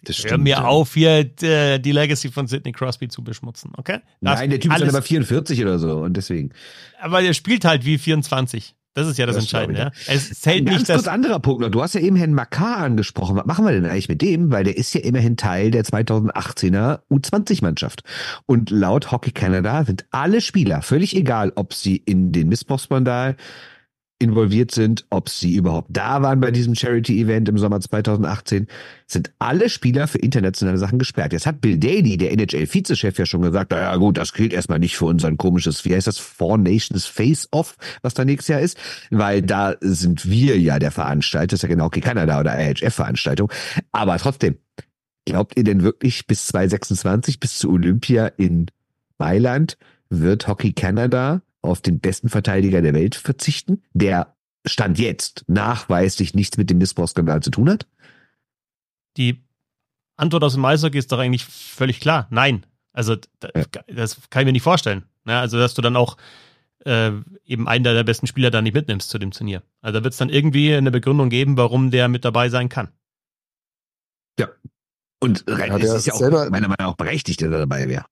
Das 0.09 0.17
stimmt, 0.17 0.31
Hör 0.31 0.37
mir 0.37 0.49
ja. 0.49 0.63
auf, 0.65 0.93
hier 0.93 1.29
äh, 1.41 1.79
die 1.79 1.91
Legacy 1.91 2.31
von 2.31 2.47
Sidney 2.47 2.71
Crosby 2.71 3.07
zu 3.07 3.23
beschmutzen, 3.23 3.71
okay? 3.77 3.99
Das 4.21 4.39
Nein, 4.39 4.49
der 4.49 4.59
Typ 4.59 4.73
ist 4.73 4.81
dann 4.81 4.89
aber 4.89 5.01
44 5.01 5.61
oder 5.61 5.79
so 5.79 5.97
und 5.97 6.15
deswegen. 6.15 6.51
Aber 6.99 7.21
der 7.21 7.33
spielt 7.33 7.65
halt 7.65 7.85
wie 7.85 7.97
24. 7.97 8.75
Das 8.95 9.09
ist 9.09 9.17
ja 9.17 9.25
das, 9.25 9.35
das 9.35 9.43
Entscheidende. 9.43 9.81
Ja? 9.81 9.91
Es 10.07 10.29
zählt 10.39 10.67
Ein 10.67 10.73
nicht, 10.73 10.87
dass. 10.87 11.09
anderer 11.09 11.39
Punkt 11.39 11.61
noch. 11.61 11.69
Du 11.69 11.83
hast 11.83 11.95
ja 11.95 12.01
eben 12.01 12.15
Herrn 12.15 12.33
Makar 12.33 12.77
angesprochen. 12.77 13.35
Was 13.35 13.45
machen 13.45 13.65
wir 13.65 13.73
denn 13.73 13.85
eigentlich 13.85 14.07
mit 14.07 14.21
dem? 14.21 14.51
Weil 14.51 14.63
der 14.63 14.77
ist 14.77 14.93
ja 14.93 15.01
immerhin 15.01 15.35
Teil 15.35 15.69
der 15.69 15.83
2018er 15.83 17.01
U20-Mannschaft. 17.11 18.03
Und 18.45 18.69
laut 18.69 19.11
Hockey 19.11 19.31
Canada 19.31 19.83
sind 19.83 20.05
alle 20.11 20.39
Spieler, 20.39 20.81
völlig 20.81 21.13
egal, 21.13 21.51
ob 21.55 21.73
sie 21.73 21.97
in 21.97 22.31
den 22.31 22.47
Missbrauchsskandal 22.47 23.35
involviert 24.25 24.71
sind, 24.71 25.05
ob 25.09 25.29
sie 25.29 25.55
überhaupt 25.55 25.89
da 25.91 26.21
waren 26.21 26.39
bei 26.39 26.51
diesem 26.51 26.75
Charity-Event 26.75 27.47
im 27.47 27.57
Sommer 27.57 27.79
2018, 27.79 28.67
sind 29.07 29.31
alle 29.39 29.69
Spieler 29.69 30.07
für 30.07 30.17
internationale 30.17 30.77
Sachen 30.77 30.97
gesperrt. 30.97 31.31
Jetzt 31.31 31.45
hat 31.45 31.61
Bill 31.61 31.77
Daly, 31.77 32.17
der 32.17 32.31
NHL-Vizechef, 32.31 33.19
ja 33.19 33.25
schon 33.25 33.43
gesagt, 33.43 33.71
naja 33.71 33.95
gut, 33.97 34.17
das 34.17 34.33
gilt 34.33 34.51
erstmal 34.51 34.79
nicht 34.79 34.97
für 34.97 35.05
unser 35.05 35.33
komisches, 35.35 35.85
wie 35.85 35.93
heißt 35.93 36.07
das, 36.07 36.17
Four 36.17 36.57
Nations 36.57 37.05
Face-Off, 37.05 37.75
was 38.01 38.15
da 38.15 38.25
nächstes 38.25 38.47
Jahr 38.47 38.61
ist, 38.61 38.77
weil 39.11 39.41
da 39.41 39.75
sind 39.79 40.29
wir 40.29 40.59
ja 40.59 40.79
der 40.79 40.91
Veranstalter, 40.91 41.47
das 41.47 41.59
ist 41.59 41.63
ja 41.63 41.69
genau 41.69 41.85
okay 41.85 42.01
Kanada 42.01 42.39
oder 42.39 42.59
IHF-Veranstaltung. 42.59 43.51
Aber 43.91 44.17
trotzdem, 44.17 44.57
glaubt 45.25 45.55
ihr 45.55 45.63
denn 45.63 45.83
wirklich 45.83 46.25
bis 46.25 46.47
2026, 46.47 47.39
bis 47.39 47.59
zu 47.59 47.69
Olympia 47.69 48.27
in 48.27 48.67
Mailand, 49.19 49.77
wird 50.09 50.47
Hockey 50.47 50.73
Canada 50.73 51.41
auf 51.65 51.81
den 51.81 51.99
besten 51.99 52.29
Verteidiger 52.29 52.81
der 52.81 52.93
Welt 52.93 53.15
verzichten, 53.15 53.83
der 53.93 54.35
Stand 54.65 54.97
jetzt 54.97 55.45
nachweislich 55.47 56.33
nichts 56.33 56.57
mit 56.57 56.69
dem 56.69 56.79
Missbrauchsskandal 56.79 57.41
zu 57.41 57.51
tun 57.51 57.69
hat? 57.69 57.87
Die 59.17 59.43
Antwort 60.17 60.43
aus 60.43 60.53
dem 60.53 60.65
Eishockey 60.65 60.97
ist 60.97 61.11
doch 61.11 61.19
eigentlich 61.19 61.45
völlig 61.45 61.99
klar. 61.99 62.27
Nein. 62.29 62.65
Also 62.93 63.15
ja. 63.43 63.63
das 63.87 64.29
kann 64.29 64.41
ich 64.41 64.45
mir 64.45 64.53
nicht 64.53 64.63
vorstellen. 64.63 65.03
Ja, 65.27 65.41
also 65.41 65.57
dass 65.57 65.73
du 65.73 65.81
dann 65.81 65.95
auch 65.95 66.17
äh, 66.85 67.11
eben 67.43 67.67
einen 67.67 67.83
der 67.83 68.03
besten 68.03 68.27
Spieler 68.27 68.51
da 68.51 68.61
nicht 68.61 68.73
mitnimmst 68.73 69.09
zu 69.09 69.19
dem 69.19 69.31
Turnier. 69.31 69.63
Also 69.81 69.99
da 69.99 70.03
wird 70.03 70.13
es 70.13 70.17
dann 70.17 70.29
irgendwie 70.29 70.73
eine 70.73 70.91
Begründung 70.91 71.29
geben, 71.29 71.57
warum 71.57 71.91
der 71.91 72.07
mit 72.07 72.25
dabei 72.25 72.49
sein 72.49 72.69
kann. 72.69 72.89
Ja. 74.39 74.49
Und 75.19 75.43
rein, 75.47 75.79
ist 75.79 76.05
ja 76.05 76.13
auch 76.13 76.19
selber- 76.19 76.49
meiner 76.49 76.67
Meinung 76.67 76.75
nach 76.79 76.87
auch 76.87 76.97
berechtigt, 76.97 77.41
dass 77.41 77.49
er 77.49 77.59
dabei 77.59 77.87
wäre. 77.89 78.05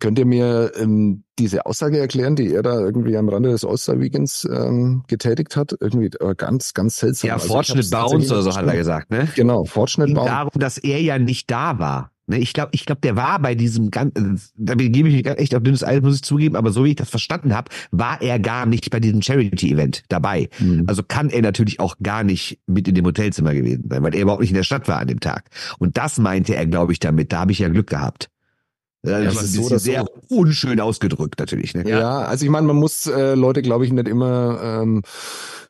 Könnt 0.00 0.18
ihr 0.18 0.26
mir 0.26 0.72
ähm, 0.76 1.22
diese 1.38 1.64
Aussage 1.64 1.98
erklären, 1.98 2.34
die 2.34 2.52
er 2.52 2.62
da 2.62 2.80
irgendwie 2.80 3.16
am 3.16 3.28
Rande 3.28 3.50
des 3.50 3.64
All-Star-Weekends 3.64 4.48
ähm, 4.52 5.04
getätigt 5.06 5.56
hat? 5.56 5.76
Irgendwie 5.80 6.10
äh, 6.18 6.34
ganz, 6.36 6.74
ganz 6.74 6.96
seltsam. 6.98 7.28
Ja, 7.28 7.34
Also 7.34 7.48
bei 7.90 8.02
uns 8.04 8.30
oder 8.30 8.42
so 8.42 8.54
hat 8.54 8.66
er 8.66 8.76
gesagt, 8.76 9.10
ne? 9.10 9.28
Genau, 9.36 9.64
Fortschritt 9.64 10.06
ging 10.06 10.16
bauen. 10.16 10.26
darum, 10.26 10.52
dass 10.54 10.78
er 10.78 11.00
ja 11.00 11.18
nicht 11.18 11.50
da 11.50 11.78
war. 11.78 12.12
Ne, 12.28 12.38
ich 12.38 12.52
glaube, 12.52 12.70
ich 12.72 12.86
glaube, 12.86 13.00
der 13.00 13.16
war 13.16 13.40
bei 13.40 13.56
diesem 13.56 13.90
ganzen, 13.90 14.40
da 14.56 14.74
gebe 14.74 15.08
ich 15.08 15.24
mich 15.24 15.26
echt 15.26 15.54
auf 15.56 15.62
dünnes 15.62 15.82
Eis, 15.82 16.02
muss 16.02 16.16
ich 16.16 16.22
zugeben, 16.22 16.54
aber 16.54 16.70
so 16.70 16.84
wie 16.84 16.90
ich 16.90 16.96
das 16.96 17.10
verstanden 17.10 17.54
habe, 17.54 17.70
war 17.90 18.22
er 18.22 18.38
gar 18.38 18.64
nicht 18.64 18.90
bei 18.90 19.00
diesem 19.00 19.22
Charity-Event 19.22 20.04
dabei. 20.08 20.48
Mhm. 20.60 20.84
Also 20.86 21.02
kann 21.02 21.30
er 21.30 21.42
natürlich 21.42 21.80
auch 21.80 21.96
gar 22.00 22.22
nicht 22.22 22.60
mit 22.66 22.86
in 22.86 22.94
dem 22.94 23.04
Hotelzimmer 23.06 23.54
gewesen 23.54 23.86
sein, 23.90 24.02
weil 24.04 24.14
er 24.14 24.22
überhaupt 24.22 24.40
nicht 24.40 24.50
in 24.50 24.56
der 24.56 24.62
Stadt 24.62 24.86
war 24.86 24.98
an 24.98 25.08
dem 25.08 25.18
Tag. 25.18 25.50
Und 25.78 25.96
das 25.96 26.18
meinte 26.18 26.54
er, 26.54 26.66
glaube 26.66 26.92
ich, 26.92 27.00
damit. 27.00 27.32
Da 27.32 27.40
habe 27.40 27.52
ich 27.52 27.58
ja 27.58 27.68
Glück 27.68 27.88
gehabt. 27.88 28.28
Das 29.02 29.20
es 29.20 29.34
war 29.34 29.42
ein 29.42 29.46
ist 29.46 29.54
so 29.54 29.62
oder 29.62 29.78
so. 29.78 29.84
sehr 29.84 30.06
unschön 30.28 30.80
ausgedrückt 30.80 31.38
natürlich. 31.40 31.74
Ne? 31.74 31.88
Ja. 31.88 32.20
also 32.20 32.44
ich 32.44 32.50
meine, 32.50 32.66
man 32.68 32.76
muss 32.76 33.06
äh, 33.06 33.34
Leute, 33.34 33.60
glaube 33.62 33.84
ich, 33.84 33.92
nicht 33.92 34.06
immer 34.06 34.60
ähm, 34.62 35.02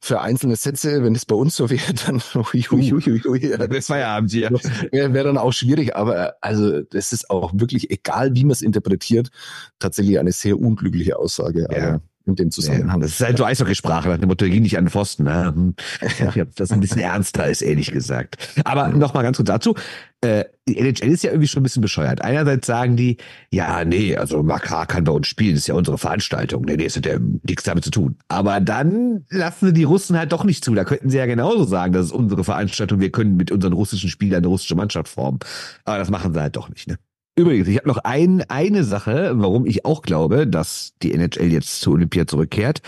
für 0.00 0.20
einzelne 0.20 0.56
Sätze, 0.56 1.02
wenn 1.02 1.14
es 1.14 1.24
bei 1.24 1.34
uns 1.34 1.56
so 1.56 1.70
wäre, 1.70 1.94
dann 2.06 2.20
ui, 2.34 2.66
ui, 2.70 2.92
ui, 2.92 3.02
ui, 3.06 3.22
ui, 3.26 3.68
Das 3.68 3.86
Feierabend 3.86 4.30
hier. 4.30 4.50
wäre 4.90 5.14
wär 5.14 5.24
dann 5.24 5.38
auch 5.38 5.52
schwierig. 5.52 5.96
Aber 5.96 6.28
äh, 6.28 6.32
also 6.42 6.82
das 6.82 7.12
ist 7.12 7.30
auch 7.30 7.52
wirklich, 7.54 7.90
egal 7.90 8.34
wie 8.34 8.44
man 8.44 8.50
es 8.52 8.60
interpretiert, 8.62 9.30
tatsächlich 9.78 10.18
eine 10.18 10.32
sehr 10.32 10.58
unglückliche 10.58 11.18
Aussage. 11.18 11.68
Ja. 11.70 12.00
In 12.24 12.36
dem 12.36 12.46
Ja, 12.46 12.50
Zusammenhang. 12.50 13.00
das 13.00 13.12
ist 13.12 13.20
halt 13.20 13.36
so 13.38 13.44
Eishockeysprache, 13.44 14.08
nach 14.08 14.18
dem 14.18 14.28
Motto, 14.28 14.44
ging 14.46 14.62
nicht 14.62 14.78
an 14.78 14.84
den 14.84 14.90
Pfosten. 14.90 15.24
Ne? 15.24 15.52
Hm. 15.54 15.74
Ich 16.06 16.16
glaube, 16.16 16.50
das 16.54 16.70
ein 16.70 16.80
bisschen 16.80 17.00
ernster 17.00 17.48
ist, 17.48 17.62
ehrlich 17.62 17.90
gesagt. 17.90 18.36
Aber 18.64 18.88
nochmal 18.88 19.22
ganz 19.24 19.36
kurz 19.38 19.48
dazu. 19.48 19.74
Äh, 20.20 20.44
die 20.68 20.78
NHL 20.78 21.08
ist 21.10 21.24
ja 21.24 21.30
irgendwie 21.30 21.48
schon 21.48 21.60
ein 21.60 21.64
bisschen 21.64 21.82
bescheuert. 21.82 22.22
Einerseits 22.22 22.68
sagen 22.68 22.96
die, 22.96 23.16
ja, 23.50 23.84
nee, 23.84 24.16
also 24.16 24.42
Makar 24.44 24.86
kann 24.86 25.02
bei 25.02 25.10
uns 25.10 25.26
spielen, 25.26 25.54
das 25.54 25.62
ist 25.62 25.66
ja 25.66 25.74
unsere 25.74 25.98
Veranstaltung. 25.98 26.64
Nee, 26.64 26.76
nee, 26.76 26.84
das 26.84 26.96
hat 26.96 27.06
ja 27.06 27.18
nichts 27.18 27.64
damit 27.64 27.82
zu 27.82 27.90
tun. 27.90 28.16
Aber 28.28 28.60
dann 28.60 29.24
lassen 29.30 29.66
sie 29.66 29.72
die 29.72 29.82
Russen 29.82 30.16
halt 30.16 30.30
doch 30.30 30.44
nicht 30.44 30.64
zu. 30.64 30.74
Da 30.74 30.84
könnten 30.84 31.10
sie 31.10 31.18
ja 31.18 31.26
genauso 31.26 31.64
sagen, 31.64 31.92
das 31.92 32.06
ist 32.06 32.12
unsere 32.12 32.44
Veranstaltung, 32.44 33.00
wir 33.00 33.10
können 33.10 33.36
mit 33.36 33.50
unseren 33.50 33.72
russischen 33.72 34.08
Spielern 34.10 34.38
eine 34.38 34.46
russische 34.46 34.76
Mannschaft 34.76 35.08
formen. 35.08 35.40
Aber 35.84 35.98
das 35.98 36.08
machen 36.10 36.32
sie 36.32 36.40
halt 36.40 36.54
doch 36.54 36.68
nicht, 36.68 36.86
ne? 36.86 36.96
Übrigens, 37.34 37.68
ich 37.68 37.78
habe 37.78 37.88
noch 37.88 37.98
ein, 37.98 38.42
eine 38.48 38.84
Sache, 38.84 39.32
warum 39.36 39.64
ich 39.64 39.84
auch 39.86 40.02
glaube, 40.02 40.46
dass 40.46 40.92
die 41.02 41.14
NHL 41.14 41.50
jetzt 41.50 41.80
zur 41.80 41.94
Olympia 41.94 42.26
zurückkehrt. 42.26 42.82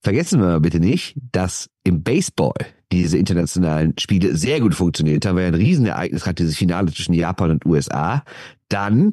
Vergessen 0.00 0.40
wir 0.40 0.46
mal 0.46 0.60
bitte 0.60 0.78
nicht, 0.78 1.16
dass 1.32 1.68
im 1.82 2.02
Baseball 2.04 2.54
diese 2.92 3.18
internationalen 3.18 3.94
Spiele 3.98 4.36
sehr 4.36 4.60
gut 4.60 4.74
funktioniert 4.74 5.26
haben, 5.26 5.36
weil 5.36 5.46
ein 5.46 5.54
Riesenereignis 5.54 6.24
hat 6.24 6.38
dieses 6.38 6.56
Finale 6.56 6.92
zwischen 6.92 7.14
Japan 7.14 7.50
und 7.50 7.66
USA. 7.66 8.22
Dann 8.68 9.12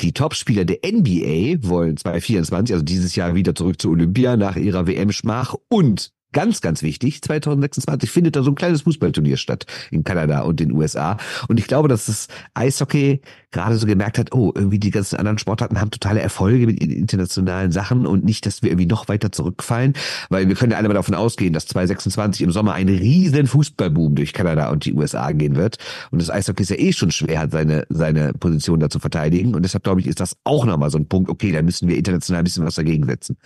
die 0.00 0.12
Topspieler 0.12 0.64
der 0.64 0.78
NBA 0.86 1.68
wollen 1.68 1.96
2024, 1.96 2.74
also 2.74 2.84
dieses 2.84 3.16
Jahr 3.16 3.34
wieder 3.34 3.54
zurück 3.54 3.82
zur 3.82 3.90
Olympia 3.90 4.36
nach 4.36 4.56
ihrer 4.56 4.86
WM-Schmach 4.86 5.54
und 5.68 6.12
Ganz, 6.32 6.60
ganz 6.60 6.82
wichtig, 6.82 7.22
2026 7.22 8.08
findet 8.08 8.36
da 8.36 8.42
so 8.42 8.52
ein 8.52 8.54
kleines 8.54 8.82
Fußballturnier 8.82 9.36
statt 9.36 9.66
in 9.90 10.04
Kanada 10.04 10.42
und 10.42 10.60
den 10.60 10.70
USA. 10.72 11.16
Und 11.48 11.58
ich 11.58 11.66
glaube, 11.66 11.88
dass 11.88 12.06
das 12.06 12.28
Eishockey 12.54 13.20
gerade 13.50 13.76
so 13.76 13.86
gemerkt 13.86 14.16
hat, 14.16 14.32
oh, 14.32 14.52
irgendwie 14.54 14.78
die 14.78 14.92
ganzen 14.92 15.16
anderen 15.16 15.38
Sportarten 15.38 15.80
haben 15.80 15.90
totale 15.90 16.20
Erfolge 16.20 16.66
mit 16.66 16.80
internationalen 16.80 17.72
Sachen 17.72 18.06
und 18.06 18.24
nicht, 18.24 18.46
dass 18.46 18.62
wir 18.62 18.70
irgendwie 18.70 18.86
noch 18.86 19.08
weiter 19.08 19.32
zurückfallen, 19.32 19.94
weil 20.28 20.46
wir 20.46 20.54
können 20.54 20.70
ja 20.70 20.78
alle 20.78 20.86
mal 20.86 20.94
davon 20.94 21.16
ausgehen, 21.16 21.52
dass 21.52 21.66
2026 21.66 22.42
im 22.42 22.52
Sommer 22.52 22.74
ein 22.74 22.88
riesen 22.88 23.48
Fußballboom 23.48 24.14
durch 24.14 24.32
Kanada 24.32 24.70
und 24.70 24.84
die 24.84 24.92
USA 24.92 25.32
gehen 25.32 25.56
wird. 25.56 25.78
Und 26.12 26.22
das 26.22 26.30
Eishockey 26.30 26.62
ist 26.62 26.70
ja 26.70 26.78
eh 26.78 26.92
schon 26.92 27.10
schwer, 27.10 27.40
hat 27.40 27.50
seine, 27.50 27.86
seine 27.88 28.34
Position 28.34 28.78
da 28.78 28.88
zu 28.88 29.00
verteidigen. 29.00 29.56
Und 29.56 29.62
deshalb 29.62 29.82
glaube 29.82 30.00
ich, 30.00 30.06
ist 30.06 30.20
das 30.20 30.36
auch 30.44 30.64
nochmal 30.64 30.90
so 30.90 30.98
ein 30.98 31.08
Punkt, 31.08 31.28
okay, 31.28 31.50
da 31.50 31.60
müssen 31.62 31.88
wir 31.88 31.96
international 31.96 32.42
ein 32.42 32.44
bisschen 32.44 32.64
was 32.64 32.76
dagegen 32.76 33.04
setzen. 33.06 33.36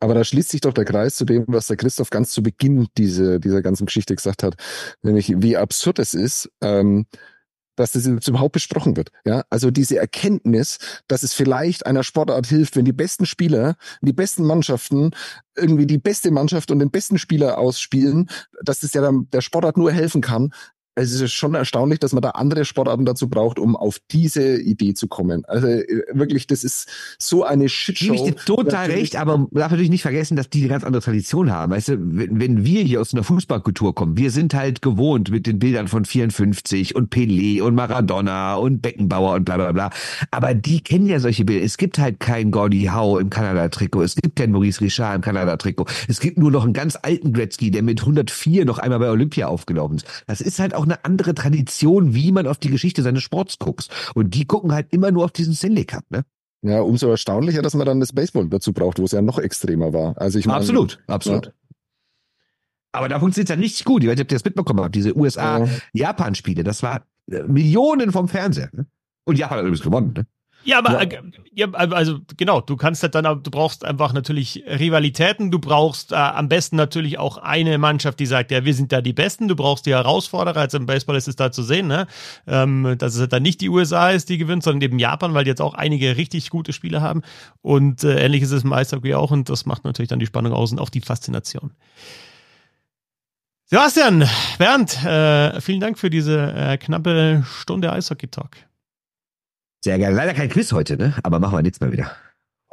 Aber 0.00 0.14
da 0.14 0.24
schließt 0.24 0.50
sich 0.50 0.60
doch 0.60 0.74
der 0.74 0.84
Kreis 0.84 1.16
zu 1.16 1.24
dem, 1.24 1.44
was 1.46 1.68
der 1.68 1.76
Christoph 1.76 2.10
ganz 2.10 2.30
zu 2.30 2.42
Beginn 2.42 2.86
diese, 2.98 3.40
dieser 3.40 3.62
ganzen 3.62 3.86
Geschichte 3.86 4.14
gesagt 4.14 4.42
hat, 4.42 4.56
nämlich 5.02 5.32
wie 5.36 5.56
absurd 5.56 5.98
es 5.98 6.12
ist, 6.12 6.50
ähm, 6.60 7.06
dass 7.76 7.92
das 7.92 8.06
überhaupt 8.06 8.52
besprochen 8.52 8.96
wird. 8.96 9.10
Ja, 9.24 9.44
also 9.50 9.70
diese 9.70 9.98
Erkenntnis, 9.98 10.78
dass 11.08 11.22
es 11.22 11.34
vielleicht 11.34 11.86
einer 11.86 12.02
Sportart 12.02 12.46
hilft, 12.46 12.76
wenn 12.76 12.84
die 12.84 12.92
besten 12.92 13.26
Spieler, 13.26 13.76
die 14.00 14.12
besten 14.12 14.44
Mannschaften 14.44 15.10
irgendwie 15.56 15.86
die 15.86 15.98
beste 15.98 16.30
Mannschaft 16.30 16.70
und 16.70 16.78
den 16.78 16.90
besten 16.90 17.18
Spieler 17.18 17.58
ausspielen, 17.58 18.28
dass 18.62 18.80
das 18.80 18.94
ja 18.94 19.02
dann 19.02 19.28
der 19.30 19.42
Sportart 19.42 19.76
nur 19.76 19.92
helfen 19.92 20.20
kann. 20.20 20.52
Es 20.98 21.12
ist 21.12 21.32
schon 21.34 21.54
erstaunlich, 21.54 21.98
dass 21.98 22.12
man 22.14 22.22
da 22.22 22.30
andere 22.30 22.64
Sportarten 22.64 23.04
dazu 23.04 23.28
braucht, 23.28 23.58
um 23.58 23.76
auf 23.76 23.98
diese 24.10 24.58
Idee 24.58 24.94
zu 24.94 25.08
kommen. 25.08 25.44
Also 25.44 25.66
äh, 25.66 26.04
wirklich, 26.14 26.46
das 26.46 26.64
ist 26.64 26.88
so 27.18 27.44
eine 27.44 27.68
Shitshow. 27.68 28.04
Gebe 28.14 28.16
ich 28.16 28.22
dir 28.22 28.36
total 28.36 28.64
Natürlich- 28.88 29.02
recht, 29.02 29.16
aber 29.16 29.36
man 29.36 29.48
darf 29.52 29.70
natürlich 29.70 29.90
nicht 29.90 30.00
vergessen, 30.00 30.36
dass 30.36 30.48
die 30.48 30.60
eine 30.60 30.68
ganz 30.68 30.84
andere 30.84 31.02
Tradition 31.02 31.52
haben. 31.52 31.70
Weißt 31.72 31.88
du, 31.88 31.98
wenn, 32.00 32.40
wenn 32.40 32.64
wir 32.64 32.82
hier 32.82 33.02
aus 33.02 33.12
einer 33.12 33.24
Fußballkultur 33.24 33.94
kommen, 33.94 34.16
wir 34.16 34.30
sind 34.30 34.54
halt 34.54 34.80
gewohnt 34.80 35.30
mit 35.30 35.46
den 35.46 35.58
Bildern 35.58 35.86
von 35.88 36.06
54 36.06 36.96
und 36.96 37.12
Pelé 37.14 37.60
und 37.60 37.74
Maradona 37.74 38.54
und 38.54 38.80
Beckenbauer 38.80 39.34
und 39.34 39.44
bla 39.44 39.56
bla 39.58 39.72
bla. 39.72 39.90
Aber 40.30 40.54
die 40.54 40.80
kennen 40.80 41.06
ja 41.06 41.20
solche 41.20 41.44
Bilder. 41.44 41.62
Es 41.62 41.76
gibt 41.76 41.98
halt 41.98 42.20
kein 42.20 42.50
Gordie 42.50 42.90
Howe 42.90 43.20
im 43.20 43.28
Kanada-Trikot, 43.28 44.02
es 44.02 44.16
gibt 44.16 44.36
kein 44.36 44.50
Maurice 44.50 44.80
Richard 44.80 45.16
im 45.16 45.20
Kanada-Trikot. 45.20 45.84
Es 46.08 46.20
gibt 46.20 46.38
nur 46.38 46.50
noch 46.50 46.64
einen 46.64 46.72
ganz 46.72 46.96
alten 47.02 47.34
Gretzky, 47.34 47.70
der 47.70 47.82
mit 47.82 48.00
104 48.00 48.64
noch 48.64 48.78
einmal 48.78 48.98
bei 49.00 49.10
Olympia 49.10 49.48
aufgelaufen 49.48 49.96
ist. 49.98 50.06
Das 50.26 50.40
ist 50.40 50.58
halt 50.58 50.72
auch 50.72 50.85
eine 50.86 51.04
andere 51.04 51.34
Tradition, 51.34 52.14
wie 52.14 52.32
man 52.32 52.46
auf 52.46 52.58
die 52.58 52.70
Geschichte 52.70 53.02
seines 53.02 53.22
Sports 53.22 53.58
guckt. 53.58 53.88
Und 54.14 54.34
die 54.34 54.46
gucken 54.46 54.72
halt 54.72 54.92
immer 54.92 55.10
nur 55.10 55.24
auf 55.24 55.32
diesen 55.32 55.54
Stanley 55.54 55.84
Cup, 55.84 56.04
ne? 56.10 56.24
Ja, 56.62 56.80
umso 56.80 57.08
erstaunlicher, 57.08 57.62
dass 57.62 57.74
man 57.74 57.86
dann 57.86 58.00
das 58.00 58.12
Baseball 58.12 58.48
dazu 58.48 58.72
braucht, 58.72 58.98
wo 58.98 59.04
es 59.04 59.12
ja 59.12 59.22
noch 59.22 59.38
extremer 59.38 59.92
war. 59.92 60.16
Also 60.18 60.38
ich 60.38 60.46
meine, 60.46 60.58
Absolut, 60.58 60.98
absolut. 61.06 61.52
Aber 62.92 63.08
da 63.08 63.20
funktioniert 63.20 63.50
ja 63.50 63.56
richtig 63.56 63.84
gut. 63.84 64.02
Ich 64.02 64.08
weiß 64.08 64.16
nicht, 64.16 64.24
ob 64.24 64.32
ihr 64.32 64.36
das 64.36 64.44
mitbekommen 64.44 64.80
habt. 64.80 64.94
Diese 64.94 65.10
Ja, 65.10 65.16
USA-Japan-Spiele, 65.16 66.64
das 66.64 66.82
war 66.82 67.02
äh, 67.30 67.42
Millionen 67.42 68.10
vom 68.10 68.26
Fernseher. 68.26 68.70
Ne? 68.72 68.86
Und 69.24 69.38
Japan 69.38 69.58
hat 69.58 69.64
übrigens 69.64 69.82
gewonnen. 69.82 70.14
Ne? 70.16 70.26
Ja, 70.66 70.78
aber 70.78 70.92
Ja. 70.92 71.00
äh, 71.02 71.22
ja, 71.54 71.70
also 71.72 72.18
genau, 72.36 72.60
du 72.60 72.76
kannst 72.76 73.02
halt 73.02 73.14
dann, 73.14 73.24
du 73.24 73.50
brauchst 73.50 73.84
einfach 73.84 74.12
natürlich 74.12 74.64
Rivalitäten, 74.66 75.50
du 75.50 75.58
brauchst 75.58 76.12
äh, 76.12 76.16
am 76.16 76.48
besten 76.48 76.76
natürlich 76.76 77.18
auch 77.18 77.38
eine 77.38 77.78
Mannschaft, 77.78 78.20
die 78.20 78.26
sagt, 78.26 78.50
ja, 78.50 78.64
wir 78.64 78.74
sind 78.74 78.92
da 78.92 79.00
die 79.00 79.12
Besten, 79.12 79.48
du 79.48 79.56
brauchst 79.56 79.86
die 79.86 79.92
Herausforderer, 79.92 80.60
also 80.60 80.76
im 80.76 80.86
Baseball 80.86 81.16
ist 81.16 81.28
es 81.28 81.36
da 81.36 81.52
zu 81.52 81.62
sehen, 81.62 81.86
ne? 81.86 82.06
ähm, 82.46 82.96
dass 82.98 83.14
es 83.14 83.20
halt 83.20 83.32
dann 83.32 83.42
nicht 83.42 83.60
die 83.60 83.68
USA 83.68 84.10
ist, 84.10 84.28
die 84.28 84.38
gewinnt, 84.38 84.64
sondern 84.64 84.82
eben 84.82 84.98
Japan, 84.98 85.34
weil 85.34 85.44
die 85.44 85.50
jetzt 85.50 85.62
auch 85.62 85.74
einige 85.74 86.16
richtig 86.16 86.50
gute 86.50 86.72
Spiele 86.72 87.00
haben 87.00 87.22
und 87.62 88.04
äh, 88.04 88.24
ähnlich 88.24 88.42
ist 88.42 88.50
es 88.50 88.64
im 88.64 88.72
Eishockey 88.72 89.14
auch 89.14 89.30
und 89.30 89.48
das 89.48 89.64
macht 89.66 89.84
natürlich 89.84 90.08
dann 90.08 90.18
die 90.18 90.26
Spannung 90.26 90.52
aus 90.52 90.72
und 90.72 90.80
auch 90.80 90.90
die 90.90 91.00
Faszination. 91.00 91.72
Sebastian, 93.68 94.28
Bernd, 94.58 95.04
äh, 95.04 95.60
vielen 95.60 95.80
Dank 95.80 95.98
für 95.98 96.10
diese 96.10 96.52
äh, 96.52 96.76
knappe 96.76 97.44
Stunde 97.60 97.92
Eishockey-Talk. 97.92 98.56
Sehr 99.84 99.98
geil. 99.98 100.14
Leider 100.14 100.34
kein 100.34 100.48
Quiz 100.48 100.72
heute, 100.72 100.96
ne? 100.96 101.14
Aber 101.22 101.38
machen 101.38 101.56
wir 101.56 101.62
nächstes 101.62 101.80
Mal 101.80 101.92
wieder. 101.92 102.10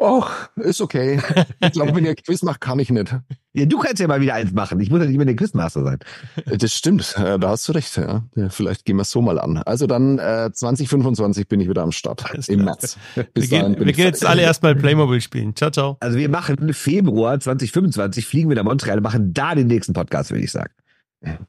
Och, 0.03 0.29
ist 0.55 0.81
okay. 0.81 1.21
Ich 1.61 1.71
glaube, 1.71 1.95
wenn 1.95 2.03
ihr 2.03 2.15
Quiz 2.25 2.41
macht, 2.41 2.59
kann 2.59 2.77
ich 2.79 2.89
nicht. 2.89 3.15
Ja, 3.53 3.65
du 3.65 3.77
kannst 3.77 4.01
ja 4.01 4.07
mal 4.07 4.19
wieder 4.19 4.33
eins 4.33 4.51
machen. 4.51 4.79
Ich 4.81 4.89
muss 4.89 4.99
ja 4.99 5.05
nicht 5.05 5.15
mehr 5.15 5.25
der 5.25 5.35
Quizmaster 5.35 5.83
sein. 5.83 5.99
Das 6.45 6.73
stimmt, 6.73 7.15
äh, 7.17 7.39
da 7.39 7.49
hast 7.49 7.69
du 7.69 7.71
recht. 7.71 7.95
Ja. 7.95 8.23
Vielleicht 8.49 8.83
gehen 8.83 8.97
wir 8.97 9.03
es 9.03 9.11
so 9.11 9.21
mal 9.21 9.39
an. 9.39 9.59
Also 9.59 9.87
dann 9.87 10.19
äh, 10.19 10.49
2025 10.51 11.47
bin 11.47 11.61
ich 11.61 11.69
wieder 11.69 11.83
am 11.83 11.93
Start. 11.93 12.25
Im. 12.49 12.65
März. 12.65 12.97
Wir 13.15 13.23
Bis 13.23 13.49
gehen, 13.49 13.61
dahin 13.61 13.75
bin 13.75 13.85
wir 13.85 13.93
gehen 13.93 14.05
jetzt 14.05 14.25
alle 14.25 14.41
erstmal 14.41 14.75
Playmobil 14.75 15.21
spielen. 15.21 15.55
Ciao, 15.55 15.71
ciao. 15.71 15.97
Also 16.01 16.17
wir 16.17 16.27
machen 16.27 16.73
Februar 16.73 17.39
2025, 17.39 18.25
fliegen 18.25 18.49
wir 18.49 18.57
nach 18.57 18.63
Montreal 18.63 18.99
machen 18.99 19.33
da 19.33 19.55
den 19.55 19.67
nächsten 19.67 19.93
Podcast, 19.93 20.31
würde 20.31 20.43
ich 20.43 20.51
sagen. 20.51 20.73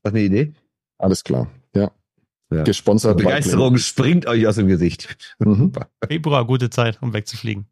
Was 0.03 0.13
eine 0.13 0.21
Idee? 0.21 0.53
Alles 0.99 1.25
klar. 1.25 1.49
Ja. 2.55 2.59
Ja. 2.59 2.65
Gesponsert. 2.65 3.19
Begeisterung 3.19 3.79
springt 3.79 4.27
euch 4.27 4.47
aus 4.47 4.57
dem 4.57 4.69
Gesicht. 4.69 5.37
Mhm. 5.39 5.73
Februar, 6.09 6.47
gute 6.47 6.71
Zeit, 6.71 6.99
um 7.03 7.13
wegzufliegen. 7.13 7.67